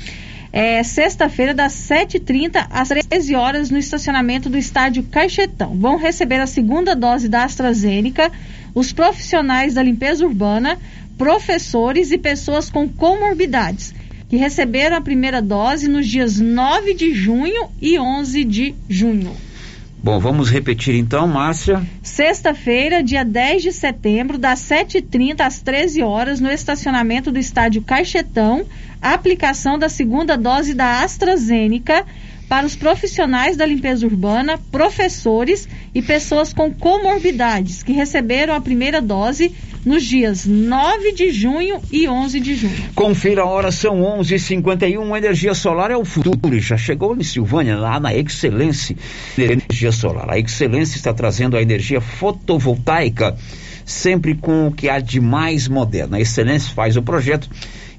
é, 0.53 0.83
sexta-feira, 0.83 1.55
das 1.55 1.73
7h30 1.73 2.66
às 2.71 2.89
13 2.89 3.35
horas, 3.37 3.71
no 3.71 3.79
estacionamento 3.79 4.51
do 4.51 4.59
estádio 4.59 5.03
Caixetão. 5.05 5.77
Vão 5.79 5.97
receber 5.97 6.41
a 6.41 6.47
segunda 6.47 6.95
dose 6.97 7.29
da 7.29 7.45
AstraZeneca 7.45 8.31
os 8.75 8.93
profissionais 8.93 9.75
da 9.75 9.83
limpeza 9.83 10.25
urbana, 10.25 10.79
professores 11.18 12.11
e 12.11 12.18
pessoas 12.18 12.71
com 12.71 12.89
comorbidades, 12.89 13.95
que 14.31 14.37
receberam 14.37 14.97
a 14.97 15.01
primeira 15.01 15.43
dose 15.43 15.89
nos 15.89 16.07
dias 16.07 16.39
9 16.39 16.95
de 16.95 17.12
junho 17.12 17.68
e 17.83 17.99
11 17.99 18.45
de 18.45 18.74
junho. 18.89 19.33
Bom, 20.03 20.20
vamos 20.20 20.49
repetir 20.49 20.95
então, 20.95 21.26
Márcia. 21.26 21.85
Sexta-feira, 22.01 23.03
dia 23.03 23.24
10 23.24 23.62
de 23.64 23.72
setembro, 23.72 24.39
das 24.39 24.61
7h30 24.61 25.41
às 25.41 25.61
13 25.61 26.03
horas, 26.03 26.41
no 26.41 26.49
estacionamento 26.49 27.33
do 27.33 27.39
estádio 27.41 27.83
Caixetão, 27.83 28.64
a 29.03 29.12
aplicação 29.12 29.78
da 29.78 29.89
segunda 29.89 30.37
dose 30.37 30.74
da 30.74 31.03
AstraZeneca 31.03 32.07
para 32.51 32.67
os 32.67 32.75
profissionais 32.75 33.57
da 33.57 33.65
limpeza 33.65 34.05
urbana, 34.05 34.59
professores 34.73 35.69
e 35.95 36.03
pessoas 36.03 36.53
com 36.53 36.75
comorbidades 36.75 37.85
que 37.85 37.93
receberam 37.93 38.53
a 38.53 38.61
primeira 38.61 39.01
dose 39.01 39.55
nos 39.87 40.03
dias 40.03 40.47
9 40.47 41.13
de 41.13 41.31
junho 41.31 41.81
e 41.93 42.09
11 42.09 42.41
de 42.41 42.57
junho. 42.57 42.75
Confira 42.93 43.43
a 43.43 43.47
hora, 43.47 43.71
são 43.71 44.01
11h51. 44.01 45.17
Energia 45.17 45.55
solar 45.55 45.93
é 45.93 45.97
o 45.97 46.05
futuro. 46.05 46.59
Já 46.59 46.77
chegou 46.77 47.17
em 47.17 47.23
Silvânia, 47.23 47.77
lá 47.77 48.01
na 48.01 48.13
Excelência 48.13 48.97
Energia 49.39 49.93
Solar. 49.93 50.29
A 50.29 50.37
Excelência 50.37 50.97
está 50.97 51.15
trazendo 51.15 51.57
a 51.57 51.63
energia 51.63 52.01
fotovoltaica, 52.01 53.37
sempre 53.85 54.35
com 54.35 54.67
o 54.67 54.73
que 54.73 54.89
há 54.89 54.99
de 54.99 55.21
mais 55.21 55.69
moderno. 55.69 56.17
A 56.17 56.21
Excelência 56.21 56.75
faz 56.75 56.97
o 56.97 57.03
projeto 57.03 57.49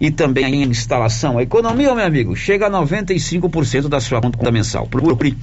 e 0.02 0.10
também 0.10 0.64
a 0.64 0.66
instalação. 0.66 1.38
A 1.38 1.43
economia, 1.43 1.93
meu 1.93 2.04
amigo, 2.04 2.36
chega 2.36 2.66
a 2.66 2.72
95% 2.72 3.88
da 3.88 4.02
sua 4.02 4.20
conta 4.20 4.52
mensal. 4.52 4.88
Procure 4.88 5.38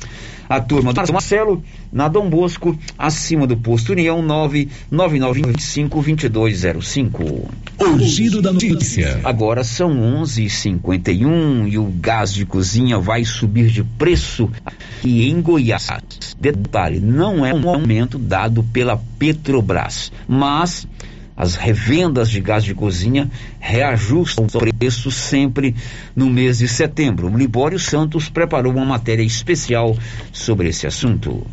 a 0.48 0.60
turma 0.60 0.92
do 0.92 1.12
Marcelo, 1.12 1.62
na 1.92 2.08
Dom 2.08 2.28
Bosco, 2.28 2.76
acima 2.98 3.46
do 3.46 3.56
posto 3.56 3.92
União 3.92 4.20
99925-2205. 4.90 7.44
O 7.78 7.98
giro 8.00 8.42
da 8.42 8.52
notícia. 8.52 9.20
Agora 9.22 9.62
são 9.62 9.94
11h51 10.22 11.70
e 11.70 11.78
o 11.78 11.84
gás 11.84 12.34
de 12.34 12.44
cozinha 12.44 12.98
vai 12.98 13.24
subir 13.24 13.68
de 13.68 13.84
preço 13.84 14.50
aqui 14.66 15.28
em 15.28 15.40
Goiás. 15.40 15.86
Detalhe, 16.40 16.98
não 16.98 17.46
é 17.46 17.54
um 17.54 17.68
aumento 17.68 18.18
dado 18.18 18.64
pela 18.64 19.00
Petrobras, 19.18 20.10
mas 20.26 20.88
as 21.38 21.54
revendas 21.54 22.28
de 22.28 22.40
gás 22.40 22.64
de 22.64 22.74
cozinha 22.74 23.30
reajustam 23.60 24.46
o 24.52 24.76
preço 24.76 25.08
sempre 25.12 25.76
no 26.16 26.28
mês 26.28 26.58
de 26.58 26.66
setembro. 26.66 27.28
O 27.28 27.38
Libório 27.38 27.78
Santos 27.78 28.28
preparou 28.28 28.72
uma 28.72 28.84
matéria 28.84 29.22
especial 29.22 29.96
sobre 30.32 30.68
esse 30.68 30.84
assunto. 30.84 31.46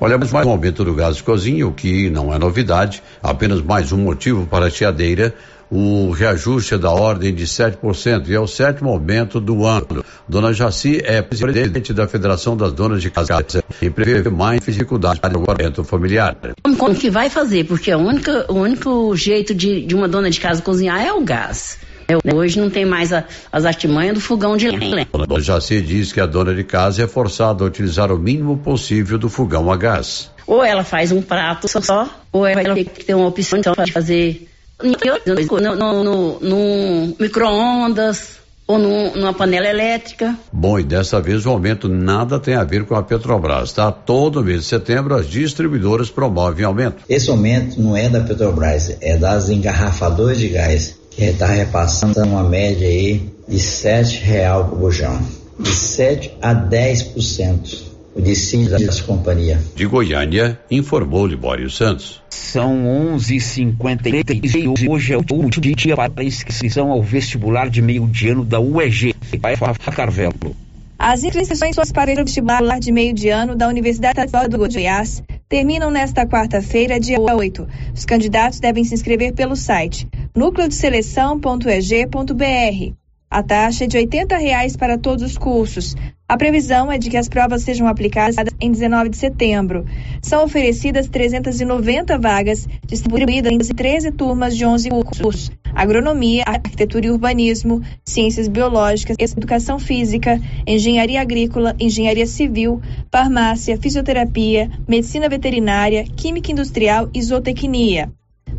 Olhamos 0.00 0.32
mais 0.32 0.44
um 0.44 0.50
aumento 0.50 0.84
do 0.84 0.92
gás 0.92 1.16
de 1.16 1.22
cozinha, 1.22 1.66
o 1.68 1.72
que 1.72 2.10
não 2.10 2.34
é 2.34 2.38
novidade, 2.38 3.00
apenas 3.22 3.62
mais 3.62 3.92
um 3.92 3.98
motivo 3.98 4.44
para 4.44 4.66
a 4.66 4.70
tiadeira 4.70 5.32
o 5.70 6.10
reajuste 6.10 6.76
da 6.76 6.90
ordem 6.90 7.34
de 7.34 7.44
7% 7.44 8.28
e 8.28 8.34
é 8.34 8.40
o 8.40 8.46
sétimo 8.46 8.90
aumento 8.90 9.40
do 9.40 9.64
ano. 9.66 10.04
Dona 10.28 10.52
Jaci 10.52 11.00
é 11.04 11.20
presidente 11.22 11.92
da 11.92 12.08
Federação 12.08 12.56
das 12.56 12.72
Donas 12.72 13.02
de 13.02 13.10
Casa 13.10 13.44
e 13.80 13.90
prevê 13.90 14.28
mais 14.30 14.60
dificuldade 14.64 15.20
no 15.30 15.40
orçamento 15.40 15.84
familiar. 15.84 16.36
Como 16.78 16.94
que 16.94 17.10
vai 17.10 17.30
fazer? 17.30 17.64
Porque 17.64 17.90
a 17.90 17.98
única, 17.98 18.50
o 18.50 18.54
único 18.54 19.14
jeito 19.16 19.54
de, 19.54 19.84
de 19.84 19.94
uma 19.94 20.08
dona 20.08 20.30
de 20.30 20.40
casa 20.40 20.62
cozinhar 20.62 21.00
é 21.00 21.12
o 21.12 21.22
gás. 21.22 21.78
É, 22.08 22.34
hoje 22.34 22.58
não 22.58 22.70
tem 22.70 22.86
mais 22.86 23.12
a, 23.12 23.24
as 23.52 23.66
artimanhas 23.66 24.14
do 24.14 24.20
fogão 24.20 24.56
de 24.56 24.70
lenha. 24.70 25.06
Dona 25.12 25.40
Jaci 25.40 25.82
diz 25.82 26.10
que 26.10 26.20
a 26.20 26.26
dona 26.26 26.54
de 26.54 26.64
casa 26.64 27.04
é 27.04 27.06
forçada 27.06 27.62
a 27.62 27.66
utilizar 27.66 28.10
o 28.10 28.18
mínimo 28.18 28.56
possível 28.56 29.18
do 29.18 29.28
fogão 29.28 29.70
a 29.70 29.76
gás. 29.76 30.30
Ou 30.46 30.64
ela 30.64 30.82
faz 30.82 31.12
um 31.12 31.20
prato 31.20 31.68
só, 31.68 32.08
ou 32.32 32.46
ela 32.46 32.74
tem 32.74 32.84
que 32.84 33.04
ter 33.04 33.14
uma 33.14 33.26
opção 33.26 33.60
de 33.60 33.92
fazer 33.92 34.48
no, 34.82 35.76
no, 35.76 36.04
no, 36.04 36.40
no 36.40 37.16
micro-ondas 37.18 38.38
ou 38.66 38.78
no, 38.78 39.16
numa 39.16 39.32
panela 39.32 39.66
elétrica. 39.66 40.36
Bom, 40.52 40.78
e 40.78 40.84
dessa 40.84 41.20
vez 41.20 41.46
o 41.46 41.50
aumento 41.50 41.88
nada 41.88 42.38
tem 42.38 42.54
a 42.54 42.64
ver 42.64 42.84
com 42.84 42.94
a 42.94 43.02
Petrobras, 43.02 43.72
tá? 43.72 43.90
Todo 43.90 44.44
mês 44.44 44.60
de 44.62 44.66
setembro 44.66 45.14
as 45.14 45.26
distribuidoras 45.26 46.10
promovem 46.10 46.66
aumento. 46.66 47.02
Esse 47.08 47.30
aumento 47.30 47.80
não 47.80 47.96
é 47.96 48.08
da 48.08 48.20
Petrobras, 48.20 48.96
é 49.00 49.16
das 49.16 49.48
engarrafadoras 49.48 50.38
de 50.38 50.48
gás, 50.48 50.98
que 51.10 51.24
está 51.24 51.46
repassando 51.46 52.20
uma 52.22 52.44
média 52.44 52.86
aí 52.86 53.32
de 53.48 53.58
sete 53.58 54.18
real 54.18 54.66
por 54.66 54.78
bujão, 54.78 55.18
de 55.58 55.74
7 55.74 56.36
a 56.40 56.54
10% 56.54 57.87
destino 58.20 58.70
dessa 58.70 59.02
companhia. 59.02 59.60
De 59.74 59.86
Goiânia, 59.86 60.58
informou 60.70 61.26
Libório 61.26 61.70
Santos. 61.70 62.22
São 62.30 62.84
11h53 63.16 64.88
hoje 64.88 65.12
é 65.12 65.16
o 65.16 65.24
último 65.32 65.74
dia 65.74 65.96
para 65.96 66.12
a 66.16 66.24
inscrição 66.24 66.90
ao 66.90 67.02
vestibular 67.02 67.68
de 67.68 67.82
meio 67.82 68.06
de 68.06 68.28
ano 68.28 68.44
da 68.44 68.60
UEG. 68.60 69.14
Vai 69.40 69.56
Carvelo. 69.94 70.54
As 70.98 71.22
inscrições 71.22 71.76
para 71.92 72.10
o 72.10 72.24
vestibular 72.24 72.80
de 72.80 72.90
meio 72.90 73.14
de 73.14 73.28
ano 73.28 73.54
da 73.54 73.68
Universidade 73.68 74.18
Estadual 74.18 74.48
do 74.48 74.58
Goiás 74.58 75.22
terminam 75.48 75.90
nesta 75.90 76.26
quarta-feira, 76.26 76.98
dia 76.98 77.20
8. 77.20 77.68
Os 77.94 78.04
candidatos 78.04 78.58
devem 78.58 78.82
se 78.82 78.94
inscrever 78.94 79.32
pelo 79.32 79.54
site 79.54 80.08
núcleodeseleção.eg.br. 80.34 83.07
A 83.30 83.42
taxa 83.42 83.84
é 83.84 83.86
de 83.86 83.98
80 83.98 84.38
reais 84.38 84.74
para 84.74 84.96
todos 84.96 85.22
os 85.22 85.36
cursos. 85.36 85.94
A 86.26 86.38
previsão 86.38 86.90
é 86.90 86.96
de 86.96 87.10
que 87.10 87.16
as 87.16 87.28
provas 87.28 87.62
sejam 87.62 87.86
aplicadas 87.86 88.36
em 88.58 88.72
19 88.72 89.10
de 89.10 89.18
setembro. 89.18 89.84
São 90.22 90.44
oferecidas 90.44 91.08
390 91.08 92.18
vagas, 92.18 92.66
distribuídas 92.86 93.52
em 93.52 93.58
13 93.58 94.12
turmas 94.12 94.56
de 94.56 94.64
11 94.64 94.88
cursos: 94.88 95.50
agronomia, 95.74 96.42
arquitetura 96.46 97.06
e 97.06 97.10
urbanismo, 97.10 97.82
ciências 98.02 98.48
biológicas, 98.48 99.16
educação 99.20 99.78
física, 99.78 100.40
engenharia 100.66 101.20
agrícola, 101.20 101.76
engenharia 101.78 102.26
civil, 102.26 102.80
farmácia, 103.12 103.76
fisioterapia, 103.76 104.70
medicina 104.88 105.28
veterinária, 105.28 106.04
química 106.16 106.50
industrial 106.50 107.10
e 107.12 107.22
zootecnia. 107.22 108.10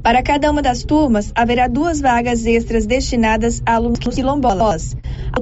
Para 0.03 0.23
cada 0.23 0.49
uma 0.49 0.61
das 0.61 0.83
turmas, 0.83 1.31
haverá 1.35 1.67
duas 1.67 1.99
vagas 1.99 2.45
extras 2.45 2.85
destinadas 2.85 3.61
a 3.65 3.75
alunos 3.75 3.99
quilombolas. 3.99 4.95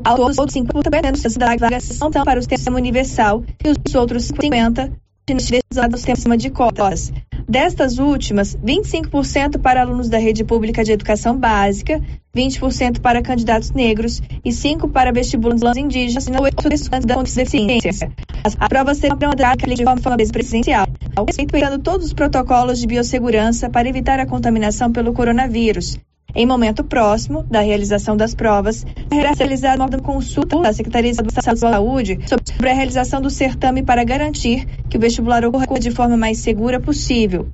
Ao 0.03 0.15
todo, 0.15 0.51
50% 0.51 1.21
das 1.21 1.35
vagas 1.35 1.83
são 1.83 2.09
para 2.11 2.39
o 2.39 2.43
sistema 2.43 2.77
universal 2.77 3.43
e 3.63 3.69
os 3.69 3.95
outros 3.95 4.31
50% 4.31 4.91
destinados 5.27 5.77
ao 5.77 5.97
sistema 5.97 6.37
de 6.37 6.49
cotas. 6.49 7.11
Destas 7.49 7.97
últimas, 7.97 8.57
25% 8.57 9.61
para 9.61 9.79
alunos 9.79 10.09
da 10.09 10.17
rede 10.17 10.43
pública 10.43 10.83
de 10.83 10.91
educação 10.91 11.37
básica, 11.37 12.01
20% 12.35 12.99
para 12.99 13.21
candidatos 13.21 13.71
negros 13.71 14.21
e 14.43 14.49
5% 14.49 14.91
para 14.91 15.13
vestibulantes 15.13 15.77
indígenas 15.77 16.27
e 16.27 16.31
8% 16.31 16.73
estudantes 16.73 17.07
da 17.07 17.15
deficiência. 17.15 18.11
A 18.59 18.67
prova 18.67 18.93
será 18.93 19.15
de 19.15 19.83
forma 19.83 20.17
presencial, 20.33 20.87
respeitando 21.25 21.79
todos 21.79 22.07
os 22.07 22.13
protocolos 22.13 22.79
de 22.79 22.87
biossegurança 22.87 23.69
para 23.69 23.87
evitar 23.87 24.19
a 24.19 24.25
contaminação 24.25 24.91
pelo 24.91 25.13
coronavírus. 25.13 25.97
Em 26.35 26.45
momento 26.45 26.83
próximo 26.83 27.43
da 27.43 27.61
realização 27.61 28.15
das 28.15 28.35
provas, 28.35 28.85
será 29.11 29.31
realizada 29.31 29.83
uma 29.83 29.99
consulta 29.99 30.59
da 30.61 30.73
Secretaria 30.73 31.11
de 31.11 31.59
Saúde 31.59 32.19
sobre 32.27 32.69
a 32.69 32.73
realização 32.73 33.21
do 33.21 33.29
certame 33.29 33.81
para 33.81 34.03
garantir 34.03 34.67
que 34.89 34.97
o 34.97 34.99
vestibular 34.99 35.43
ocorra 35.45 35.79
de 35.79 35.91
forma 35.91 36.17
mais 36.17 36.37
segura 36.39 36.79
possível. 36.79 37.47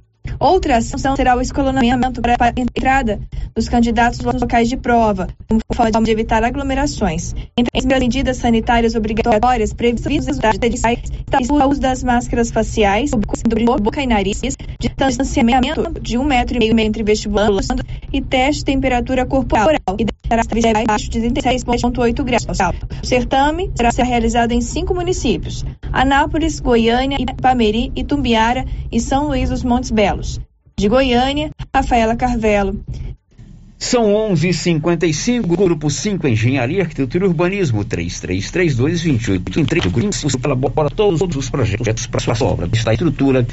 Outra 0.43 0.75
ação 0.75 1.15
será 1.15 1.37
o 1.37 1.41
escolonamento 1.41 2.21
para 2.21 2.35
a 2.37 2.49
entrada 2.59 3.17
dos 3.55 3.69
candidatos 3.69 4.19
nos 4.19 4.41
locais 4.41 4.67
de 4.67 4.75
prova, 4.75 5.29
como 5.47 5.61
forma 5.73 6.03
de 6.03 6.11
evitar 6.11 6.43
aglomerações. 6.43 7.33
Entre 7.55 7.71
as 7.73 7.85
medidas 7.85 8.37
sanitárias 8.37 8.93
obrigatórias 8.93 9.71
previstas 9.71 10.37
está 10.37 11.39
o 11.49 11.69
uso 11.69 11.79
das 11.79 12.03
máscaras 12.03 12.51
faciais, 12.51 13.11
do 13.11 13.81
boca 13.81 14.03
e 14.03 14.07
nariz, 14.07 14.41
distanciamento 14.77 15.93
de 16.01 16.17
um 16.17 16.25
metro 16.25 16.61
e 16.61 16.73
meio 16.73 16.87
entre 16.87 17.03
vestibulantes 17.03 17.69
e 18.11 18.21
teste 18.21 18.59
de 18.59 18.65
temperatura 18.65 19.25
corporal 19.25 19.69
e 19.97 20.05
estará 20.23 20.81
abaixo 20.81 21.09
de 21.09 21.21
36,8 21.21 22.23
graus. 22.23 22.45
O 23.01 23.05
certame 23.05 23.71
será 23.75 23.91
realizado 24.03 24.51
em 24.51 24.59
cinco 24.59 24.93
municípios: 24.93 25.63
Anápolis, 25.91 26.59
Goiânia, 26.59 27.17
Ipameri, 27.19 27.91
Itumbiara 27.95 28.65
e 28.91 28.99
São 28.99 29.27
Luís 29.27 29.49
dos 29.49 29.63
Montes 29.63 29.91
Belos. 29.91 30.32
De 30.83 30.89
Goiânia, 30.89 31.49
Rafaela 31.73 32.13
Carvelo. 32.13 32.83
São 33.79 34.13
11:55 34.33 35.55
Grupo 35.55 35.89
5 35.89 36.27
Engenharia, 36.27 36.81
Arquitetura 36.81 37.23
e 37.23 37.27
Urbanismo 37.29 37.85
33322833 37.85 40.43
elabora 40.43 40.89
todos 40.89 41.21
os 41.37 41.49
projetos 41.49 42.05
para 42.05 42.19
sua 42.19 42.45
obra, 42.45 42.67
está 42.73 42.91
estrutura 42.91 43.47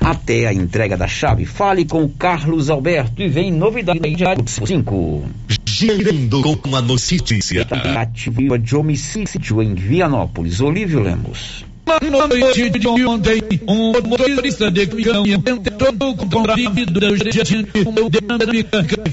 até 0.00 0.46
a 0.46 0.54
entrega 0.54 0.96
da 0.96 1.06
chave. 1.06 1.44
Fale 1.44 1.84
com 1.84 2.08
Carlos 2.08 2.70
Alberto 2.70 3.20
e 3.20 3.28
vem 3.28 3.52
novidade 3.52 4.00
de 4.00 4.50
5. 4.50 5.24
Girando 5.66 6.56
com 6.56 6.74
a 6.74 6.80
notícia. 6.80 7.62
Tentativa 7.66 8.58
de 8.58 8.74
homicídio 8.74 9.62
em 9.62 9.74
Vianópolis. 9.74 10.62
Olívio 10.62 11.00
Lemos. 11.00 11.68
Na 11.90 12.28
noite 12.28 12.70
de 12.70 12.86
ontem, 13.04 13.42
um 13.66 13.90
motorista 14.06 14.70
de 14.70 14.86
caminhão 14.86 15.24
tentou 15.42 16.14
contra 16.14 16.52
a 16.52 16.56
vida 16.56 16.92
do 16.92 17.16
gente 17.16 17.64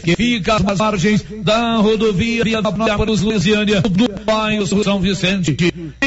que 0.03 0.15
fica 0.15 0.57
às 0.57 0.77
margens 0.77 1.25
da 1.41 1.77
rodovia 1.77 2.61
para 2.61 3.11
os 3.11 3.23
Lusiânia 3.23 3.81
do 3.81 4.07
bairro 4.23 4.83
São 4.83 4.99
Vicente. 4.99 5.57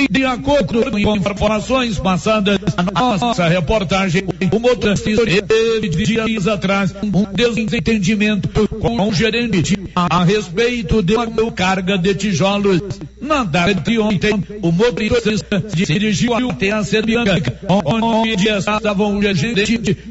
De 0.09 0.25
acordo 0.25 0.93
com 0.93 1.17
informações 1.17 1.99
passadas 1.99 2.61
na 2.77 3.17
nossa 3.19 3.49
reportagem, 3.49 4.23
o 4.53 4.59
motorista 4.61 5.11
teve 5.27 5.89
dias 5.89 6.47
atrás 6.47 6.95
um 7.03 7.25
desentendimento 7.35 8.69
com 8.69 9.09
o 9.09 9.13
gerente 9.13 9.77
a 9.97 10.23
respeito 10.23 11.03
de 11.03 11.17
uma 11.17 11.51
carga 11.51 11.99
de 11.99 12.15
tijolos. 12.15 12.81
Na 13.21 13.45
tarde 13.45 13.81
de 13.83 13.99
ontem, 13.99 14.33
o 14.63 14.73
motorista 14.73 15.63
dirigiu 15.75 16.35
até 16.35 16.60
a 16.69 16.85
Serbianca, 16.85 17.61
onde 17.69 18.49
estavam 18.49 19.19
o 19.19 19.23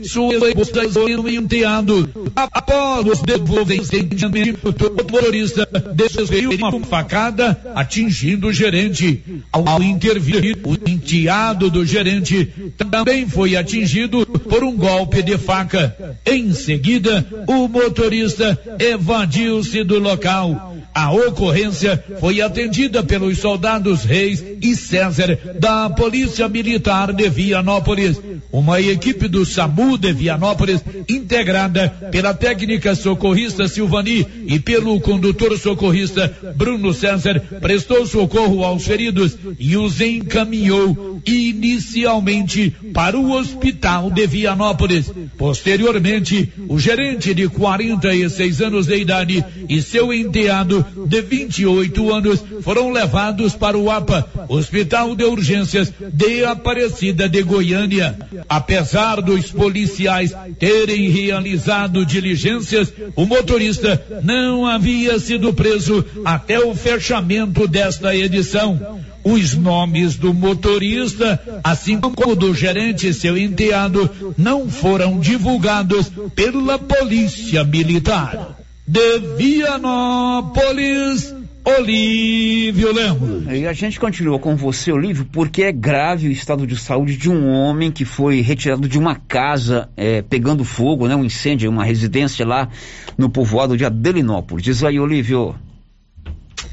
sua 0.03 0.49
esposa 0.49 0.99
e 1.07 1.15
um 1.15 1.27
enteado. 1.27 2.09
Após 2.35 3.05
os 3.05 3.21
desentendimento, 3.21 4.69
o 4.69 5.11
motorista 5.11 5.67
desferiu 5.93 6.51
uma 6.51 6.71
facada, 6.85 7.59
atingindo 7.75 8.47
o 8.47 8.53
gerente. 8.53 9.23
Ao 9.51 9.81
intervir, 9.83 10.57
o 10.63 10.73
enteado 10.89 11.69
do 11.69 11.85
gerente 11.85 12.47
também 12.77 13.27
foi 13.27 13.55
atingido 13.55 14.25
por 14.25 14.63
um 14.63 14.75
golpe 14.75 15.21
de 15.21 15.37
faca. 15.37 15.95
Em 16.25 16.53
seguida, 16.53 17.25
o 17.47 17.67
motorista 17.67 18.57
evadiu-se 18.79 19.83
do 19.83 19.99
local. 19.99 20.75
A 20.93 21.11
ocorrência 21.11 22.03
foi 22.19 22.41
atendida 22.41 23.03
pelos 23.03 23.37
soldados 23.37 24.03
Reis 24.03 24.43
e 24.61 24.75
César 24.75 25.37
da 25.59 25.89
Polícia 25.89 26.38
Militar 26.47 27.11
de 27.11 27.27
Vianópolis, 27.29 28.21
uma 28.51 28.79
equipe 28.79 29.27
do 29.27 29.45
SAMU 29.45 29.97
de 29.97 30.13
Vianópolis, 30.13 30.83
integrada 31.09 31.89
pela 32.11 32.33
técnica 32.33 32.95
socorrista 32.95 33.67
Silvani 33.67 34.25
e 34.45 34.59
pelo 34.59 34.99
condutor 35.01 35.57
socorrista 35.57 36.33
Bruno 36.55 36.93
César, 36.93 37.41
prestou 37.59 38.05
socorro 38.05 38.63
aos 38.63 38.85
feridos 38.85 39.37
e 39.59 39.75
os 39.75 39.99
encaminhou 40.01 41.21
inicialmente 41.25 42.73
para 42.93 43.17
o 43.17 43.31
hospital 43.31 44.09
de 44.09 44.25
Vianópolis. 44.27 45.11
Posteriormente, 45.37 46.51
o 46.67 46.79
gerente 46.79 47.33
de 47.33 47.47
46 47.47 48.61
anos 48.61 48.87
de 48.87 48.97
idade 48.97 49.43
e 49.67 49.81
seu 49.81 50.13
enteado 50.13 50.85
de 51.05 51.21
28 51.21 52.13
anos 52.13 52.43
foram 52.61 52.91
levados 52.91 53.55
para 53.55 53.77
o 53.77 53.89
APA, 53.89 54.27
Hospital 54.47 55.15
de 55.15 55.23
Urgências 55.23 55.91
de 56.19 56.43
Aparecida 56.43 57.29
de 57.29 57.41
Goiânia. 57.41 58.17
Apesar 58.49 59.21
dos 59.21 59.49
policiais 59.51 60.35
terem 60.59 61.09
realizado 61.09 62.05
diligências, 62.05 62.91
o 63.15 63.25
motorista 63.25 64.05
não 64.21 64.65
havia 64.65 65.17
sido 65.17 65.53
preso 65.53 66.05
até 66.25 66.59
o 66.59 66.75
fechamento 66.75 67.65
desta 67.69 68.13
edição. 68.13 68.99
Os 69.23 69.53
nomes 69.53 70.17
do 70.17 70.33
motorista, 70.33 71.41
assim 71.63 72.01
como 72.01 72.35
do 72.35 72.53
gerente 72.53 73.07
e 73.07 73.13
seu 73.13 73.37
enteado, 73.37 74.09
não 74.37 74.69
foram 74.69 75.21
divulgados 75.21 76.11
pela 76.35 76.77
Polícia 76.77 77.63
Militar. 77.63 78.57
De 78.85 79.19
Vianópolis, 79.37 81.33
Olívio 81.63 82.93
Lemos. 82.93 83.45
E 83.53 83.67
a 83.67 83.73
gente 83.73 83.99
continua 83.99 84.39
com 84.39 84.55
você, 84.55 84.91
Olívio, 84.91 85.25
porque 85.31 85.63
é 85.63 85.71
grave 85.71 86.27
o 86.27 86.31
estado 86.31 86.65
de 86.65 86.77
saúde 86.77 87.17
de 87.17 87.29
um 87.29 87.49
homem 87.49 87.91
que 87.91 88.05
foi 88.05 88.41
retirado 88.41 88.87
de 88.87 88.97
uma 88.97 89.15
casa 89.15 89.89
é, 89.95 90.21
pegando 90.21 90.63
fogo, 90.63 91.07
né? 91.07 91.15
Um 91.15 91.23
incêndio, 91.23 91.69
uma 91.69 91.83
residência 91.83 92.45
lá 92.45 92.69
no 93.17 93.29
povoado 93.29 93.77
de 93.77 93.85
Adelinópolis. 93.85 94.63
Diz 94.63 94.83
aí, 94.83 94.99
Olívio. 94.99 95.55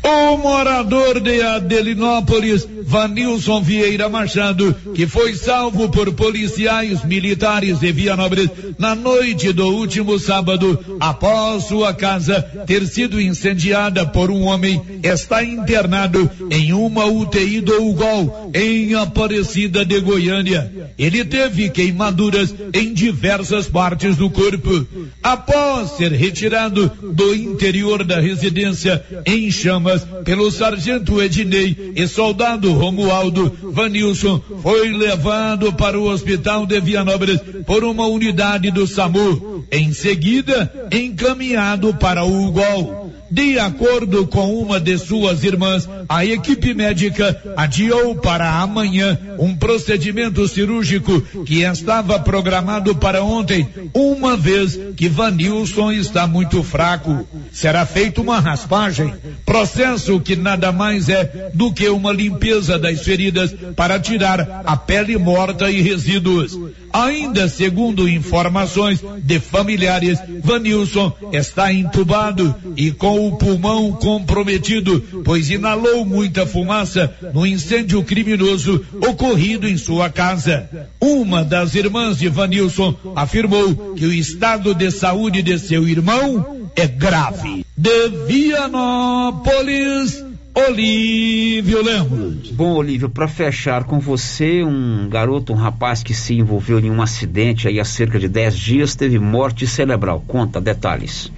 O 0.09 0.37
morador 0.37 1.19
de 1.19 1.43
Adelinópolis, 1.43 2.65
Vanilson 2.85 3.61
Vieira 3.61 4.09
Machado, 4.09 4.73
que 4.95 5.05
foi 5.05 5.35
salvo 5.35 5.89
por 5.89 6.13
policiais 6.13 7.05
militares 7.05 7.81
de 7.81 7.91
Vianópolis 7.91 8.49
na 8.79 8.95
noite 8.95 9.53
do 9.53 9.67
último 9.67 10.17
sábado, 10.17 10.79
após 11.01 11.65
sua 11.65 11.93
casa 11.93 12.41
ter 12.67 12.87
sido 12.87 13.21
incendiada 13.21 14.07
por 14.07 14.31
um 14.31 14.45
homem, 14.45 14.81
está 15.03 15.43
internado 15.43 16.31
em 16.53 16.73
uma 16.73 17.07
UTI 17.07 17.61
do 17.61 17.83
UGOL, 17.83 18.53
em 18.55 18.95
Aparecida 18.95 19.85
de 19.85 19.99
Goiânia. 19.99 20.73
Ele 20.97 21.25
teve 21.25 21.69
queimaduras 21.69 22.55
em 22.73 22.95
diversas 22.95 23.69
partes 23.69 24.15
do 24.17 24.31
corpo. 24.31 24.87
Após 25.21 25.97
ser 25.97 26.13
retirado 26.13 26.89
do 27.03 27.35
interior 27.35 28.05
da 28.05 28.21
residência 28.21 29.05
em 29.27 29.51
chamas, 29.51 29.96
pelo 30.25 30.51
sargento 30.51 31.23
Ednei 31.23 31.93
e 31.95 32.07
soldado 32.09 32.73
Romualdo 32.73 33.53
Vanilson 33.63 34.41
foi 34.63 34.93
levado 34.93 35.73
para 35.73 35.99
o 35.99 36.09
hospital 36.09 36.67
de 36.67 36.81
Vianópolis 36.81 37.41
por 37.67 37.85
uma 37.85 38.07
unidade 38.07 38.71
do 38.71 38.87
SAMU. 38.87 39.65
Em 39.71 39.93
seguida, 39.93 40.89
encaminhado 40.93 41.95
para 41.95 42.25
o 42.25 42.47
UGOL. 42.47 43.06
De 43.31 43.59
acordo 43.59 44.27
com 44.27 44.55
uma 44.55 44.79
de 44.79 44.97
suas 44.99 45.43
irmãs, 45.43 45.89
a 46.09 46.25
equipe 46.25 46.73
médica 46.75 47.41
adiou 47.57 48.15
para 48.17 48.61
amanhã 48.61 49.19
um 49.39 49.57
procedimento 49.57 50.47
cirúrgico 50.47 51.21
que 51.45 51.63
estava 51.63 52.19
programado 52.21 52.95
para 52.95 53.23
ontem, 53.23 53.69
uma 53.93 54.37
vez 54.37 54.79
que 54.97 55.09
Vanilson 55.09 55.93
está 55.93 56.27
muito 56.27 56.63
fraco. 56.63 57.27
Será 57.53 57.85
feita 57.85 58.21
uma 58.21 58.39
raspagem, 58.39 59.13
processo 59.45 60.21
que 60.21 60.37
nada 60.37 60.71
mais 60.71 61.09
é 61.09 61.51
do 61.53 61.73
que 61.73 61.89
uma 61.89 62.13
limpeza 62.13 62.79
das 62.79 63.01
feridas 63.01 63.55
para 63.75 63.99
tirar 63.99 64.63
a 64.65 64.77
pele 64.77 65.17
morta 65.19 65.71
e 65.71 65.81
resíduos. 65.81 66.59
Ainda 66.97 67.47
segundo 67.47 68.09
informações 68.09 69.05
de 69.19 69.39
familiares, 69.39 70.19
Vanilson 70.43 71.13
está 71.31 71.71
entubado 71.71 72.55
e 72.75 72.91
com 72.91 73.29
o 73.29 73.37
pulmão 73.37 73.93
comprometido, 73.93 75.05
pois 75.23 75.51
inalou 75.51 76.07
muita 76.07 76.47
fumaça 76.47 77.15
no 77.35 77.47
incêndio 77.47 78.03
criminoso 78.03 78.83
ocorrido 79.07 79.69
em 79.69 79.77
sua 79.77 80.09
casa. 80.09 80.71
Uma 80.99 81.45
das 81.45 81.75
irmãs 81.75 82.17
de 82.17 82.31
Vanilson 82.31 82.95
afirmou 83.15 83.95
que 83.95 84.07
o 84.07 84.13
estado 84.13 84.75
de 84.75 84.91
saúde 84.91 85.43
de 85.43 85.59
seu 85.59 85.87
irmão 85.87 86.71
é 86.75 86.87
grave. 86.87 87.67
De 87.77 88.09
Vianópolis, 88.27 90.25
Olívio 90.57 91.83
Lemos. 91.83 92.51
Bom, 92.51 92.73
Olívio, 92.77 93.11
para 93.11 93.29
fechar 93.29 93.85
com 93.85 94.01
você, 94.01 94.65
um 94.65 95.07
garoto, 95.07 95.53
um 95.53 95.57
rapaz 95.57 96.03
que 96.03 96.15
se 96.15 96.33
envolveu 96.33 96.79
em 96.79 96.91
um 96.91 97.03
acidente 97.03 97.69
aí 97.69 97.79
há 97.79 97.85
cerca 97.85 98.19
de 98.19 98.27
10 98.27 98.57
dias 98.57 98.95
teve 98.95 99.19
morte 99.19 99.67
cerebral. 99.67 100.25
Conta 100.27 100.59
detalhes. 100.59 101.31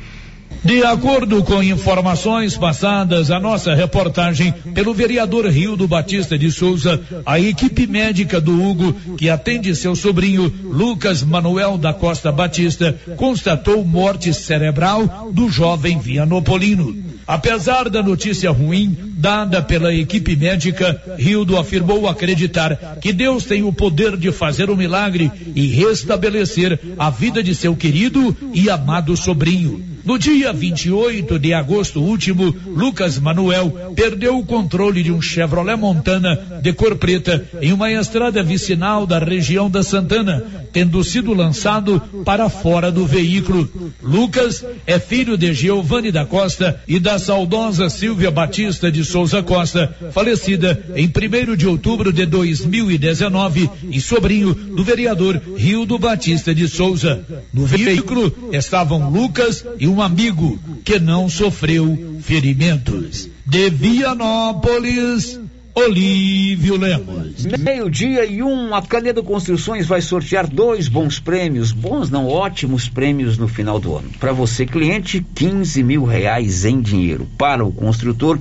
De 0.63 0.85
acordo 0.85 1.43
com 1.43 1.61
informações 1.61 2.57
passadas 2.57 3.33
à 3.33 3.41
nossa 3.41 3.75
reportagem 3.75 4.53
pelo 4.73 4.95
vereador 4.95 5.47
Rio 5.47 5.77
do 5.77 5.89
Batista 5.89 6.39
de 6.39 6.53
Souza, 6.53 7.01
a 7.27 7.41
equipe 7.41 7.89
médica 7.89 8.41
do 8.41 8.63
Hugo, 8.63 8.93
que 9.17 9.29
atende 9.29 9.75
seu 9.75 9.97
sobrinho 9.97 10.53
Lucas 10.63 11.25
Manuel 11.25 11.77
da 11.77 11.93
Costa 11.93 12.31
Batista, 12.31 12.97
constatou 13.17 13.85
morte 13.85 14.33
cerebral 14.33 15.29
do 15.33 15.49
jovem 15.49 15.99
Vianopolino. 15.99 17.08
Apesar 17.29 17.91
da 17.91 18.03
notícia 18.03 18.51
ruim 18.51 18.97
dada 19.19 19.61
pela 19.61 19.93
equipe 19.93 20.35
médica, 20.35 20.99
Rildo 21.19 21.59
afirmou 21.59 22.09
acreditar 22.09 22.99
que 23.03 23.13
Deus 23.13 23.45
tem 23.45 23.63
o 23.63 23.71
poder 23.71 24.17
de 24.17 24.33
fazer 24.33 24.71
um 24.71 24.77
milagre 24.77 25.31
e 25.55 25.67
restabelecer 25.67 26.81
a 26.99 27.11
vida 27.11 27.43
de 27.43 27.55
seu 27.55 27.77
querido 27.77 28.35
e 28.55 28.71
amado 28.71 29.15
sobrinho. 29.15 29.85
No 30.09 30.19
dia 30.19 30.55
28 30.55 31.39
de 31.39 31.53
agosto 31.53 32.01
último, 32.01 32.57
Lucas 32.67 33.19
Manuel 33.19 33.93
perdeu 33.95 34.39
o 34.39 34.47
controle 34.47 35.03
de 35.03 35.13
um 35.13 35.21
Chevrolet 35.21 35.77
Montana 35.77 36.61
de 36.63 36.73
cor 36.73 36.97
preta 36.97 37.47
em 37.61 37.75
uma 37.75 37.93
estrada 37.93 38.43
vicinal 38.43 39.07
da 39.07 39.19
região 39.19 39.69
da 39.69 39.83
Santana, 39.83 40.43
tendo 40.73 41.05
sido 41.05 41.35
lançado 41.35 42.01
para 42.25 42.49
fora 42.49 42.91
do 42.91 43.07
veículo. 43.07 43.71
Lucas 44.03 44.65
é 44.87 44.99
filho 44.99 45.37
de 45.37 45.53
Giovanni 45.53 46.11
da 46.11 46.25
Costa 46.25 46.81
e 46.89 46.99
da 46.99 47.19
saudosa 47.19 47.91
Silvia 47.91 48.31
Batista 48.31 48.91
de 48.91 49.05
Souza 49.05 49.43
Costa, 49.43 49.95
falecida 50.13 50.87
em 50.97 51.07
1 51.07 51.55
de 51.55 51.67
outubro 51.67 52.15
de 52.15 52.25
2019 52.25 53.69
e 53.91 54.01
sobrinho 54.01 54.55
do 54.55 54.83
vereador 54.83 55.39
Rio 55.55 55.85
do 55.85 55.99
Batista 55.99 56.55
de 56.55 56.67
Souza. 56.67 57.21
No 57.53 57.67
veículo 57.67 58.33
estavam 58.53 59.11
Lucas 59.11 59.67
e 59.79 59.87
um 59.87 59.98
um 59.99 60.03
amigo 60.03 60.57
que 60.85 61.01
não 61.01 61.29
sofreu 61.29 62.21
ferimentos. 62.21 63.29
De 63.45 63.69
Vianópolis, 63.69 65.41
Olívio 65.75 66.77
Lemos. 66.77 67.45
Meio-dia 67.59 68.25
e 68.25 68.41
um, 68.41 68.73
a 68.73 68.81
Canedo 68.81 69.25
Construções 69.25 69.89
vai 69.89 70.01
sortear 70.01 70.47
dois 70.47 70.87
bons 70.87 71.19
prêmios, 71.19 71.73
bons 71.73 72.11
não, 72.11 72.29
ótimos 72.29 72.89
prêmios 72.89 73.37
no 73.37 73.49
final 73.49 73.81
do 73.81 73.97
ano. 73.97 74.09
Para 74.21 74.31
você, 74.31 74.65
cliente, 74.65 75.25
15 75.35 75.83
mil 75.83 76.05
reais 76.05 76.65
em 76.65 76.81
dinheiro. 76.81 77.27
Para 77.37 77.65
o 77.65 77.73
construtor, 77.73 78.39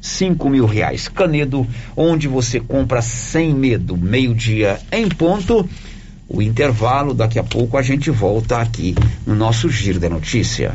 5 0.00 0.48
mil 0.48 0.64
reais. 0.64 1.06
Canedo, 1.06 1.66
onde 1.94 2.28
você 2.28 2.60
compra 2.60 3.02
sem 3.02 3.52
medo. 3.52 3.94
Meio-dia 3.94 4.80
em 4.90 5.06
ponto. 5.06 5.68
O 6.26 6.40
intervalo, 6.40 7.12
daqui 7.12 7.38
a 7.38 7.44
pouco 7.44 7.76
a 7.76 7.82
gente 7.82 8.10
volta 8.10 8.56
aqui 8.56 8.94
no 9.26 9.34
nosso 9.34 9.68
Giro 9.68 10.00
da 10.00 10.08
Notícia. 10.08 10.74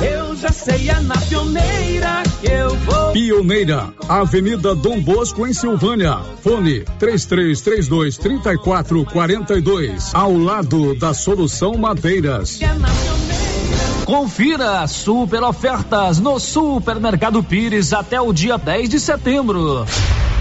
Eu 0.00 0.36
já 0.36 0.50
sei, 0.50 0.90
é 0.90 1.00
na 1.00 1.16
pioneira 1.16 2.22
que 2.40 2.50
eu 2.50 2.74
vou. 2.76 3.12
Pioneira, 3.12 3.88
Avenida 4.08 4.74
Dom 4.74 5.00
Bosco, 5.00 5.46
em 5.46 5.54
Silvânia. 5.54 6.18
Fone 6.42 6.84
3332 6.98 8.18
3442. 8.18 10.14
Ao 10.14 10.36
lado 10.36 10.94
da 10.94 11.14
Solução 11.14 11.76
Madeiras. 11.78 12.60
Confira 14.04 14.86
super 14.86 15.42
ofertas 15.42 16.20
no 16.20 16.38
Supermercado 16.38 17.42
Pires 17.42 17.92
até 17.92 18.20
o 18.20 18.32
dia 18.32 18.58
10 18.58 18.88
de 18.88 19.00
setembro. 19.00 19.86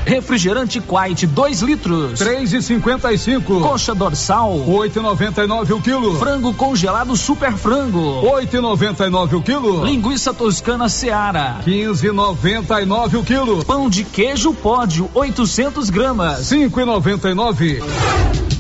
Refrigerante 0.06 0.80
Quite 0.80 1.26
2 1.26 1.62
litros. 1.62 2.20
3,55. 2.20 3.62
Coxa 3.62 3.96
dorsal. 3.96 4.64
8,99 4.68 5.72
o 5.72 5.82
quilo. 5.82 6.20
Frango 6.20 6.54
congelado 6.54 7.18
super 7.18 7.54
frango. 7.54 8.22
8,99 8.22 9.34
o 9.34 9.42
quilo. 9.42 9.84
Linguiça 9.84 10.34
toscana 10.34 10.88
Seara. 10.88 11.60
15,99 11.66 13.20
o 13.20 13.24
quilo. 13.24 13.66
Pão 13.66 13.90
de 13.90 14.04
queijo 14.04 14.54
pódio 14.54 15.10
800 15.14 15.90
gramas. 15.90 16.52
5,99. 16.52 18.55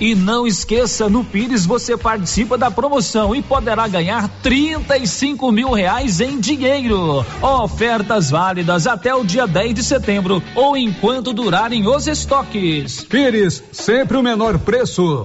E 0.00 0.14
não 0.14 0.46
esqueça, 0.46 1.08
no 1.08 1.24
Pires 1.24 1.66
você 1.66 1.96
participa 1.96 2.56
da 2.56 2.70
promoção 2.70 3.34
e 3.34 3.42
poderá 3.42 3.88
ganhar 3.88 4.28
35 4.42 5.50
mil 5.50 5.72
reais 5.72 6.20
em 6.20 6.38
dinheiro. 6.38 7.26
Ofertas 7.42 8.30
válidas 8.30 8.86
até 8.86 9.12
o 9.12 9.24
dia 9.24 9.46
10 9.46 9.74
de 9.74 9.82
setembro 9.82 10.40
ou 10.54 10.76
enquanto 10.76 11.32
durarem 11.32 11.88
os 11.88 12.06
estoques. 12.06 13.02
Pires, 13.04 13.62
sempre 13.72 14.16
o 14.16 14.22
menor 14.22 14.56
preço. 14.60 15.24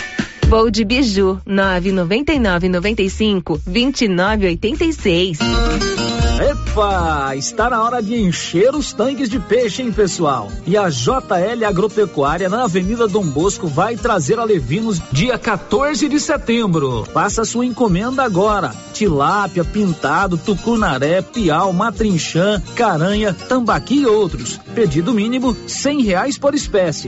Voo 0.51 0.69
de 0.69 0.83
Biju, 0.83 1.39
999 1.45 2.67
95 2.67 3.61
2986. 3.65 5.39
Epa, 6.41 7.33
está 7.37 7.69
na 7.69 7.81
hora 7.81 8.03
de 8.03 8.15
encher 8.15 8.75
os 8.75 8.91
tanques 8.91 9.29
de 9.29 9.39
peixe, 9.39 9.81
hein, 9.81 9.93
pessoal? 9.93 10.49
E 10.67 10.75
a 10.75 10.89
JL 10.89 11.63
Agropecuária 11.65 12.49
na 12.49 12.65
Avenida 12.65 13.07
Dom 13.07 13.23
Bosco 13.23 13.65
vai 13.65 13.95
trazer 13.95 14.39
a 14.39 14.43
Levinos 14.43 15.01
dia 15.09 15.37
14 15.37 16.09
de 16.09 16.19
setembro. 16.19 17.05
Faça 17.13 17.45
sua 17.45 17.65
encomenda 17.65 18.21
agora. 18.21 18.75
Tilápia, 18.91 19.63
pintado, 19.63 20.37
tucunaré, 20.37 21.21
piau, 21.21 21.71
matrinchã, 21.71 22.61
caranha, 22.75 23.33
tambaqui 23.33 24.01
e 24.01 24.05
outros. 24.05 24.59
Pedido 24.75 25.13
mínimo 25.13 25.55
cem 25.65 26.01
reais 26.01 26.37
por 26.37 26.53
espécie. 26.53 27.07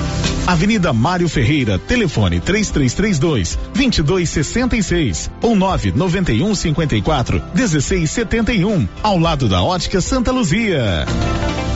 Avenida 0.51 0.91
Mário 0.91 1.29
Ferreira, 1.29 1.79
telefone 1.79 2.41
3332 2.41 3.57
2266 3.73 5.31
ou 5.41 5.55
991 5.55 6.53
54 6.53 7.41
1671, 7.55 8.85
ao 9.01 9.17
lado 9.17 9.47
da 9.47 9.63
Ótica 9.63 10.01
Santa 10.01 10.29
Luzia. 10.29 11.05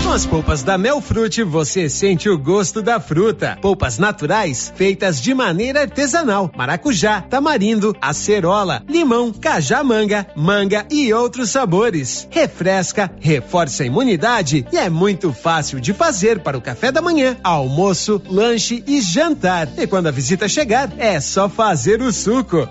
Com 0.05 0.11
as 0.11 0.23
polpas 0.23 0.61
da 0.61 0.77
Melfrute, 0.77 1.41
você 1.41 1.89
sente 1.89 2.29
o 2.29 2.37
gosto 2.37 2.79
da 2.79 2.99
fruta. 2.99 3.57
Polpas 3.59 3.97
naturais, 3.97 4.71
feitas 4.75 5.19
de 5.19 5.33
maneira 5.33 5.81
artesanal. 5.81 6.51
Maracujá, 6.55 7.21
tamarindo, 7.21 7.95
acerola, 7.99 8.83
limão, 8.87 9.33
cajá-manga, 9.33 10.27
manga 10.35 10.85
e 10.91 11.11
outros 11.11 11.49
sabores. 11.49 12.27
Refresca, 12.29 13.11
reforça 13.19 13.81
a 13.81 13.87
imunidade 13.87 14.63
e 14.71 14.77
é 14.77 14.91
muito 14.91 15.33
fácil 15.33 15.79
de 15.79 15.91
fazer 15.91 16.39
para 16.39 16.55
o 16.57 16.61
café 16.61 16.91
da 16.91 17.01
manhã, 17.01 17.35
almoço, 17.43 18.21
lanche 18.29 18.64
e 18.87 19.01
jantar. 19.01 19.67
E 19.77 19.85
quando 19.85 20.07
a 20.07 20.11
visita 20.11 20.47
chegar, 20.47 20.91
é 20.97 21.19
só 21.19 21.47
fazer 21.47 22.01
o 22.01 22.11
suco. 22.11 22.67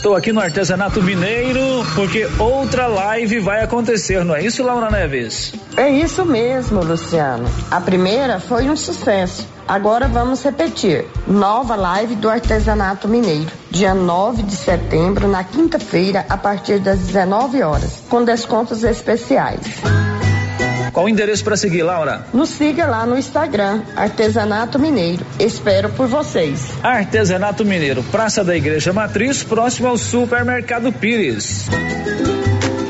Estou 0.00 0.16
aqui 0.16 0.32
no 0.32 0.40
Artesanato 0.40 1.02
Mineiro 1.02 1.60
porque 1.94 2.26
outra 2.38 2.86
live 2.86 3.38
vai 3.38 3.62
acontecer, 3.62 4.24
não 4.24 4.34
é 4.34 4.42
isso, 4.42 4.62
Laura 4.62 4.90
Neves? 4.90 5.52
É 5.76 5.90
isso 5.90 6.24
mesmo, 6.24 6.82
Luciano. 6.82 7.46
A 7.70 7.82
primeira 7.82 8.40
foi 8.40 8.70
um 8.70 8.76
sucesso. 8.76 9.46
Agora 9.68 10.08
vamos 10.08 10.42
repetir. 10.42 11.04
Nova 11.26 11.76
live 11.76 12.14
do 12.14 12.30
Artesanato 12.30 13.06
Mineiro, 13.06 13.50
dia 13.70 13.92
9 13.92 14.42
de 14.42 14.56
setembro, 14.56 15.28
na 15.28 15.44
quinta-feira, 15.44 16.24
a 16.30 16.36
partir 16.38 16.78
das 16.78 17.00
19 17.00 17.62
horas, 17.62 18.02
com 18.08 18.24
descontos 18.24 18.82
especiais. 18.82 19.60
Qual 20.92 21.06
o 21.06 21.08
endereço 21.08 21.44
para 21.44 21.56
seguir, 21.56 21.82
Laura? 21.82 22.26
Nos 22.32 22.48
siga 22.50 22.86
lá 22.86 23.06
no 23.06 23.16
Instagram, 23.18 23.82
Artesanato 23.96 24.78
Mineiro. 24.78 25.24
Espero 25.38 25.90
por 25.90 26.06
vocês. 26.08 26.72
Artesanato 26.82 27.64
Mineiro, 27.64 28.02
Praça 28.04 28.42
da 28.42 28.56
Igreja 28.56 28.92
Matriz, 28.92 29.42
próximo 29.42 29.88
ao 29.88 29.96
Supermercado 29.96 30.92
Pires. 30.92 31.68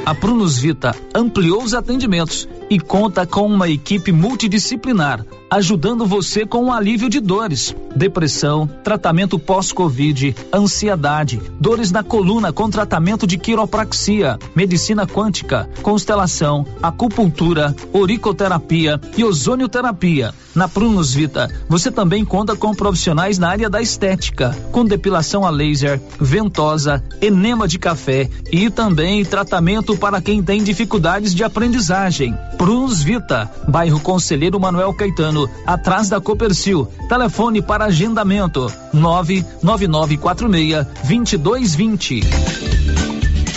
A 0.07 0.15
Prunus 0.15 0.59
Vita 0.59 0.95
ampliou 1.15 1.63
os 1.63 1.75
atendimentos 1.75 2.49
e 2.69 2.81
conta 2.81 3.27
com 3.27 3.47
uma 3.47 3.69
equipe 3.69 4.11
multidisciplinar, 4.11 5.25
ajudando 5.51 6.07
você 6.07 6.47
com 6.47 6.67
o 6.67 6.73
alívio 6.73 7.09
de 7.09 7.19
dores, 7.19 7.75
depressão, 7.95 8.69
tratamento 8.85 9.39
pós-Covid, 9.39 10.35
ansiedade, 10.55 11.41
dores 11.59 11.91
na 11.91 12.05
coluna 12.05 12.53
com 12.53 12.71
tratamento 12.71 13.27
de 13.27 13.37
quiropraxia, 13.37 14.39
medicina 14.55 15.07
quântica, 15.07 15.69
constelação, 15.83 16.65
acupuntura, 16.81 17.75
auriculoterapia 17.93 19.01
e 19.17 19.25
ozonioterapia. 19.25 20.33
Na 20.55 20.69
Prunus 20.69 21.15
Vita, 21.15 21.49
você 21.69 21.91
também 21.93 22.25
conta 22.25 22.57
com 22.57 22.75
profissionais 22.75 23.39
na 23.39 23.49
área 23.49 23.71
da 23.71 23.81
estética, 23.81 24.57
com 24.73 24.85
depilação 24.85 25.45
a 25.45 25.51
laser, 25.51 26.01
ventosa, 26.21 27.03
enema 27.23 27.69
de 27.69 27.79
café 27.79 28.29
e 28.51 28.69
também 28.69 29.25
tratamento 29.25 29.97
para 29.97 30.21
quem 30.21 30.43
tem 30.43 30.63
dificuldades 30.63 31.35
de 31.35 31.45
aprendizagem. 31.45 32.37
Prunus 32.59 33.01
Vita, 33.01 33.49
bairro 33.69 34.01
Conselheiro 34.01 34.59
Manuel 34.59 34.93
Caetano, 34.93 35.40
atrás 35.67 36.09
da 36.09 36.21
Copercil. 36.21 36.89
Telefone 37.09 37.63
para 37.63 37.87
agendamento: 37.87 38.73
99946 38.93 40.87
2220. 41.05 42.70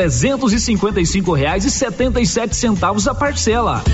trezentos 0.00 0.54
e 0.54 0.58
cinquenta 0.58 0.98
e 0.98 1.04
cinco 1.04 1.34
reais 1.34 1.66
e 1.66 1.70
setenta 1.70 2.22
e 2.22 2.26
sete 2.26 2.56
centavos 2.56 3.06
a 3.06 3.14
parcela. 3.14 3.84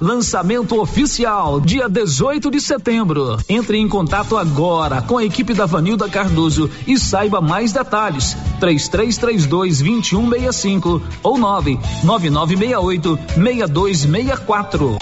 Lançamento 0.00 0.80
oficial, 0.80 1.60
dia 1.60 1.88
18 1.88 2.52
de 2.52 2.60
setembro. 2.60 3.36
Entre 3.48 3.76
em 3.76 3.88
contato 3.88 4.36
agora 4.36 5.02
com 5.02 5.18
a 5.18 5.24
equipe 5.24 5.52
da 5.54 5.66
Vanilda 5.66 6.08
Cardoso 6.08 6.70
e 6.86 6.96
saiba 6.96 7.40
mais 7.40 7.72
detalhes. 7.72 8.36
3332 8.60 9.80
2165 9.80 11.02
ou 11.20 11.36
99968 11.36 13.18
6264. 13.34 14.98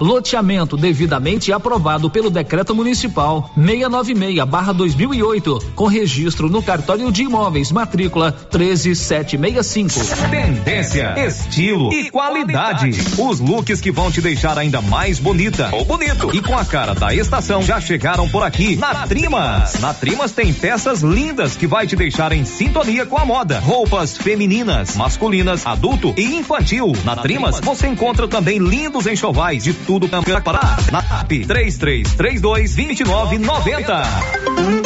Loteamento 0.00 0.76
devidamente 0.76 1.52
aprovado 1.52 2.10
pelo 2.10 2.30
Decreto 2.30 2.74
Municipal 2.74 3.50
696/2008, 3.58 5.62
com 5.74 5.86
registro 5.86 6.48
no 6.48 6.62
cartório 6.62 7.10
de 7.10 7.22
imóveis, 7.22 7.72
matrícula 7.72 8.32
13765. 8.32 9.92
Tendência, 10.30 11.14
estilo 11.26 11.92
e 11.92 12.10
qualidade. 12.10 12.90
Os 13.18 13.40
looks 13.40 13.80
que 13.80 13.90
vão 13.90 14.10
te 14.10 14.20
deixar 14.20 14.58
ainda 14.58 14.80
mais 14.80 15.18
bonita 15.18 15.70
ou 15.72 15.84
bonito 15.84 16.34
e 16.34 16.40
com 16.40 16.56
a 16.56 16.64
cara 16.64 16.94
da 16.94 17.14
estação 17.14 17.62
já 17.62 17.80
chegaram 17.80 18.28
por 18.28 18.42
aqui 18.42 18.76
na 18.76 19.06
Trimas. 19.06 19.74
Na 19.80 19.94
Trimas 19.94 20.32
tem 20.32 20.52
peças 20.52 21.02
lindas 21.02 21.56
que 21.56 21.66
vai 21.66 21.86
te 21.86 21.96
deixar 21.96 22.32
em 22.32 22.44
sintonia 22.44 23.06
com 23.06 23.16
a 23.16 23.24
moda. 23.24 23.60
Roupas 23.60 24.16
femininas, 24.16 24.96
masculinas, 24.96 25.66
adulto 25.66 26.14
e 26.16 26.36
infantil. 26.36 26.92
Na 27.04 27.16
Trimas 27.16 27.60
você 27.60 27.86
encontra 27.86 28.28
também 28.28 28.58
lindos 28.58 29.06
enxovais 29.06 29.64
de 29.64 29.72
tudo 29.86 30.08
para. 30.42 30.60
Na 30.90 31.00
TAP 31.00 31.46
3332 31.46 32.76
2990. 32.76 34.85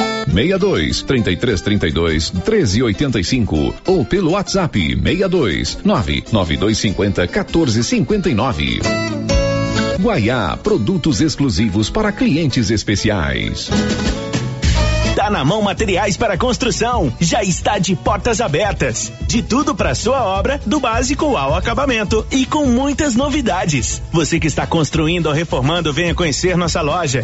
62 0.25 1.03
33 1.03 1.61
32 1.61 2.29
13 2.29 2.83
85 2.83 3.75
ou 3.85 4.05
pelo 4.05 4.31
WhatsApp 4.31 4.79
62 4.79 5.79
99250 5.83 7.27
14 7.27 7.83
59. 7.83 8.79
Guaiá, 9.99 10.57
produtos 10.57 11.21
exclusivos 11.21 11.89
para 11.89 12.11
clientes 12.11 12.71
especiais. 12.71 13.69
Tá 15.15 15.29
na 15.29 15.43
mão 15.43 15.61
materiais 15.61 16.15
para 16.15 16.37
construção. 16.37 17.13
Já 17.19 17.43
está 17.43 17.77
de 17.77 17.95
portas 17.95 18.41
abertas. 18.41 19.11
De 19.27 19.43
tudo 19.43 19.75
para 19.75 19.93
sua 19.93 20.23
obra, 20.23 20.59
do 20.65 20.79
básico 20.79 21.35
ao 21.37 21.53
acabamento 21.53 22.25
e 22.31 22.45
com 22.45 22.65
muitas 22.65 23.13
novidades. 23.13 24.01
Você 24.11 24.39
que 24.39 24.47
está 24.47 24.65
construindo 24.65 25.27
ou 25.27 25.33
reformando, 25.33 25.93
venha 25.93 26.15
conhecer 26.15 26.57
nossa 26.57 26.81
loja. 26.81 27.23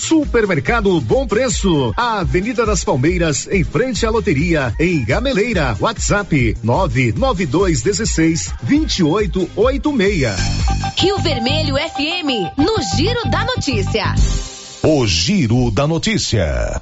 Supermercado 0.00 1.00
Bom 1.00 1.26
Preço, 1.26 1.92
a 1.96 2.20
Avenida 2.20 2.64
das 2.64 2.82
Palmeiras, 2.82 3.48
em 3.50 3.62
frente 3.62 4.06
à 4.06 4.10
loteria, 4.10 4.72
em 4.80 5.04
Gameleira. 5.04 5.76
WhatsApp 5.80 6.56
99216 6.62 8.52
2886. 8.62 10.36
Rio 10.96 11.18
Vermelho 11.18 11.74
FM, 11.76 12.56
no 12.56 12.76
Giro 12.96 13.30
da 13.30 13.44
Notícia. 13.44 14.14
O 14.82 15.06
Giro 15.06 15.70
da 15.70 15.86
Notícia. 15.86 16.80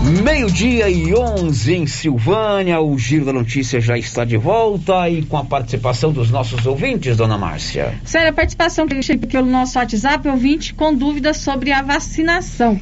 Meio-dia 0.00 0.88
e 0.88 1.12
11 1.12 1.74
em 1.74 1.86
Silvânia, 1.86 2.80
o 2.80 2.96
Giro 2.96 3.24
da 3.24 3.32
Notícia 3.32 3.80
já 3.80 3.98
está 3.98 4.24
de 4.24 4.36
volta 4.36 5.08
e 5.08 5.22
com 5.22 5.36
a 5.36 5.44
participação 5.44 6.12
dos 6.12 6.30
nossos 6.30 6.64
ouvintes, 6.66 7.16
dona 7.16 7.36
Márcia. 7.36 7.94
Sério, 8.04 8.30
a 8.30 8.32
participação 8.32 8.86
que 8.86 9.02
chega 9.02 9.26
pelo 9.26 9.46
nosso 9.46 9.76
WhatsApp, 9.76 10.28
ouvinte 10.28 10.72
com 10.72 10.94
dúvidas 10.94 11.38
sobre 11.38 11.72
a 11.72 11.82
vacinação. 11.82 12.80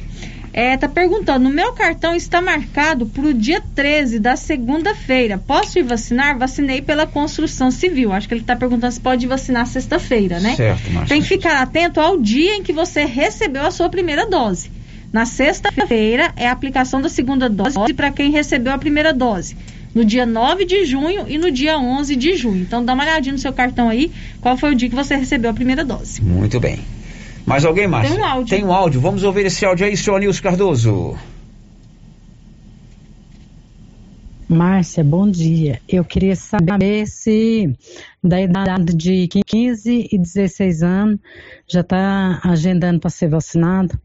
É, 0.53 0.77
tá 0.77 0.87
perguntando, 0.87 1.49
no 1.49 1.49
meu 1.49 1.73
cartão 1.73 2.15
está 2.15 2.39
marcado 2.39 3.07
para 3.07 3.25
o 3.25 3.33
dia 3.33 3.61
13 3.75 4.19
da 4.19 4.35
segunda-feira. 4.35 5.39
Posso 5.39 5.79
ir 5.79 5.83
vacinar? 5.83 6.37
Vacinei 6.37 6.81
pela 6.81 7.05
construção 7.05 7.71
civil. 7.71 8.13
Acho 8.13 8.27
que 8.27 8.33
ele 8.35 8.41
está 8.41 8.55
perguntando 8.55 8.91
se 8.91 8.99
pode 8.99 9.25
vacinar 9.27 9.65
sexta-feira, 9.65 10.39
né? 10.39 10.55
Certo, 10.55 10.91
Márcia. 10.91 11.15
Tem 11.15 11.21
que 11.21 11.27
ficar 11.27 11.61
atento 11.61 11.99
ao 11.99 12.17
dia 12.17 12.55
em 12.55 12.63
que 12.63 12.73
você 12.73 13.05
recebeu 13.05 13.65
a 13.65 13.71
sua 13.71 13.89
primeira 13.89 14.25
dose. 14.27 14.76
Na 15.11 15.25
sexta-feira 15.25 16.33
é 16.35 16.47
a 16.47 16.51
aplicação 16.51 17.01
da 17.01 17.09
segunda 17.09 17.49
dose 17.49 17.93
para 17.93 18.11
quem 18.11 18.31
recebeu 18.31 18.73
a 18.73 18.77
primeira 18.77 19.13
dose. 19.13 19.55
No 19.95 20.03
dia 20.03 20.25
9 20.25 20.65
de 20.65 20.85
junho 20.85 21.25
e 21.27 21.37
no 21.37 21.49
dia 21.49 21.77
11 21.77 22.15
de 22.15 22.35
junho. 22.35 22.61
Então 22.61 22.83
dá 22.83 22.93
uma 22.93 23.03
olhadinha 23.03 23.33
no 23.33 23.39
seu 23.39 23.53
cartão 23.53 23.89
aí, 23.89 24.11
qual 24.41 24.57
foi 24.57 24.73
o 24.73 24.75
dia 24.75 24.89
que 24.89 24.95
você 24.95 25.15
recebeu 25.15 25.49
a 25.49 25.53
primeira 25.53 25.83
dose. 25.83 26.21
Muito 26.21 26.59
bem. 26.59 26.79
Mais 27.45 27.63
alguém, 27.63 27.87
Márcia? 27.87 28.13
Tem 28.13 28.21
um 28.21 28.25
áudio. 28.25 28.49
Tem 28.49 28.65
um 28.65 28.73
áudio. 28.73 29.01
Vamos 29.01 29.23
ouvir 29.23 29.45
esse 29.45 29.65
áudio 29.65 29.85
aí, 29.85 29.95
senhor 29.95 30.19
Nilson 30.19 30.43
Cardoso. 30.43 31.17
Márcia, 34.49 35.03
bom 35.03 35.29
dia. 35.29 35.81
Eu 35.87 36.05
queria 36.05 36.35
saber 36.35 37.05
se 37.05 37.73
da 38.23 38.41
idade 38.41 38.93
de 38.93 39.27
15 39.27 40.09
e 40.11 40.17
16 40.17 40.83
anos 40.83 41.19
já 41.67 41.81
está 41.81 42.39
agendando 42.43 42.99
para 42.99 43.09
ser 43.09 43.29
vacinado. 43.29 43.97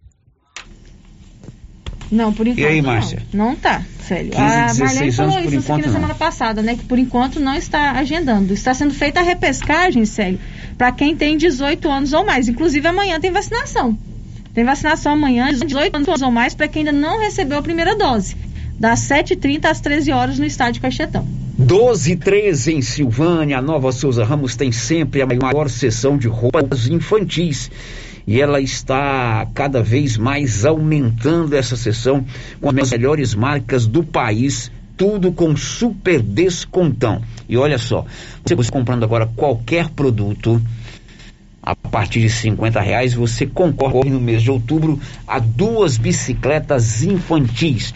Não, 2.13 2.31
por 2.31 2.47
enquanto. 2.47 2.61
E 2.63 2.67
aí, 2.67 2.83
Márcia? 2.83 3.23
Não, 3.33 3.47
não 3.47 3.57
tá, 3.57 3.83
sério. 4.07 4.33
15, 4.33 4.43
a 4.43 4.47
Marlene 4.47 4.79
16 4.79 5.17
falou 5.17 5.33
anos, 5.33 5.45
por 5.47 5.55
isso 5.55 5.73
aqui 5.73 5.87
na 5.87 5.93
semana 5.93 6.15
passada, 6.15 6.63
né? 6.63 6.77
Que 6.77 6.85
por 6.85 6.99
enquanto 6.99 7.41
não 7.41 7.55
está 7.55 7.93
agendando. 7.93 8.53
Está 8.53 8.75
sendo 8.75 8.93
feita 8.93 9.21
a 9.21 9.23
repescagem, 9.23 10.05
sério, 10.05 10.39
para 10.77 10.93
quem 10.93 11.17
tem 11.17 11.39
18 11.39 11.91
anos 11.91 12.13
ou 12.13 12.23
mais. 12.25 12.49
Inclusive 12.49 12.87
amanhã 12.87 13.19
tem 13.19 13.31
vacinação. 13.31 13.97
Tem 14.53 14.63
vacinação 14.63 15.15
amanhã, 15.15 15.55
18 15.55 15.97
anos 15.97 16.21
ou 16.21 16.31
mais, 16.31 16.55
para 16.55 16.69
quem 16.69 16.81
ainda 16.87 16.93
não 16.93 17.19
recebeu 17.19 17.57
a 17.57 17.63
primeira 17.63 17.97
dose. 17.97 18.37
Das 18.79 19.01
7h30 19.01 19.65
às 19.65 19.81
13 19.81 20.13
horas 20.13 20.39
no 20.39 20.45
estádio 20.45 20.83
Caixetão. 20.83 21.27
12 21.57 22.13
e 22.13 22.17
13 22.17 22.75
em 22.75 22.83
Silvânia, 22.83 23.59
a 23.59 23.63
Nova 23.63 23.91
Souza 23.91 24.23
Ramos 24.25 24.55
tem 24.55 24.71
sempre 24.71 25.23
a 25.23 25.27
maior 25.27 25.71
seção 25.71 26.19
de 26.19 26.29
roupas 26.29 26.89
infantis. 26.89 27.71
E 28.27 28.41
ela 28.41 28.61
está 28.61 29.47
cada 29.55 29.83
vez 29.83 30.17
mais 30.17 30.65
aumentando 30.65 31.55
essa 31.55 31.77
seção 31.77 32.25
com 32.61 32.69
as 32.69 32.91
melhores 32.91 33.35
marcas 33.35 33.87
do 33.87 34.03
país, 34.03 34.71
tudo 34.97 35.33
com 35.33 35.57
super 35.57 36.21
descontão. 36.21 37.23
E 37.49 37.57
olha 37.57 37.79
só, 37.79 38.05
você 38.45 38.71
comprando 38.71 39.05
agora 39.05 39.27
qualquer 39.27 39.89
produto 39.91 40.61
a 41.63 41.77
partir 41.77 42.21
de 42.21 42.29
50 42.29 42.81
reais, 42.81 43.15
você 43.15 43.47
concorre 43.47 44.11
no 44.11 44.21
mês 44.21 44.43
de 44.43 44.51
outubro 44.51 44.99
a 45.27 45.39
duas 45.39 45.97
bicicletas 45.97 47.05
infantis. 47.05 47.95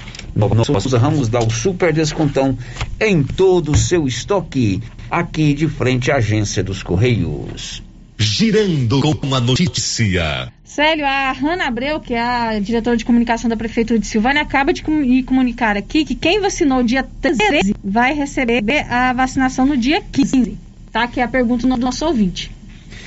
Souza 0.65 0.98
Ramos 0.98 1.28
dá 1.28 1.40
o 1.40 1.51
super 1.51 1.93
descontão 1.93 2.57
em 3.01 3.23
todo 3.24 3.73
o 3.73 3.77
seu 3.77 4.07
estoque, 4.07 4.81
aqui 5.11 5.53
de 5.53 5.66
frente 5.66 6.12
à 6.12 6.16
agência 6.16 6.62
dos 6.62 6.82
Correios. 6.82 7.86
Girando 8.18 9.01
com 9.16 9.34
a 9.34 9.40
notícia. 9.40 10.51
Célio, 10.64 11.06
a 11.06 11.32
Hanna 11.32 11.66
Abreu, 11.66 12.01
que 12.01 12.14
é 12.14 12.20
a 12.20 12.59
diretora 12.59 12.97
de 12.97 13.05
comunicação 13.05 13.48
da 13.48 13.56
Prefeitura 13.56 13.98
de 13.98 14.06
Silvânia, 14.06 14.43
acaba 14.43 14.72
de 14.72 14.88
me 14.88 15.22
comunicar 15.22 15.76
aqui 15.76 16.05
que 16.05 16.14
quem 16.14 16.40
vacinou 16.40 16.82
dia 16.82 17.06
13 17.20 17.74
vai 17.82 18.14
receber 18.14 18.86
a 18.90 19.12
vacinação 19.12 19.66
no 19.66 19.76
dia 19.76 20.02
15. 20.12 20.56
Tá? 20.93 21.06
Que 21.06 21.20
é 21.20 21.24
a 21.24 21.28
pergunta 21.28 21.66
do 21.66 21.76
nosso 21.76 22.05
ouvinte. 22.06 22.51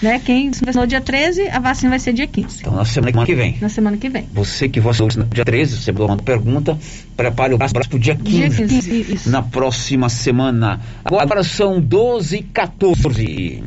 Né? 0.01 0.19
Quem 0.19 0.51
vacinou 0.51 0.87
dia 0.87 1.01
13, 1.01 1.49
a 1.49 1.59
vacina 1.59 1.89
vai 1.89 1.99
ser 1.99 2.13
dia 2.13 2.25
15. 2.25 2.61
Então, 2.61 2.73
na 2.73 2.85
semana 2.85 3.25
que 3.25 3.35
vem. 3.35 3.57
Na 3.59 3.69
semana 3.69 3.97
que 3.97 4.09
vem. 4.09 4.27
Você 4.33 4.69
que 4.69 4.79
vacinou 4.79 5.09
no 5.15 5.25
dia 5.25 5.43
13, 5.43 5.77
você 5.77 5.91
mandou 5.91 6.07
uma 6.07 6.17
pergunta, 6.17 6.77
prepare 7.17 7.53
o 7.53 7.57
braço 7.57 7.73
para 7.73 7.95
o 7.95 7.99
dia 7.99 8.15
15. 8.15 8.49
Dia 8.49 8.49
15, 8.49 9.13
isso. 9.13 9.29
Na 9.29 9.41
próxima 9.41 10.07
semana. 10.07 10.79
Agora 11.03 11.43
são 11.43 11.81
12 11.81 12.37
e 12.37 12.43
14. 12.43 13.63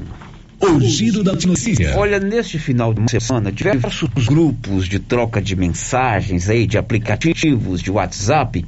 O 0.63 0.81
giro 0.81 1.25
da 1.25 1.33
notícia. 1.33 1.99
Olha, 1.99 2.21
neste 2.21 2.57
final 2.57 2.95
de 2.95 3.21
semana, 3.21 3.51
diversos 3.51 4.09
grupos 4.29 4.89
de 4.89 5.01
troca 5.01 5.43
de 5.43 5.57
mensagens 5.57 6.49
aí, 6.49 6.69
de 6.69 6.79
aplicativos 6.79 7.83
de 7.83 7.91
WhatsApp, 7.91 8.65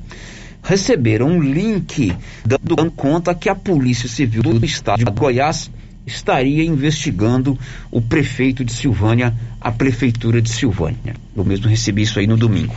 receberam 0.60 1.28
um 1.28 1.40
link 1.40 2.12
dando 2.44 2.90
conta 2.90 3.32
que 3.32 3.48
a 3.48 3.54
Polícia 3.54 4.08
Civil 4.08 4.42
do 4.42 4.64
Estado 4.64 5.04
de 5.04 5.10
Goiás 5.12 5.70
estaria 6.04 6.64
investigando 6.64 7.56
o 7.92 8.00
prefeito 8.02 8.64
de 8.64 8.72
Silvânia, 8.72 9.32
a 9.60 9.70
Prefeitura 9.70 10.42
de 10.42 10.50
Silvânia. 10.50 11.14
Eu 11.36 11.44
mesmo 11.44 11.68
recebi 11.68 12.02
isso 12.02 12.18
aí 12.18 12.26
no 12.26 12.36
domingo. 12.36 12.74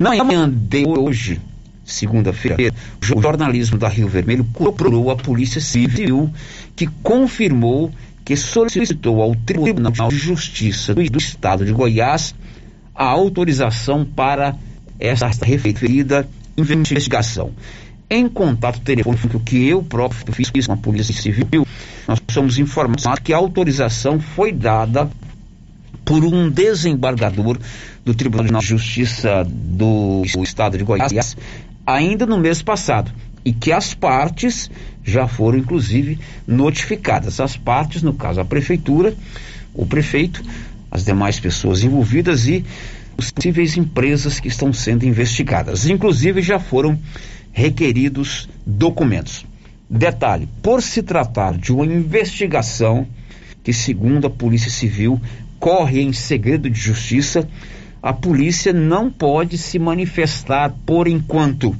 Na 0.00 0.24
manhã 0.24 0.50
de 0.50 0.84
hoje, 0.84 1.40
segunda-feira, 1.84 2.74
o 3.16 3.22
jornalismo 3.22 3.78
da 3.78 3.88
Rio 3.88 4.08
Vermelho 4.08 4.44
procurou 4.44 5.10
a 5.12 5.16
Polícia 5.16 5.60
Civil, 5.60 6.30
que 6.74 6.88
confirmou 7.02 7.92
que 8.28 8.36
solicitou 8.36 9.22
ao 9.22 9.34
Tribunal 9.34 10.10
de 10.10 10.18
Justiça 10.18 10.94
do, 10.94 11.02
do 11.02 11.16
Estado 11.16 11.64
de 11.64 11.72
Goiás 11.72 12.34
a 12.94 13.06
autorização 13.06 14.04
para 14.04 14.54
essa 15.00 15.30
referida 15.42 16.28
investigação. 16.54 17.52
Em 18.10 18.28
contato 18.28 18.80
telefônico 18.80 19.40
que 19.40 19.66
eu 19.66 19.82
próprio 19.82 20.34
fiz 20.34 20.50
com 20.66 20.74
a 20.74 20.76
Polícia 20.76 21.14
Civil, 21.14 21.66
nós 22.06 22.20
somos 22.30 22.58
informados 22.58 23.06
que 23.24 23.32
a 23.32 23.38
autorização 23.38 24.20
foi 24.20 24.52
dada 24.52 25.08
por 26.04 26.22
um 26.22 26.50
desembargador 26.50 27.56
do 28.04 28.12
Tribunal 28.12 28.60
de 28.60 28.66
Justiça 28.66 29.42
do 29.48 30.22
Estado 30.42 30.76
de 30.76 30.84
Goiás 30.84 31.34
ainda 31.86 32.26
no 32.26 32.36
mês 32.36 32.60
passado 32.60 33.10
e 33.42 33.54
que 33.54 33.72
as 33.72 33.94
partes 33.94 34.70
já 35.10 35.26
foram 35.26 35.58
inclusive 35.58 36.18
notificadas. 36.46 37.40
As 37.40 37.56
partes, 37.56 38.02
no 38.02 38.12
caso 38.12 38.40
a 38.40 38.44
prefeitura, 38.44 39.14
o 39.74 39.86
prefeito, 39.86 40.42
as 40.90 41.04
demais 41.04 41.38
pessoas 41.38 41.82
envolvidas 41.82 42.46
e 42.46 42.64
possíveis 43.16 43.76
empresas 43.76 44.38
que 44.38 44.48
estão 44.48 44.72
sendo 44.72 45.04
investigadas. 45.04 45.88
Inclusive 45.88 46.40
já 46.40 46.58
foram 46.58 46.98
requeridos 47.52 48.48
documentos. 48.64 49.44
Detalhe: 49.90 50.48
por 50.62 50.82
se 50.82 51.02
tratar 51.02 51.56
de 51.56 51.72
uma 51.72 51.86
investigação 51.86 53.06
que, 53.64 53.72
segundo 53.72 54.26
a 54.26 54.30
Polícia 54.30 54.70
Civil, 54.70 55.20
corre 55.58 56.00
em 56.00 56.12
segredo 56.12 56.70
de 56.70 56.78
justiça, 56.78 57.48
a 58.02 58.12
polícia 58.12 58.72
não 58.72 59.10
pode 59.10 59.58
se 59.58 59.78
manifestar 59.78 60.72
por 60.86 61.08
enquanto. 61.08 61.76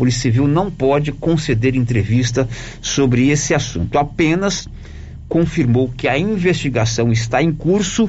Polícia 0.00 0.22
Civil 0.22 0.48
não 0.48 0.70
pode 0.70 1.12
conceder 1.12 1.76
entrevista 1.76 2.48
sobre 2.80 3.28
esse 3.28 3.52
assunto. 3.52 3.98
Apenas 3.98 4.66
confirmou 5.28 5.90
que 5.94 6.08
a 6.08 6.18
investigação 6.18 7.12
está 7.12 7.42
em 7.42 7.52
curso 7.52 8.08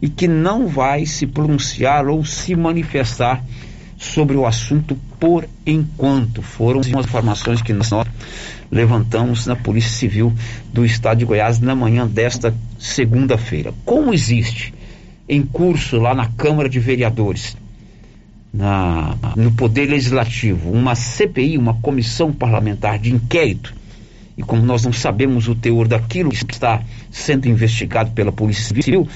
e 0.00 0.08
que 0.08 0.26
não 0.26 0.66
vai 0.66 1.04
se 1.04 1.26
pronunciar 1.26 2.06
ou 2.06 2.24
se 2.24 2.56
manifestar 2.56 3.44
sobre 3.98 4.38
o 4.38 4.46
assunto 4.46 4.96
por 5.20 5.46
enquanto. 5.66 6.40
Foram 6.40 6.80
as 6.80 6.86
informações 6.86 7.60
que 7.60 7.74
nós 7.74 7.90
levantamos 8.72 9.44
na 9.44 9.54
Polícia 9.54 9.90
Civil 9.90 10.32
do 10.72 10.82
Estado 10.82 11.18
de 11.18 11.26
Goiás 11.26 11.60
na 11.60 11.74
manhã 11.74 12.06
desta 12.06 12.54
segunda-feira. 12.78 13.74
Como 13.84 14.14
existe 14.14 14.72
em 15.28 15.42
curso 15.42 15.98
lá 15.98 16.14
na 16.14 16.24
Câmara 16.24 16.70
de 16.70 16.80
Vereadores, 16.80 17.54
na, 18.58 19.14
no 19.36 19.52
Poder 19.52 19.86
Legislativo, 19.86 20.72
uma 20.72 20.96
CPI, 20.96 21.56
uma 21.56 21.74
comissão 21.74 22.32
parlamentar 22.32 22.98
de 22.98 23.14
inquérito. 23.14 23.72
E 24.36 24.42
como 24.42 24.62
nós 24.62 24.84
não 24.84 24.92
sabemos 24.92 25.46
o 25.46 25.54
teor 25.54 25.86
daquilo 25.86 26.30
que 26.30 26.52
está 26.52 26.82
sendo 27.08 27.46
investigado 27.46 28.10
pela 28.10 28.32
Polícia 28.32 28.64
Civil, 28.64 29.06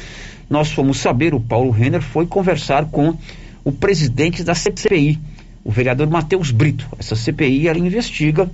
nós 0.49 0.71
fomos 0.71 0.99
saber, 0.99 1.35
o 1.35 1.41
Paulo 1.41 1.73
Renner 1.73 2.01
foi 2.01 2.25
conversar 2.25 2.87
com 2.87 3.17
o 3.65 3.73
presidente 3.73 4.45
da 4.45 4.55
CPI, 4.55 5.19
o 5.65 5.73
vereador 5.73 6.09
Matheus 6.09 6.53
Brito. 6.53 6.87
Essa 6.97 7.17
CPI 7.17 7.67
ela 7.67 7.79
investiga 7.79 8.49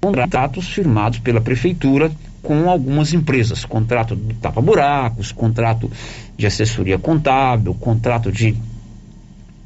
contratos 0.00 0.68
firmados 0.68 1.18
pela 1.18 1.40
prefeitura 1.40 2.12
com 2.44 2.70
algumas 2.70 3.12
empresas, 3.12 3.64
contrato 3.64 4.14
de 4.14 4.34
tapa-buracos, 4.34 5.32
contrato 5.32 5.90
de 6.36 6.46
assessoria 6.46 6.98
contábil, 6.98 7.74
contrato 7.74 8.30
de 8.30 8.56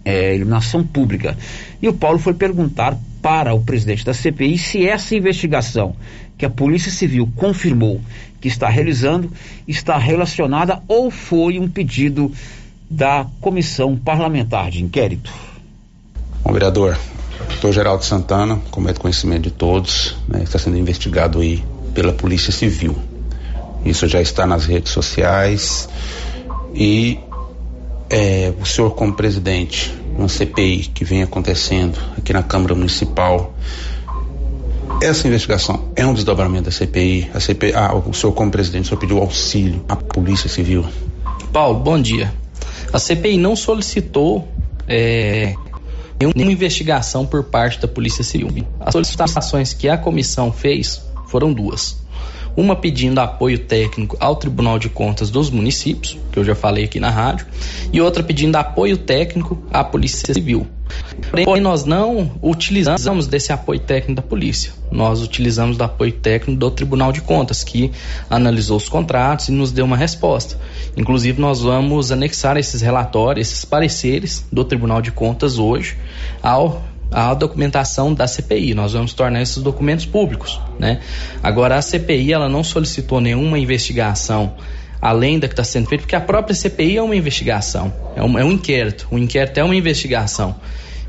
é, 0.07 0.37
iluminação 0.37 0.85
pública. 0.85 1.37
E 1.83 1.89
o 1.89 1.93
Paulo 1.93 2.21
foi 2.21 2.33
perguntar 2.33 2.97
para 3.21 3.53
o 3.53 3.61
presidente 3.61 4.05
da 4.05 4.15
CPI 4.15 4.57
se 4.57 4.87
essa 4.87 5.17
investigação 5.17 5.97
que 6.39 6.47
a 6.47 6.51
Polícia 6.51 6.93
Civil 6.93 7.29
confirmou 7.35 8.01
que 8.41 8.47
está 8.47 8.69
realizando 8.69 9.33
está 9.67 9.99
relacionada 9.99 10.81
ou 10.87 11.11
foi 11.11 11.59
um 11.59 11.69
pedido 11.69 12.31
da 12.89 13.27
Comissão 13.41 13.97
Parlamentar 13.97 14.71
de 14.71 14.81
Inquérito. 14.81 15.33
Bom, 16.45 16.53
vereador, 16.53 16.97
doutor 17.49 17.73
Geraldo 17.73 18.05
Santana, 18.05 18.61
como 18.71 18.89
é 18.89 18.93
de 18.93 19.01
conhecimento 19.01 19.43
de 19.43 19.51
todos, 19.51 20.17
né, 20.29 20.45
está 20.45 20.57
sendo 20.57 20.79
investigado 20.79 21.41
aí 21.41 21.65
pela 21.93 22.13
Polícia 22.13 22.53
Civil. 22.53 22.95
Isso 23.85 24.07
já 24.07 24.21
está 24.21 24.47
nas 24.47 24.67
redes 24.67 24.93
sociais 24.93 25.89
e 26.73 27.19
é, 28.11 28.53
o 28.61 28.65
senhor 28.65 28.91
como 28.91 29.13
presidente, 29.15 29.95
uma 30.17 30.29
CPI 30.29 30.91
que 30.95 31.05
vem 31.05 31.23
acontecendo 31.23 31.99
aqui 32.17 32.33
na 32.33 32.43
Câmara 32.43 32.75
Municipal, 32.75 33.55
essa 35.03 35.27
investigação 35.27 35.91
é 35.95 36.07
um 36.07 36.15
desdobramento 36.15 36.65
da 36.65 36.71
CPI. 36.71 37.31
A 37.35 37.41
CPI, 37.41 37.75
ah, 37.75 37.95
o 37.95 38.15
senhor 38.15 38.33
como 38.33 38.51
presidente, 38.51 38.85
o 38.85 38.89
senhor 38.89 39.01
pediu 39.01 39.19
auxílio 39.19 39.85
à 39.89 39.97
Polícia 39.97 40.49
Civil. 40.49 40.85
Paulo, 41.53 41.81
bom 41.81 42.01
dia. 42.01 42.33
A 42.93 42.99
CPI 42.99 43.37
não 43.37 43.55
solicitou 43.57 44.49
é, 44.89 45.55
nenhuma 46.19 46.53
investigação 46.53 47.27
por 47.27 47.45
parte 47.45 47.81
da 47.81 47.89
Polícia 47.89 48.25
Civil. 48.25 48.67
As 48.81 48.93
solicitações 48.93 49.75
que 49.75 49.89
a 49.89 49.99
comissão 49.99 50.53
fez 50.53 51.03
foram 51.27 51.53
duas. 51.53 52.06
Uma 52.57 52.75
pedindo 52.75 53.19
apoio 53.21 53.59
técnico 53.59 54.17
ao 54.19 54.35
Tribunal 54.37 54.79
de 54.79 54.89
Contas 54.89 55.31
dos 55.31 55.51
municípios, 55.51 56.19
que 56.33 56.39
eu 56.39 56.45
já 56.45 56.55
falei 56.55 56.85
aqui 56.85 56.99
na 56.99 57.11
rádio, 57.11 57.47
e 57.93 58.01
outra 58.01 58.23
pedindo 58.23 58.57
apoio 58.57 58.97
técnico 58.97 59.63
à 59.71 59.85
Polícia 59.85 60.33
Civil. 60.33 60.67
Porém, 61.45 61.61
nós 61.61 61.85
não 61.85 62.31
utilizamos 62.41 63.27
desse 63.27 63.53
apoio 63.53 63.81
técnico 63.81 64.15
da 64.15 64.23
polícia. 64.23 64.73
Nós 64.91 65.23
utilizamos 65.23 65.77
do 65.77 65.85
apoio 65.85 66.13
técnico 66.13 66.59
do 66.59 66.71
Tribunal 66.71 67.13
de 67.13 67.21
Contas, 67.21 67.65
que 67.65 67.91
analisou 68.31 68.77
os 68.77 68.89
contratos 68.89 69.49
e 69.49 69.53
nos 69.53 69.73
deu 69.73 69.85
uma 69.85 69.97
resposta. 69.97 70.59
Inclusive, 70.97 71.41
nós 71.41 71.61
vamos 71.61 72.13
anexar 72.13 72.57
esses 72.57 72.81
relatórios, 72.81 73.49
esses 73.49 73.65
pareceres 73.65 74.47
do 74.51 74.65
Tribunal 74.65 75.03
de 75.03 75.11
Contas 75.11 75.59
hoje 75.59 75.97
ao 76.43 76.83
a 77.11 77.33
documentação 77.35 78.13
da 78.13 78.27
CPI. 78.27 78.75
Nós 78.75 78.93
vamos 78.93 79.13
tornar 79.15 79.43
esses 79.43 79.63
documentos 79.63 80.07
públicos, 80.07 80.61
né? 80.79 81.01
Agora 81.43 81.77
a 81.77 81.83
CPI 81.83 82.33
ela 82.33 82.49
não 82.49 82.65
solicitou 82.65 83.21
nenhuma 83.21 83.59
investigação 83.59 84.55
além 85.01 85.39
da 85.39 85.47
que 85.47 85.53
está 85.53 85.65
sendo 85.65 85.89
feita, 85.89 86.03
porque 86.03 86.17
a 86.17 86.21
própria 86.21 86.55
CPI 86.55 86.97
é 86.97 87.03
uma 87.03 87.15
investigação, 87.15 87.93
é 88.17 88.23
um, 88.23 88.39
é 88.39 88.45
um 88.45 88.53
inquérito. 88.53 89.07
O 89.11 89.19
inquérito 89.19 89.59
é 89.59 89.65
uma 89.65 89.77
investigação. 89.77 90.57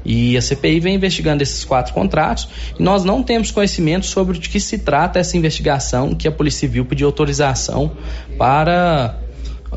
E 0.05 0.37
a 0.37 0.41
CPI 0.41 0.79
vem 0.79 0.95
investigando 0.95 1.43
esses 1.43 1.65
quatro 1.65 1.93
contratos 1.93 2.47
e 2.79 2.81
nós 2.81 3.03
não 3.03 3.21
temos 3.21 3.51
conhecimento 3.51 4.05
sobre 4.05 4.39
de 4.39 4.47
que 4.47 4.59
se 4.59 4.77
trata 4.77 5.19
essa 5.19 5.35
investigação 5.35 6.15
que 6.15 6.27
a 6.27 6.31
Polícia 6.31 6.61
Civil 6.61 6.85
pediu 6.85 7.07
autorização 7.07 7.91
para 8.37 9.19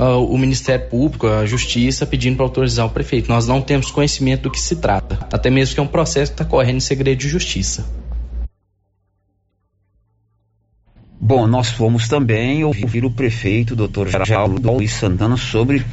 uh, 0.01 0.24
o 0.24 0.39
Ministério 0.39 0.86
Público, 0.89 1.27
a 1.27 1.44
Justiça, 1.44 2.06
pedindo 2.06 2.36
para 2.36 2.47
autorizar 2.47 2.86
o 2.86 2.90
prefeito. 2.90 3.28
Nós 3.28 3.47
não 3.47 3.60
temos 3.60 3.90
conhecimento 3.90 4.43
do 4.43 4.51
que 4.51 4.59
se 4.59 4.77
trata, 4.77 5.18
até 5.31 5.51
mesmo 5.51 5.74
que 5.74 5.81
é 5.81 5.82
um 5.82 5.86
processo 5.86 6.32
que 6.32 6.40
está 6.40 6.44
correndo 6.44 6.78
em 6.78 6.81
segredo 6.81 7.18
de 7.18 7.28
justiça. 7.28 7.86
Bom, 11.20 11.47
nós 11.47 11.68
fomos 11.68 12.09
também 12.09 12.64
ouvir 12.64 13.05
o 13.05 13.10
prefeito, 13.10 13.77
doutor 13.77 14.09
Geraldo 14.09 14.72
Luiz 14.72 14.93
Santana, 14.93 15.36
sobre 15.36 15.85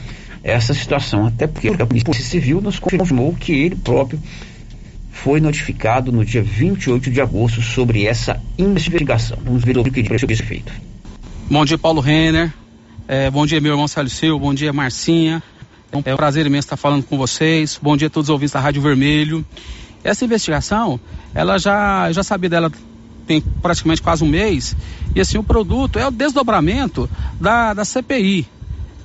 essa 0.41 0.73
situação, 0.73 1.27
até 1.27 1.45
porque 1.45 1.67
a 1.67 1.85
Polícia 1.85 2.23
Civil 2.23 2.61
nos 2.61 2.79
confirmou 2.79 3.33
que 3.33 3.51
ele 3.51 3.75
próprio 3.75 4.19
foi 5.11 5.41
notificado 5.41 6.11
no 6.11 6.23
dia 6.23 6.41
28 6.41 7.11
de 7.11 7.19
agosto 7.19 7.61
sobre 7.61 8.05
essa 8.05 8.41
investigação. 8.57 9.37
Vamos 9.43 9.63
ver 9.63 9.77
o 9.77 9.83
que 9.83 9.99
ele 9.99 10.17
foi 10.17 10.35
feito. 10.35 10.71
Bom 11.49 11.65
dia, 11.65 11.77
Paulo 11.77 11.99
Renner. 11.99 12.53
É, 13.09 13.31
bom 13.31 13.45
dia, 13.45 13.61
meu 13.61 13.71
irmão 13.71 13.87
Célio 13.87 14.09
Silva. 14.09 14.37
Bom 14.37 14.53
dia, 14.53 14.73
Marcinha. 14.73 15.41
É 16.03 16.13
um 16.13 16.17
prazer 16.17 16.45
imenso 16.45 16.65
estar 16.65 16.75
falando 16.75 17.03
com 17.03 17.17
vocês. 17.17 17.79
Bom 17.81 17.95
dia 17.95 18.07
a 18.07 18.09
todos 18.09 18.27
os 18.27 18.33
ouvintes 18.33 18.51
da 18.51 18.59
Rádio 18.59 18.81
Vermelho. 18.81 19.45
Essa 20.03 20.25
investigação, 20.25 20.99
ela 21.33 21.57
já, 21.57 22.11
já 22.11 22.21
sabia 22.21 22.49
dela 22.49 22.69
tem 23.25 23.39
praticamente 23.39 24.01
quase 24.01 24.25
um 24.25 24.27
mês. 24.27 24.75
E 25.15 25.21
assim, 25.21 25.37
o 25.37 25.43
produto 25.43 25.97
é 25.97 26.05
o 26.05 26.11
desdobramento 26.11 27.09
da, 27.39 27.73
da 27.73 27.85
CPI. 27.85 28.45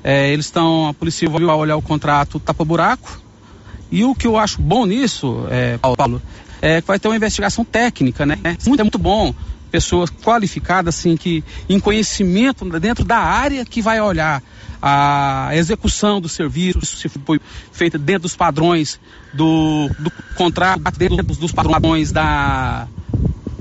É, 0.03 0.33
eles 0.33 0.47
estão, 0.47 0.89
a 0.89 0.95
polícia 0.95 1.31
vai 1.31 1.41
olhar 1.45 1.77
o 1.77 1.83
contrato 1.83 2.41
tapa-buraco. 2.41 3.21
E 3.89 4.03
o 4.03 4.17
que 4.17 4.27
eu 4.27 4.37
acho 4.37 4.61
bom 4.61 4.85
nisso, 4.85 5.47
é, 5.49 5.79
Paulo, 5.79 6.21
é 6.61 6.81
que 6.81 6.89
vai 6.89 6.99
ter 6.99 7.07
uma 7.07 7.17
investigação 7.17 7.65
técnica, 7.65 8.27
né? 8.27 8.37
Muito, 8.67 8.81
é 8.81 8.83
muito 8.83 8.99
bom 8.99 9.33
pessoas 9.73 10.11
qualificadas, 10.11 10.95
assim, 10.95 11.17
que 11.17 11.43
em 11.67 11.81
conhecimento 11.81 12.69
dentro 12.79 13.05
da 13.05 13.19
área 13.19 13.65
que 13.65 13.81
vai 13.81 13.99
olhar 14.01 14.43
a 14.81 15.51
execução 15.55 16.21
do 16.21 16.29
serviço, 16.29 16.85
se 16.85 17.09
foi 17.09 17.41
feita 17.73 17.97
dentro 17.97 18.23
dos 18.23 18.37
padrões 18.37 19.01
do, 19.33 19.89
do 19.99 20.13
contrato, 20.37 20.83
dentro 20.99 21.23
dos 21.23 21.53
padrões 21.53 22.13
da, 22.13 22.87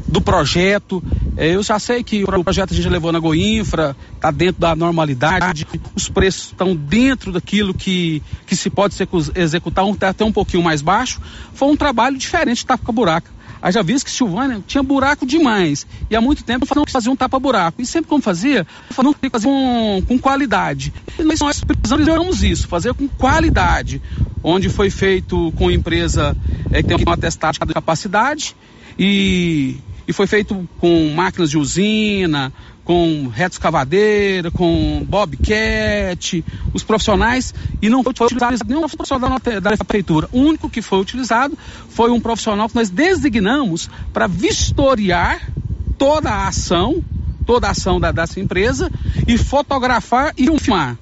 do 0.07 0.19
projeto. 0.19 1.01
É, 1.37 1.55
eu 1.55 1.63
já 1.63 1.79
sei 1.79 2.03
que 2.03 2.23
o 2.23 2.43
projeto 2.43 2.73
a 2.73 2.75
gente 2.75 2.89
levou 2.89 3.11
na 3.11 3.19
Goinfra, 3.19 3.95
está 4.15 4.31
dentro 4.31 4.59
da 4.59 4.75
normalidade, 4.75 5.65
os 5.95 6.09
preços 6.09 6.47
estão 6.47 6.75
dentro 6.75 7.31
daquilo 7.31 7.73
que, 7.73 8.21
que 8.45 8.55
se 8.55 8.69
pode 8.69 8.95
executar, 9.35 9.85
um, 9.85 9.95
até 10.01 10.25
um 10.25 10.31
pouquinho 10.31 10.63
mais 10.63 10.81
baixo. 10.81 11.21
Foi 11.53 11.69
um 11.69 11.77
trabalho 11.77 12.17
diferente 12.17 12.57
de 12.57 12.65
tapa 12.65 12.91
buraca. 12.91 13.31
Haja 13.61 13.83
visto 13.83 14.05
que 14.05 14.11
Silvânia 14.11 14.63
tinha 14.65 14.81
buraco 14.81 15.25
demais. 15.25 15.85
E 16.09 16.15
há 16.15 16.21
muito 16.21 16.43
tempo 16.43 16.65
não 16.75 16.83
fazia 16.87 17.11
um 17.11 17.15
tapa-buraco. 17.15 17.81
E 17.81 17.85
sempre 17.85 18.09
como 18.09 18.21
fazia, 18.21 18.65
não 18.97 19.13
fazia 19.29 19.49
com, 19.49 20.03
com 20.07 20.19
qualidade. 20.19 20.93
E 21.19 21.23
nós, 21.23 21.39
nós 21.39 21.63
precisamos 21.63 22.43
isso, 22.43 22.67
fazer 22.67 22.93
com 22.93 23.07
qualidade. 23.07 24.01
Onde 24.43 24.69
foi 24.69 24.89
feito 24.89 25.51
com 25.55 25.69
empresa 25.69 26.35
é, 26.71 26.81
que 26.81 26.87
tem 26.87 26.97
uma 26.97 27.13
atestado 27.13 27.59
de 27.67 27.73
capacidade 27.73 28.55
e, 28.97 29.77
e 30.07 30.13
foi 30.13 30.25
feito 30.25 30.67
com 30.79 31.13
máquinas 31.13 31.49
de 31.51 31.57
usina, 31.57 32.51
com 32.91 33.29
reto 33.29 33.53
escavadeira, 33.53 34.51
com 34.51 35.01
bobcat, 35.07 36.43
os 36.73 36.83
profissionais, 36.83 37.53
e 37.81 37.89
não 37.89 38.03
foi 38.03 38.11
utilizado 38.11 38.57
nenhum 38.67 38.81
profissional 38.81 39.39
da, 39.39 39.77
prefeitura. 39.77 40.27
O 40.33 40.39
único 40.39 40.69
que 40.69 40.81
foi 40.81 40.99
utilizado 40.99 41.57
foi 41.87 42.11
um 42.11 42.19
profissional 42.19 42.67
que 42.67 42.75
nós 42.75 42.89
designamos 42.89 43.89
para 44.11 44.27
vistoriar 44.27 45.53
toda 45.97 46.31
a 46.31 46.49
ação, 46.49 47.01
toda 47.45 47.67
a 47.67 47.71
ação 47.71 47.97
da, 47.97 48.11
dessa 48.11 48.41
empresa, 48.41 48.91
e 49.25 49.37
fotografar 49.37 50.33
e 50.37 50.45
filmar, 50.59 50.97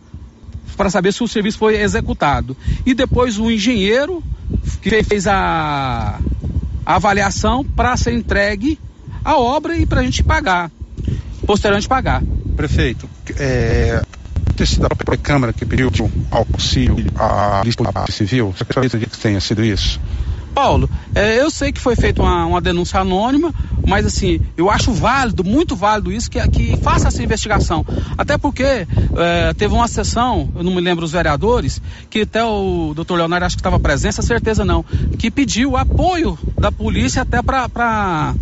para 0.77 0.91
saber 0.91 1.11
se 1.11 1.23
o 1.23 1.27
serviço 1.27 1.57
foi 1.57 1.75
executado. 1.81 2.55
E 2.85 2.93
depois 2.93 3.39
o 3.39 3.49
engenheiro 3.49 4.23
que 4.79 5.01
fez 5.01 5.25
a, 5.25 6.19
a 6.85 6.95
avaliação 6.95 7.65
para 7.65 7.97
ser 7.97 8.13
entregue 8.13 8.77
a 9.25 9.39
obra 9.39 9.75
e 9.75 9.87
para 9.87 10.01
a 10.01 10.03
gente 10.03 10.23
pagar 10.23 10.69
posteriormente 11.49 11.87
pagar. 11.87 12.21
Prefeito, 12.55 13.09
é, 13.39 14.03
ter 14.55 14.67
sido 14.67 14.85
a 14.85 14.89
própria 14.89 15.17
Câmara 15.17 15.51
que 15.51 15.65
pediu 15.65 15.89
auxílio 16.29 17.11
à 17.15 17.63
lista 17.65 17.83
civil, 18.11 18.53
você 18.55 18.61
acredita 18.61 18.99
que 18.99 19.17
tenha 19.17 19.41
sido 19.41 19.65
isso? 19.65 19.99
Paulo, 20.53 20.87
é, 21.15 21.41
eu 21.41 21.49
sei 21.49 21.71
que 21.71 21.79
foi 21.79 21.95
feita 21.95 22.21
uma, 22.21 22.45
uma, 22.45 22.61
denúncia 22.61 22.99
anônima, 22.99 23.51
mas 23.87 24.05
assim, 24.05 24.39
eu 24.55 24.69
acho 24.69 24.91
válido, 24.91 25.43
muito 25.43 25.75
válido 25.75 26.11
isso, 26.11 26.29
que, 26.29 26.39
que 26.49 26.77
faça 26.83 27.07
essa 27.07 27.23
investigação. 27.23 27.83
Até 28.15 28.37
porque 28.37 28.63
é, 28.63 29.53
teve 29.57 29.73
uma 29.73 29.87
sessão, 29.87 30.49
eu 30.55 30.63
não 30.63 30.75
me 30.75 30.81
lembro 30.81 31.03
os 31.03 31.11
vereadores, 31.11 31.81
que 32.11 32.21
até 32.21 32.43
o 32.43 32.93
doutor 32.93 33.15
Leonardo 33.15 33.47
acho 33.47 33.55
que 33.55 33.61
estava 33.61 33.79
presente, 33.79 34.23
certeza 34.23 34.63
não, 34.63 34.83
que 35.17 35.31
pediu 35.31 35.75
apoio 35.75 36.37
da 36.59 36.71
polícia 36.71 37.23
até 37.23 37.41
para 37.41 38.35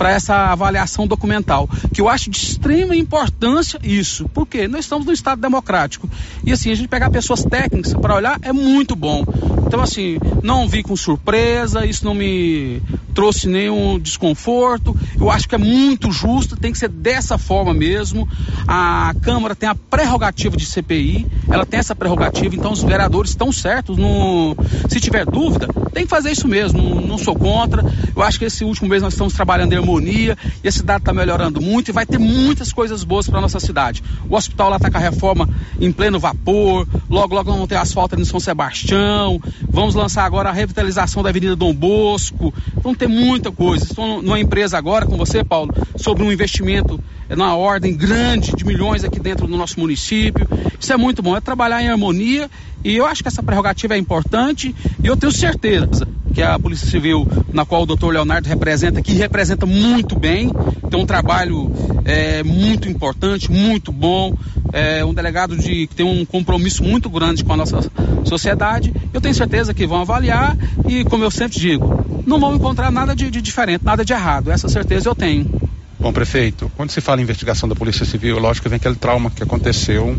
para 0.00 0.12
essa 0.12 0.34
avaliação 0.46 1.06
documental, 1.06 1.68
que 1.92 2.00
eu 2.00 2.08
acho 2.08 2.30
de 2.30 2.38
extrema 2.38 2.96
importância 2.96 3.78
isso, 3.82 4.30
porque 4.32 4.66
nós 4.66 4.86
estamos 4.86 5.04
no 5.04 5.12
Estado 5.12 5.42
democrático 5.42 6.08
e 6.42 6.50
assim 6.50 6.72
a 6.72 6.74
gente 6.74 6.88
pegar 6.88 7.10
pessoas 7.10 7.44
técnicas 7.44 7.92
para 7.92 8.14
olhar 8.14 8.38
é 8.40 8.50
muito 8.50 8.96
bom. 8.96 9.22
Então 9.66 9.82
assim 9.82 10.16
não 10.42 10.66
vi 10.66 10.82
com 10.82 10.96
surpresa, 10.96 11.84
isso 11.84 12.02
não 12.02 12.14
me 12.14 12.80
trouxe 13.20 13.46
nenhum 13.46 13.98
desconforto. 13.98 14.96
Eu 15.20 15.30
acho 15.30 15.46
que 15.46 15.54
é 15.54 15.58
muito 15.58 16.10
justo, 16.10 16.56
tem 16.56 16.72
que 16.72 16.78
ser 16.78 16.88
dessa 16.88 17.36
forma 17.36 17.74
mesmo. 17.74 18.26
A 18.66 19.14
Câmara 19.20 19.54
tem 19.54 19.68
a 19.68 19.74
prerrogativa 19.74 20.56
de 20.56 20.64
CPI, 20.64 21.26
ela 21.50 21.66
tem 21.66 21.78
essa 21.78 21.94
prerrogativa, 21.94 22.56
então 22.56 22.72
os 22.72 22.82
vereadores 22.82 23.32
estão 23.32 23.52
certos. 23.52 23.98
No... 23.98 24.56
Se 24.88 24.98
tiver 25.00 25.26
dúvida, 25.26 25.68
tem 25.92 26.04
que 26.04 26.08
fazer 26.08 26.30
isso 26.30 26.48
mesmo. 26.48 26.98
Não, 26.98 27.18
sou 27.18 27.36
contra. 27.36 27.84
Eu 28.16 28.22
acho 28.22 28.38
que 28.38 28.46
esse 28.46 28.64
último 28.64 28.88
mês 28.88 29.02
nós 29.02 29.12
estamos 29.12 29.34
trabalhando 29.34 29.74
em 29.74 29.76
harmonia 29.76 30.38
e 30.64 30.68
a 30.68 30.72
cidade 30.72 31.02
está 31.02 31.12
melhorando 31.12 31.60
muito 31.60 31.90
e 31.90 31.92
vai 31.92 32.06
ter 32.06 32.18
muitas 32.18 32.72
coisas 32.72 33.04
boas 33.04 33.28
para 33.28 33.38
nossa 33.38 33.60
cidade. 33.60 34.02
O 34.30 34.34
hospital 34.34 34.70
lá 34.70 34.76
está 34.76 34.90
com 34.90 34.96
a 34.96 35.00
reforma 35.00 35.46
em 35.78 35.92
pleno 35.92 36.18
vapor. 36.18 36.88
Logo, 37.10 37.34
logo 37.34 37.52
vamos 37.52 37.68
ter 37.68 37.76
asfalto 37.76 38.18
em 38.18 38.24
São 38.24 38.40
Sebastião. 38.40 39.38
Vamos 39.68 39.94
lançar 39.94 40.24
agora 40.24 40.48
a 40.48 40.52
revitalização 40.52 41.22
da 41.22 41.28
Avenida 41.28 41.54
Dom 41.54 41.74
Bosco. 41.74 42.54
Vão 42.82 42.94
ter 42.94 43.09
muita 43.10 43.50
coisa. 43.50 43.84
Estou 43.84 44.22
numa 44.22 44.40
empresa 44.40 44.78
agora 44.78 45.04
com 45.04 45.16
você, 45.16 45.44
Paulo, 45.44 45.74
sobre 45.96 46.22
um 46.22 46.32
investimento 46.32 46.98
na 47.28 47.54
ordem 47.54 47.94
grande 47.94 48.52
de 48.54 48.64
milhões 48.64 49.04
aqui 49.04 49.20
dentro 49.20 49.46
do 49.46 49.56
nosso 49.56 49.78
município. 49.78 50.48
Isso 50.78 50.92
é 50.92 50.96
muito 50.96 51.22
bom, 51.22 51.36
é 51.36 51.40
trabalhar 51.40 51.82
em 51.82 51.88
harmonia 51.88 52.50
e 52.82 52.96
eu 52.96 53.06
acho 53.06 53.22
que 53.22 53.28
essa 53.28 53.42
prerrogativa 53.42 53.94
é 53.94 53.98
importante 53.98 54.74
e 55.02 55.06
eu 55.06 55.16
tenho 55.16 55.32
certeza 55.32 56.08
que 56.32 56.42
a 56.42 56.58
Polícia 56.58 56.88
Civil, 56.88 57.26
na 57.52 57.64
qual 57.64 57.82
o 57.82 57.86
doutor 57.86 58.12
Leonardo 58.12 58.48
representa, 58.48 59.02
que 59.02 59.12
representa 59.12 59.66
muito 59.66 60.18
bem, 60.18 60.50
tem 60.90 61.00
um 61.00 61.06
trabalho 61.06 61.70
é, 62.04 62.42
muito 62.42 62.88
importante, 62.88 63.50
muito 63.50 63.92
bom, 63.92 64.34
é 64.72 65.04
um 65.04 65.12
delegado 65.12 65.56
de, 65.56 65.86
que 65.86 65.94
tem 65.94 66.06
um 66.06 66.24
compromisso 66.24 66.82
muito 66.82 67.10
grande 67.10 67.44
com 67.44 67.52
a 67.52 67.56
nossa 67.56 67.80
sociedade. 68.24 68.92
Eu 69.12 69.20
tenho 69.20 69.34
certeza 69.34 69.74
que 69.74 69.86
vão 69.86 70.00
avaliar 70.00 70.56
e, 70.88 71.04
como 71.04 71.24
eu 71.24 71.30
sempre 71.30 71.58
digo, 71.58 72.22
não 72.26 72.38
vão 72.38 72.54
encontrar 72.54 72.90
nada 72.90 73.14
de, 73.14 73.30
de 73.30 73.42
diferente, 73.42 73.84
nada 73.84 74.04
de 74.04 74.12
errado. 74.12 74.50
Essa 74.50 74.68
certeza 74.68 75.08
eu 75.08 75.14
tenho. 75.14 75.69
Bom, 76.00 76.14
prefeito, 76.14 76.72
quando 76.78 76.90
se 76.90 77.00
fala 77.02 77.20
em 77.20 77.24
investigação 77.24 77.68
da 77.68 77.74
Polícia 77.74 78.06
Civil, 78.06 78.38
lógico 78.38 78.62
que 78.62 78.68
vem 78.70 78.76
aquele 78.78 78.94
trauma 78.94 79.30
que 79.30 79.42
aconteceu 79.42 80.16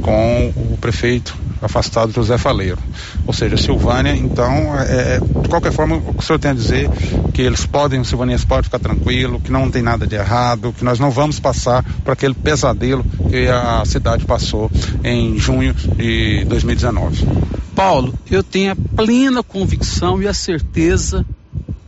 com 0.00 0.52
o 0.56 0.78
prefeito 0.80 1.36
afastado 1.60 2.10
José 2.12 2.38
Faleiro. 2.38 2.78
Ou 3.26 3.34
seja, 3.34 3.58
Silvânia, 3.58 4.16
então, 4.16 4.74
é, 4.80 5.16
é, 5.16 5.20
de 5.20 5.48
qualquer 5.50 5.70
forma, 5.70 5.96
o 5.96 6.14
que 6.14 6.20
o 6.20 6.22
senhor 6.22 6.38
tem 6.38 6.52
a 6.52 6.54
dizer 6.54 6.88
que 7.34 7.42
eles 7.42 7.66
podem, 7.66 8.02
Silvânia 8.04 8.38
pode 8.48 8.64
ficar 8.64 8.78
tranquilo, 8.78 9.38
que 9.38 9.52
não 9.52 9.70
tem 9.70 9.82
nada 9.82 10.06
de 10.06 10.14
errado, 10.14 10.72
que 10.72 10.82
nós 10.82 10.98
não 10.98 11.10
vamos 11.10 11.38
passar 11.38 11.84
por 12.02 12.12
aquele 12.12 12.32
pesadelo 12.32 13.04
que 13.28 13.48
a 13.48 13.84
cidade 13.84 14.24
passou 14.24 14.70
em 15.04 15.38
junho 15.38 15.74
de 15.74 16.46
2019. 16.46 17.26
Paulo, 17.74 18.14
eu 18.30 18.42
tenho 18.42 18.72
a 18.72 18.76
plena 18.96 19.42
convicção 19.42 20.22
e 20.22 20.26
a 20.26 20.32
certeza 20.32 21.24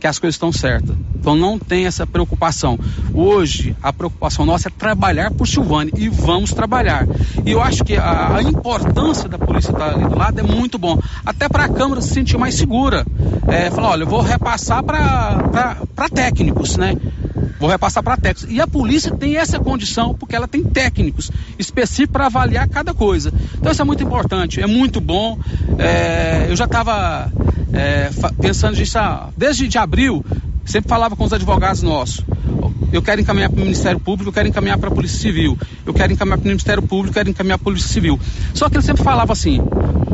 que 0.01 0.07
as 0.07 0.17
coisas 0.17 0.33
estão 0.35 0.51
certas. 0.51 0.95
Então 1.15 1.35
não 1.35 1.59
tem 1.59 1.85
essa 1.85 2.07
preocupação. 2.07 2.77
Hoje 3.13 3.75
a 3.83 3.93
preocupação 3.93 4.43
nossa 4.43 4.67
é 4.67 4.71
trabalhar 4.71 5.29
por 5.29 5.47
Silvânia 5.47 5.93
e 5.95 6.09
vamos 6.09 6.51
trabalhar. 6.51 7.05
E 7.45 7.51
eu 7.51 7.61
acho 7.61 7.83
que 7.83 7.95
a, 7.95 8.35
a 8.37 8.41
importância 8.41 9.29
da 9.29 9.37
polícia 9.37 9.71
estar 9.71 9.93
ali 9.93 10.03
do 10.03 10.17
lado 10.17 10.39
é 10.39 10.43
muito 10.43 10.79
bom. 10.79 10.99
Até 11.23 11.47
para 11.47 11.65
a 11.65 11.69
Câmara 11.69 12.01
se 12.01 12.09
sentir 12.09 12.37
mais 12.39 12.55
segura. 12.55 13.05
É, 13.47 13.69
falar, 13.69 13.89
olha, 13.89 14.03
eu 14.03 14.07
vou 14.07 14.21
repassar 14.21 14.83
para 14.83 16.09
técnicos, 16.11 16.77
né? 16.77 16.95
Vou 17.61 17.69
repassar 17.69 18.01
para 18.01 18.17
técnicos. 18.17 18.51
E 18.51 18.59
a 18.59 18.65
polícia 18.65 19.15
tem 19.15 19.37
essa 19.37 19.59
condição, 19.59 20.15
porque 20.15 20.35
ela 20.35 20.47
tem 20.47 20.63
técnicos 20.63 21.29
específicos 21.59 22.11
para 22.11 22.25
avaliar 22.25 22.67
cada 22.67 22.91
coisa. 22.91 23.31
Então 23.55 23.71
isso 23.71 23.79
é 23.79 23.85
muito 23.85 24.03
importante, 24.03 24.59
é 24.59 24.65
muito 24.65 24.99
bom. 24.99 25.37
É, 25.77 26.47
eu 26.49 26.55
já 26.55 26.65
estava 26.65 27.31
é, 27.71 28.09
pensando 28.41 28.75
nisso 28.75 28.97
desde 29.37 29.67
de 29.67 29.77
abril, 29.77 30.25
sempre 30.65 30.89
falava 30.89 31.15
com 31.15 31.23
os 31.23 31.31
advogados 31.31 31.83
nossos. 31.83 32.25
Eu 32.91 33.03
quero 33.03 33.21
encaminhar 33.21 33.51
para 33.51 33.59
o 33.59 33.63
Ministério 33.63 33.99
Público, 33.99 34.29
eu 34.29 34.33
quero 34.33 34.47
encaminhar 34.47 34.79
para 34.79 34.89
a 34.89 34.91
Polícia 34.91 35.19
Civil, 35.19 35.55
eu 35.85 35.93
quero 35.93 36.11
encaminhar 36.11 36.39
para 36.39 36.45
o 36.45 36.47
Ministério 36.47 36.81
Público, 36.81 37.09
eu 37.09 37.13
quero 37.13 37.29
encaminhar 37.29 37.59
para 37.59 37.63
a 37.63 37.71
Polícia 37.71 37.89
Civil. 37.89 38.19
Só 38.55 38.69
que 38.69 38.75
ele 38.77 38.83
sempre 38.83 39.03
falava 39.03 39.33
assim: 39.33 39.61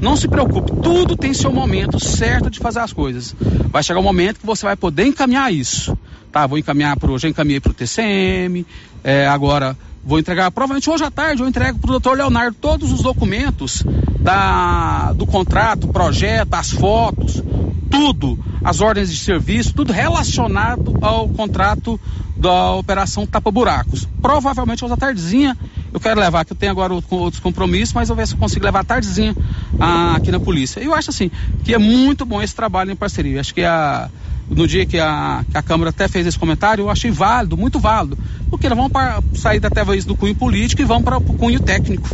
não 0.02 0.18
se 0.18 0.28
preocupe, 0.28 0.74
tudo 0.84 1.16
tem 1.16 1.34
seu 1.34 1.54
momento 1.54 1.98
certo 1.98 2.50
de 2.50 2.60
fazer 2.60 2.80
as 2.80 2.92
coisas. 2.92 3.34
Vai 3.72 3.82
chegar 3.82 4.02
um 4.02 4.04
momento 4.04 4.42
que 4.42 4.46
você 4.46 4.66
vai 4.66 4.76
poder 4.76 5.06
encaminhar 5.06 5.52
isso. 5.54 5.98
Tá, 6.38 6.46
vou 6.46 6.60
encaminhar 6.60 6.96
para 6.98 7.12
o. 7.12 7.18
Já 7.18 7.28
encaminhei 7.28 7.60
para 7.60 7.72
o 7.72 7.74
TCM, 7.74 8.64
é, 9.04 9.28
agora 9.28 9.76
vou 10.06 10.20
entregar, 10.20 10.52
provavelmente 10.52 10.88
hoje 10.88 11.04
à 11.04 11.10
tarde, 11.10 11.42
eu 11.42 11.48
entrego 11.48 11.80
para 11.80 11.88
o 11.88 11.92
doutor 11.94 12.16
Leonardo 12.16 12.56
todos 12.62 12.92
os 12.92 13.02
documentos 13.02 13.84
da, 14.20 15.14
do 15.14 15.26
contrato, 15.26 15.88
projeto, 15.88 16.54
as 16.54 16.70
fotos, 16.70 17.42
tudo, 17.90 18.38
as 18.64 18.82
ordens 18.82 19.10
de 19.10 19.18
serviço, 19.18 19.74
tudo 19.74 19.92
relacionado 19.92 20.96
ao 21.02 21.28
contrato 21.28 22.00
da 22.38 22.74
operação 22.74 23.26
Tapa 23.26 23.50
Buracos. 23.50 24.08
Provavelmente 24.22 24.86
hoje 24.86 24.94
à 24.94 24.98
tardezinha 24.98 25.58
eu 25.92 26.00
quero 26.00 26.20
levar, 26.20 26.46
que 26.46 26.54
eu 26.54 26.58
tenho 26.58 26.72
agora 26.72 26.94
outros 26.94 27.40
compromissos, 27.40 27.96
mas 27.96 28.10
eu 28.10 28.16
ver 28.16 28.28
se 28.28 28.36
eu 28.36 28.38
consigo 28.38 28.64
levar 28.64 28.82
a 28.82 28.84
tardezinha 28.84 29.36
ah, 29.80 30.14
aqui 30.18 30.32
na 30.32 30.40
polícia. 30.40 30.80
Eu 30.82 30.94
acho 30.94 31.10
assim, 31.10 31.32
que 31.64 31.74
é 31.74 31.80
muito 31.80 32.28
bom 32.28 32.40
esse 32.44 32.56
trabalho 32.56 32.92
em 32.92 32.96
parceria. 32.96 33.38
Eu 33.38 33.40
acho 33.40 33.56
que 33.56 33.64
a, 33.64 34.08
no 34.50 34.68
dia 34.68 34.86
que 34.86 35.00
a, 35.00 35.44
que 35.50 35.58
a 35.58 35.62
Câmara 35.62 35.90
até 35.90 36.08
fez 36.08 36.26
esse 36.26 36.40
comentário, 36.40 36.84
eu 36.84 36.90
achei 36.90 37.12
válido, 37.12 37.58
muito 37.58 37.80
válido. 37.80 38.18
Porque 38.50 38.70
nós 38.70 38.78
vamos 38.78 38.92
para 38.92 39.22
sair 39.36 39.64
até 39.66 39.84
vez 39.84 40.06
do 40.06 40.16
cunho 40.16 40.36
político 40.36 40.82
e 40.82 40.86
vamos 40.86 41.04
para 41.04 41.18
o 41.18 41.22
cunho 41.22 41.60
técnico. 41.60 42.10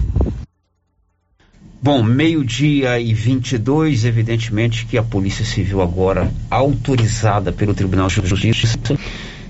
Bom, 1.82 2.02
meio-dia 2.02 2.98
e 2.98 3.14
22, 3.14 4.06
evidentemente 4.06 4.86
que 4.86 4.98
a 4.98 5.04
Polícia 5.04 5.44
Civil, 5.44 5.82
agora 5.82 6.32
autorizada 6.50 7.52
pelo 7.52 7.74
Tribunal 7.74 8.08
de 8.08 8.26
Justiça, 8.26 8.78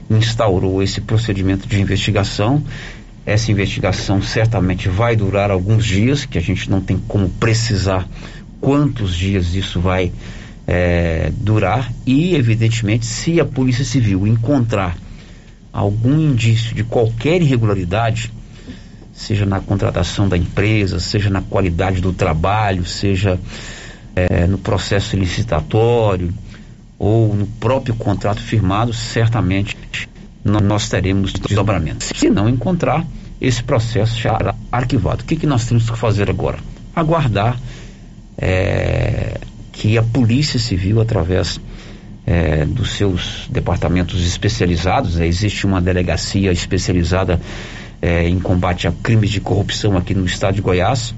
instaurou 0.10 0.82
esse 0.82 1.00
procedimento 1.00 1.68
de 1.68 1.80
investigação. 1.80 2.64
Essa 3.24 3.52
investigação 3.52 4.22
certamente 4.22 4.90
vai 4.90 5.16
durar 5.16 5.52
alguns 5.52 5.86
dias, 5.86 6.26
que 6.26 6.38
a 6.38 6.42
gente 6.42 6.70
não 6.70 6.82
tem 6.82 6.98
como 7.08 7.30
precisar 7.30 8.08
quantos 8.60 9.16
dias 9.16 9.54
isso 9.54 9.80
vai 9.80 10.12
é, 10.68 11.32
durar. 11.38 11.92
E, 12.06 12.36
evidentemente, 12.36 13.06
se 13.06 13.40
a 13.40 13.46
Polícia 13.46 13.86
Civil 13.86 14.26
encontrar 14.28 14.98
algum 15.72 16.20
indício 16.20 16.76
de 16.76 16.84
qualquer 16.84 17.42
irregularidade, 17.42 18.32
seja 19.12 19.46
na 19.46 19.60
contratação 19.60 20.28
da 20.28 20.38
empresa, 20.38 21.00
seja 21.00 21.30
na 21.30 21.42
qualidade 21.42 22.02
do 22.02 22.14
trabalho, 22.14 22.86
seja 22.86 23.40
é, 24.16 24.46
no 24.48 24.58
processo 24.58 25.16
licitatório 25.16 26.34
ou 26.98 27.36
no 27.36 27.46
próprio 27.46 27.96
contrato 27.96 28.42
firmado, 28.42 28.94
certamente 28.94 29.78
nós 30.44 30.90
teremos 30.90 31.34
desdobramento. 31.34 32.04
Se 32.04 32.30
não 32.30 32.50
encontrar, 32.50 33.06
esse 33.40 33.64
processo 33.64 34.22
será 34.22 34.56
arquivado. 34.72 35.24
O 35.24 35.26
que, 35.26 35.36
que 35.36 35.48
nós 35.48 35.66
temos 35.66 35.90
que 35.90 35.98
fazer 35.98 36.30
agora? 36.30 36.60
Aguardar 36.96 37.58
é, 38.38 39.40
que 39.84 39.98
a 39.98 40.02
Polícia 40.02 40.58
Civil, 40.58 41.02
através 41.02 41.60
é, 42.26 42.64
dos 42.64 42.92
seus 42.92 43.50
departamentos 43.50 44.26
especializados, 44.26 45.20
é, 45.20 45.28
existe 45.28 45.66
uma 45.66 45.82
delegacia 45.82 46.54
especializada 46.54 47.38
é, 48.02 48.26
em 48.30 48.40
combate 48.40 48.88
a 48.88 48.94
crimes 48.94 49.30
de 49.30 49.42
corrupção 49.42 49.98
aqui 49.98 50.14
no 50.14 50.26
estado 50.26 50.56
de 50.56 50.62
Goiás, 50.62 51.14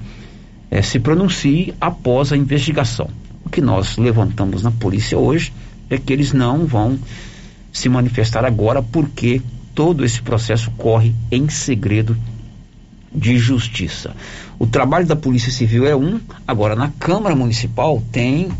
é, 0.68 0.82
se 0.82 0.98
pronuncie 0.98 1.74
após 1.80 2.32
a 2.32 2.36
investigação. 2.36 3.08
O 3.44 3.48
que 3.48 3.60
nós 3.60 3.96
levantamos 3.96 4.64
na 4.64 4.72
polícia 4.72 5.16
hoje 5.16 5.52
é 5.88 5.96
que 5.96 6.12
eles 6.12 6.32
não 6.32 6.66
vão 6.66 6.98
se 7.72 7.88
manifestar 7.88 8.44
agora 8.44 8.82
porque 8.82 9.40
todo 9.76 10.04
esse 10.04 10.20
processo 10.20 10.72
corre 10.72 11.14
em 11.30 11.48
segredo 11.48 12.16
de 13.16 13.38
justiça. 13.38 14.14
O 14.58 14.66
trabalho 14.66 15.06
da 15.06 15.16
Polícia 15.16 15.50
Civil 15.50 15.86
é 15.86 15.96
um, 15.96 16.20
agora 16.46 16.76
na 16.76 16.90
Câmara 16.98 17.34
Municipal 17.34 18.02
tem 18.12 18.50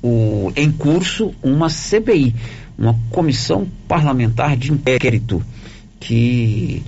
o, 0.00 0.52
em 0.54 0.70
curso 0.70 1.34
uma 1.42 1.68
CPI, 1.68 2.34
uma 2.78 2.96
comissão 3.10 3.66
parlamentar 3.88 4.56
de 4.56 4.72
inquérito 4.72 5.42
que 5.98 6.82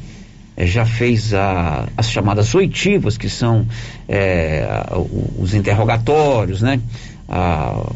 é, 0.57 0.65
já 0.67 0.87
fez 0.87 1.35
a, 1.35 1.89
as 1.97 2.09
chamadas 2.11 2.55
oitivas, 2.55 3.19
que 3.19 3.29
são 3.29 3.67
é, 4.09 4.65
os 5.37 5.53
interrogatórios, 5.53 6.63
né? 6.63 6.81
A, 7.29 7.91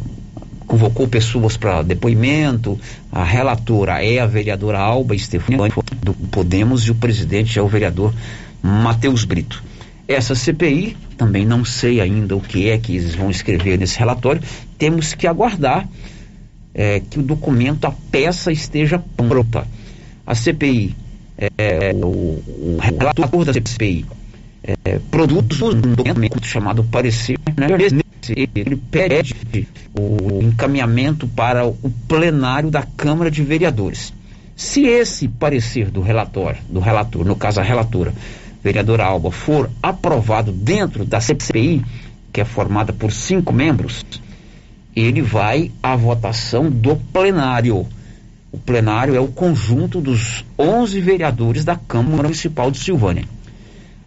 convocou 0.66 1.07
pessoas 1.07 1.57
para 1.57 1.82
depoimento, 1.82 2.78
a 3.12 3.23
relatora 3.23 4.03
é 4.05 4.19
a 4.19 4.27
vereadora 4.27 4.78
Alba 4.78 5.16
Stefani 5.16 5.70
do 6.03 6.15
Podemos 6.15 6.82
e 6.86 6.91
o 6.91 6.95
presidente 6.95 7.59
é 7.59 7.62
o 7.62 7.69
vereador 7.69 8.12
Matheus 8.65 9.27
Brito. 9.27 9.62
Essa 10.09 10.35
CPI, 10.35 10.97
também 11.19 11.45
não 11.45 11.66
sei 11.66 12.01
ainda 12.01 12.35
o 12.35 12.41
que 12.41 12.70
é 12.70 12.78
que 12.78 12.97
eles 12.97 13.15
vão 13.15 13.31
escrever 13.31 13.78
nesse 13.78 13.99
relatório, 13.99 14.41
temos 14.78 15.12
que 15.12 15.27
aguardar 15.27 15.86
é, 16.74 16.99
que 16.99 17.19
o 17.19 17.23
documento, 17.23 17.85
a 17.85 17.93
peça 18.11 18.51
esteja 18.51 18.99
pronta. 18.99 19.66
a 20.27 20.35
CPI, 20.35 20.97
é, 21.36 21.93
o, 21.95 22.07
o 22.07 22.78
relator 22.81 23.45
da 23.45 23.53
CPI, 23.53 24.07
é, 24.62 24.99
produz 25.11 25.61
um 25.61 25.93
documento 25.93 26.47
chamado 26.47 26.82
parecer, 26.85 27.39
né? 27.57 27.66
ele 28.35 28.77
pede 28.77 29.69
o 29.99 30.43
encaminhamento 30.43 31.28
para 31.28 31.66
o 31.66 31.93
plenário 32.09 32.70
da 32.70 32.82
Câmara 32.82 33.31
de 33.31 33.43
Vereadores. 33.43 34.15
Se 34.57 34.86
esse 34.86 35.28
parecer 35.28 35.91
do 35.91 36.01
relator, 36.01 36.55
do 36.70 36.81
relator, 36.81 37.24
no 37.24 37.36
caso 37.36 37.61
a 37.61 37.62
relatora, 37.62 38.15
vereadora 38.65 39.05
Alba, 39.05 39.31
for 39.31 39.70
aprovado 39.82 40.51
dentro 40.51 41.05
da 41.05 41.20
CPI, 41.20 41.85
que 42.32 42.41
é 42.41 42.45
formada 42.47 42.95
por 42.95 43.12
cinco 43.12 43.53
membros, 43.53 44.03
ele 44.97 45.20
vai 45.20 45.70
à 45.82 45.95
votação 45.95 46.70
do 46.70 46.97
plenário. 46.97 47.86
O 48.51 48.59
plenário 48.59 49.15
é 49.15 49.20
o 49.20 49.28
conjunto 49.28 50.01
dos 50.01 50.47
11 50.59 50.99
vereadores 51.01 51.65
da 51.65 51.77
Câmara 51.77 52.23
Municipal 52.23 52.70
de 52.70 52.78
Silvânia. 52.78 53.24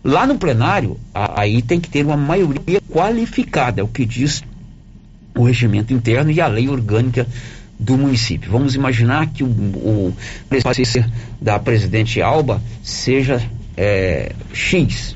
Lá 0.04 0.26
no 0.26 0.38
plenário, 0.38 0.98
aí 1.14 1.62
tem 1.62 1.80
que 1.80 1.90
ter 1.90 2.04
uma 2.04 2.18
maioria 2.18 2.82
qualificada, 2.90 3.82
é 3.82 3.84
o 3.84 3.88
que 3.88 4.06
diz 4.06 4.44
o 5.36 5.44
regimento 5.44 5.94
interno 5.94 6.32
e 6.32 6.42
a 6.42 6.48
lei 6.48 6.68
orgânica 6.68 7.28
do 7.80 7.96
município. 7.98 8.50
Vamos 8.50 8.74
imaginar 8.74 9.28
que 9.28 9.44
o, 9.44 9.48
o 9.48 10.16
da 11.40 11.60
presidente 11.60 12.22
Alba 12.22 12.62
seja 12.82 13.42
é, 13.78 14.32
X. 14.52 15.16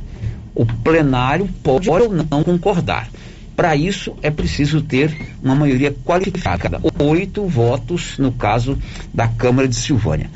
O 0.56 0.66
plenário 0.66 1.50
pode 1.64 1.90
ou 1.90 2.14
não 2.14 2.44
concordar. 2.44 3.10
Para 3.56 3.76
isso 3.76 4.16
é 4.22 4.32
preciso 4.32 4.82
ter 4.82 5.16
uma 5.44 5.54
maioria 5.54 5.96
qualificada, 6.06 6.82
oito 7.00 7.46
votos 7.46 8.18
no 8.18 8.32
caso 8.32 8.78
da 9.14 9.28
Câmara 9.28 9.68
de 9.68 9.76
Silvânia. 9.76 10.30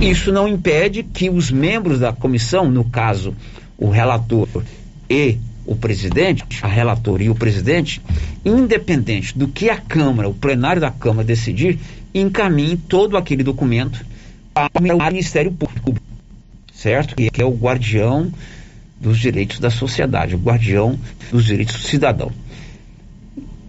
Isso 0.00 0.30
não 0.30 0.46
impede 0.46 1.02
que 1.02 1.30
os 1.30 1.50
membros 1.50 1.98
da 1.98 2.12
comissão, 2.12 2.70
no 2.70 2.84
caso 2.84 3.34
o 3.76 3.88
relator 3.88 4.48
e 5.08 5.38
o 5.66 5.74
presidente, 5.74 6.44
a 6.62 6.68
relatora 6.68 7.22
e 7.22 7.30
o 7.30 7.34
presidente, 7.34 8.00
independente 8.44 9.36
do 9.36 9.48
que 9.48 9.68
a 9.68 9.76
Câmara, 9.76 10.28
o 10.28 10.34
plenário 10.34 10.80
da 10.80 10.90
Câmara 10.90 11.26
decidir, 11.26 11.78
encaminhe 12.14 12.76
todo 12.76 13.16
aquele 13.16 13.42
documento 13.42 14.04
para 14.54 14.70
o 14.74 15.10
Ministério 15.10 15.52
Público, 15.52 15.94
certo? 16.78 17.16
Que 17.16 17.42
é 17.42 17.44
o 17.44 17.50
guardião 17.50 18.32
dos 19.00 19.18
direitos 19.18 19.58
da 19.58 19.68
sociedade, 19.68 20.34
o 20.34 20.38
guardião 20.38 20.98
dos 21.30 21.44
direitos 21.44 21.74
do 21.74 21.82
cidadão. 21.82 22.30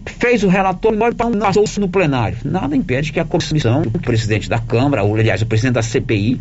Fez 0.06 0.42
o 0.44 0.48
relatório, 0.48 0.98
passou 1.40 1.64
no 1.78 1.88
plenário. 1.88 2.38
Nada 2.44 2.76
impede 2.76 3.12
que 3.12 3.20
a 3.20 3.24
comissão, 3.24 3.82
o 3.82 3.98
presidente 3.98 4.48
da 4.48 4.58
Câmara, 4.58 5.02
ou 5.02 5.14
aliás, 5.14 5.42
o 5.42 5.46
presidente 5.46 5.74
da 5.74 5.82
CPI, 5.82 6.40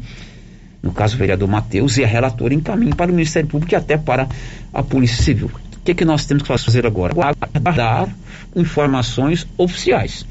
no 0.81 0.91
caso 0.91 1.15
o 1.15 1.19
vereador 1.19 1.47
Matheus, 1.47 1.97
e 1.97 2.03
a 2.03 2.07
relatora 2.07 2.53
encaminhe 2.53 2.93
para 2.93 3.11
o 3.11 3.15
Ministério 3.15 3.49
Público 3.49 3.73
e 3.73 3.75
até 3.75 3.97
para 3.97 4.27
a 4.73 4.83
Polícia 4.83 5.23
Civil. 5.23 5.51
O 5.75 5.79
que, 5.83 5.91
é 5.91 5.93
que 5.93 6.05
nós 6.05 6.25
temos 6.25 6.43
que 6.43 6.47
fazer 6.47 6.85
agora? 6.85 7.13
Aguardar 7.53 8.09
informações 8.55 9.47
oficiais. 9.57 10.25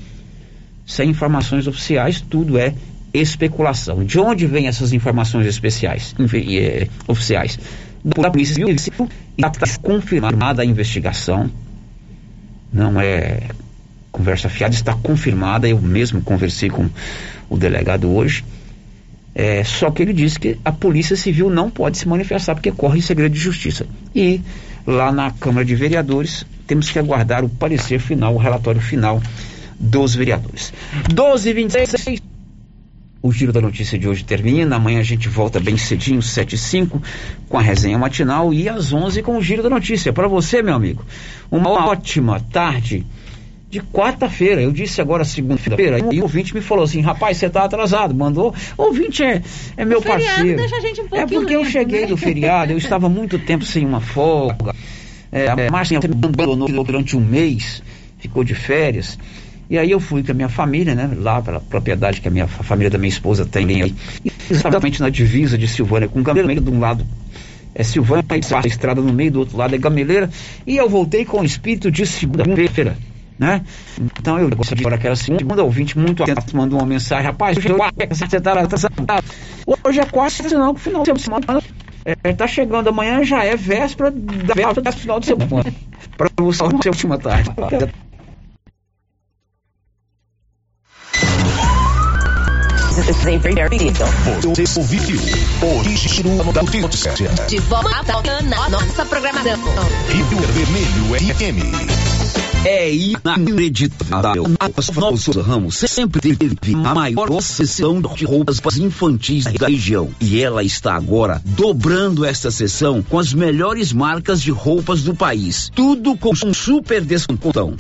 Sem 0.87 1.11
informações 1.11 1.67
oficiais, 1.67 2.21
tudo 2.21 2.59
é 2.59 2.75
especulação. 3.13 4.05
De 4.05 4.19
onde 4.19 4.47
vêm 4.47 4.67
essas 4.67 4.93
informações 4.93 5.47
especiais, 5.47 6.15
é, 6.35 6.89
oficiais? 7.07 7.59
Da 8.05 8.31
Polícia 8.31 8.55
Civil, 8.55 9.09
está 9.37 9.67
confirmada 9.83 10.63
a 10.63 10.65
investigação, 10.65 11.51
não 12.73 13.01
é 13.01 13.41
conversa 14.13 14.49
fiada, 14.49 14.75
está 14.75 14.95
confirmada. 14.95 15.69
Eu 15.69 15.81
mesmo 15.81 16.23
conversei 16.23 16.71
com 16.71 16.89
o 17.49 17.57
delegado 17.57 18.09
hoje 18.11 18.45
é, 19.39 19.63
só 19.63 19.89
que 19.93 20.03
ele 20.03 20.13
disse 20.13 20.37
que 20.37 20.59
a 20.65 20.73
Polícia 20.73 21.15
Civil 21.15 21.49
não 21.49 21.71
pode 21.71 21.97
se 21.97 22.09
manifestar 22.09 22.57
porque 22.57 22.73
corre 22.73 22.99
em 22.99 23.01
segredo 23.01 23.33
de 23.33 23.39
justiça. 23.39 23.87
E 24.13 24.41
lá 24.85 25.13
na 25.13 25.31
Câmara 25.31 25.65
de 25.65 25.77
Vereadores 25.77 26.45
temos 26.67 26.91
que 26.91 26.99
aguardar 26.99 27.45
o 27.45 27.49
parecer 27.49 28.01
final, 28.01 28.35
o 28.35 28.39
relatório 28.39 28.81
final 28.81 29.23
dos 29.79 30.13
vereadores. 30.13 30.73
12 31.15 31.49
e 31.49 31.53
26 31.53 31.95
o 33.21 33.33
Giro 33.33 33.53
da 33.53 33.61
Notícia 33.61 33.99
de 33.99 34.09
hoje 34.09 34.25
termina. 34.25 34.77
Amanhã 34.77 35.01
a 35.01 35.05
gente 35.05 35.29
volta 35.29 35.59
bem 35.59 35.77
cedinho, 35.77 36.23
7 36.23 36.55
e 36.55 36.59
5, 36.59 37.03
com 37.49 37.59
a 37.59 37.63
resenha 37.63 37.99
matinal 37.99 38.53
e 38.53 38.69
às 38.69 38.93
11 38.93 39.23
com 39.23 39.37
o 39.37 39.43
Giro 39.43 39.63
da 39.63 39.71
Notícia. 39.71 40.13
Para 40.13 40.29
você, 40.29 40.63
meu 40.63 40.75
amigo, 40.75 41.05
uma 41.51 41.71
ótima 41.71 42.41
tarde 42.41 43.05
de 43.71 43.81
quarta-feira. 43.81 44.63
Eu 44.63 44.73
disse 44.73 45.01
agora 45.01 45.25
segunda-feira. 45.25 45.99
E 46.13 46.21
o 46.21 46.23
ouvinte 46.23 46.55
me 46.55 46.61
falou 46.61 46.85
assim: 46.85 47.01
rapaz, 47.01 47.37
você 47.37 47.47
está 47.47 47.65
atrasado. 47.65 48.15
Mandou. 48.15 48.55
O 48.77 48.83
ouvinte 48.85 49.23
é, 49.23 49.43
é 49.77 49.85
meu 49.85 50.01
parceiro. 50.01 50.61
Um 51.13 51.17
é 51.17 51.27
porque 51.27 51.57
eu 51.57 51.65
cheguei 51.65 52.03
né? 52.03 52.07
do 52.07 52.17
feriado, 52.17 52.73
eu 52.73 52.79
estava 52.79 53.09
muito 53.09 53.39
tempo 53.39 53.65
sem 53.65 53.85
uma 53.85 54.01
folga. 54.01 54.75
É, 55.31 55.49
a 55.49 55.71
Márcia 55.71 56.01
me 56.01 56.07
abandonou 56.07 56.85
durante 56.85 57.17
um 57.17 57.21
mês, 57.21 57.83
ficou 58.19 58.43
de 58.43 58.55
férias. 58.55 59.19
E 59.71 59.79
aí 59.79 59.91
eu 59.91 60.01
fui 60.01 60.23
com 60.23 60.33
a 60.33 60.35
minha 60.35 60.49
família, 60.49 60.95
né? 60.95 61.11
Lá 61.17 61.43
para 61.43 61.59
a 61.59 61.61
propriedade 61.61 62.21
que 62.21 62.29
a 62.29 62.31
minha 62.31 62.45
a 62.45 62.49
família 62.63 62.91
da 62.91 62.99
minha 62.99 63.09
esposa 63.09 63.45
tem 63.45 63.83
aí. 63.83 63.95
Exatamente 64.51 65.01
na 65.01 65.11
divisa 65.11 65.59
de 65.59 65.69
Silvânia, 65.69 66.09
com 66.09 66.23
Gameleira 66.23 66.61
de 66.61 66.71
um 66.71 66.81
lado 66.81 67.07
é 67.75 67.85
Silvânia, 67.85 68.25
a 68.29 68.67
estrada 68.67 69.01
no 69.01 69.13
meio, 69.13 69.31
do 69.31 69.39
outro 69.41 69.57
lado 69.57 69.75
é 69.75 69.79
Gameleira. 69.79 70.31
E 70.67 70.77
eu 70.77 70.89
voltei 70.89 71.25
com 71.25 71.41
o 71.41 71.45
espírito 71.45 71.91
de 71.91 72.07
segunda-feira 72.07 72.97
né? 73.39 73.63
Então 74.19 74.39
eu 74.39 74.51
gostaria 74.51 74.79
de 74.79 74.83
agora 74.83 74.97
aquela 74.97 75.15
segunda 75.17 75.63
ouvinte 75.63 75.97
muito 75.97 76.23
atento 76.23 76.57
mandou 76.57 76.79
uma 76.81 76.87
mensagem, 76.87 77.25
rapaz, 77.25 77.57
hoje 77.57 77.69
é 77.69 78.07
você 78.07 78.41
tá 78.41 78.53
atrasado. 78.53 78.93
Hoje 79.85 80.01
é 80.01 80.05
quarta, 80.05 80.59
no 80.59 80.75
final 80.75 81.05
de 81.05 81.23
semana 81.23 81.63
é, 82.05 82.33
tá 82.33 82.47
chegando 82.47 82.89
amanhã 82.89 83.23
já 83.23 83.45
é 83.45 83.55
véspera 83.55 84.11
da 84.11 84.55
véspera 84.55 84.91
do 84.91 84.93
final 84.93 85.21
de 85.21 85.27
semana. 85.27 85.73
Para 86.17 86.31
você 86.39 86.63
a 86.63 86.91
última 86.91 87.19
tarde. 87.19 87.51
Você 93.03 94.79
ouviu 94.79 95.03
Original 95.63 96.53
da 96.53 96.63
Notícia. 96.63 97.13
De 97.49 97.59
volta 97.61 98.43
na 98.43 98.69
nossa 98.69 99.07
programação. 99.07 99.59
Rio 100.09 100.41
Vermelho 100.53 101.35
FM. 101.37 102.09
É 102.65 102.93
inacreditável. 102.93 104.47
A 104.59 105.01
Nosso 105.01 105.41
Ramos 105.41 105.77
sempre 105.77 106.37
teve 106.37 106.75
a 106.85 106.95
maior 106.95 107.41
sessão 107.41 108.01
de 108.01 108.25
roupas 108.25 108.59
infantis 108.77 109.45
da 109.45 109.69
região. 109.69 110.11
E 110.21 110.43
ela 110.43 110.65
está 110.65 110.97
agora 110.97 111.41
dobrando 111.45 112.25
esta 112.25 112.51
sessão 112.51 113.01
com 113.01 113.19
as 113.19 113.33
melhores 113.33 113.93
marcas 113.93 114.43
de 114.43 114.51
roupas 114.51 115.03
do 115.03 115.15
país. 115.15 115.71
Tudo 115.73 116.17
com 116.17 116.33
um 116.45 116.53
super 116.53 117.01
descontão. 117.01 117.77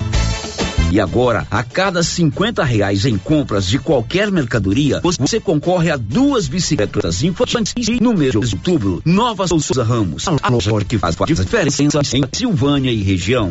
E 0.90 0.98
agora, 0.98 1.46
a 1.50 1.62
cada 1.62 2.02
50 2.02 2.64
reais 2.64 3.04
em 3.04 3.18
compras 3.18 3.66
de 3.66 3.78
qualquer 3.78 4.30
mercadoria, 4.30 5.00
você 5.18 5.38
concorre 5.38 5.90
a 5.90 5.96
duas 5.96 6.48
bicicletas 6.48 7.22
infantis 7.22 7.88
no 8.00 8.14
mês 8.14 8.32
de 8.32 8.38
outubro. 8.38 9.02
Nova 9.04 9.46
Souza 9.46 9.84
Ramos, 9.84 10.26
a 10.26 10.48
loja 10.48 10.84
que 10.86 10.96
faz 10.96 11.20
a 11.20 11.24
diferença 11.26 11.82
em 12.16 12.22
Silvânia 12.32 12.90
e 12.90 13.02
região. 13.02 13.50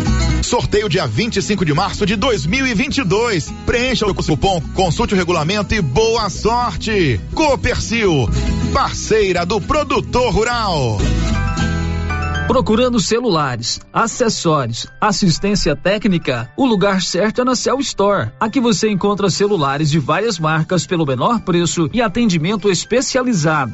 Sorteio 0.41 0.89
dia 0.89 1.05
25 1.05 1.63
de 1.63 1.73
março 1.73 2.05
de 2.05 2.15
2022. 2.15 3.51
Preencha 3.65 4.05
o 4.05 4.13
cupom, 4.13 4.61
consulte 4.73 5.13
o 5.13 5.17
regulamento 5.17 5.73
e 5.73 5.81
boa 5.81 6.29
sorte. 6.29 7.19
Copercil, 7.33 8.29
parceira 8.73 9.45
do 9.45 9.61
produtor 9.61 10.33
rural. 10.33 10.97
Procurando 12.47 12.99
celulares, 12.99 13.79
acessórios, 13.93 14.85
assistência 14.99 15.73
técnica, 15.73 16.51
o 16.57 16.65
lugar 16.65 17.01
certo 17.01 17.41
é 17.41 17.45
na 17.45 17.55
Cell 17.55 17.79
Store. 17.79 18.31
Aqui 18.39 18.59
você 18.59 18.89
encontra 18.89 19.29
celulares 19.29 19.89
de 19.89 19.99
várias 19.99 20.37
marcas 20.37 20.85
pelo 20.85 21.05
menor 21.05 21.39
preço 21.41 21.89
e 21.93 22.01
atendimento 22.01 22.69
especializado. 22.69 23.73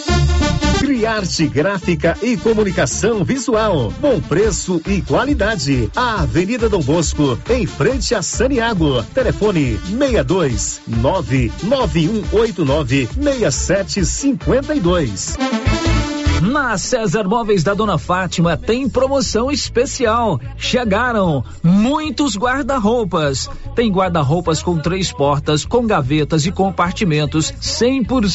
Criarte 0.81 1.47
Gráfica 1.47 2.17
e 2.23 2.35
Comunicação 2.35 3.23
Visual. 3.23 3.93
Bom 4.01 4.19
preço 4.19 4.81
e 4.87 4.99
qualidade. 5.03 5.91
A 5.95 6.23
Avenida 6.23 6.67
Dom 6.67 6.81
Bosco, 6.81 7.37
em 7.51 7.67
frente 7.67 8.15
a 8.15 8.23
Saniago. 8.23 9.03
Telefone 9.13 9.79
62 9.85 10.81
99189 10.87 13.07
6752. 13.13 15.37
Na 16.41 16.75
César 16.75 17.25
Móveis 17.25 17.63
da 17.63 17.75
Dona 17.75 17.99
Fátima 17.99 18.57
tem 18.57 18.89
promoção 18.89 19.51
especial. 19.51 20.41
Chegaram 20.57 21.45
muitos 21.61 22.35
guarda-roupas. 22.35 23.47
Tem 23.75 23.91
guarda-roupas 23.91 24.63
com 24.63 24.79
três 24.79 25.11
portas, 25.11 25.63
com 25.63 25.85
gavetas 25.85 26.47
e 26.47 26.51
compartimentos 26.51 27.53
100% 27.61 28.25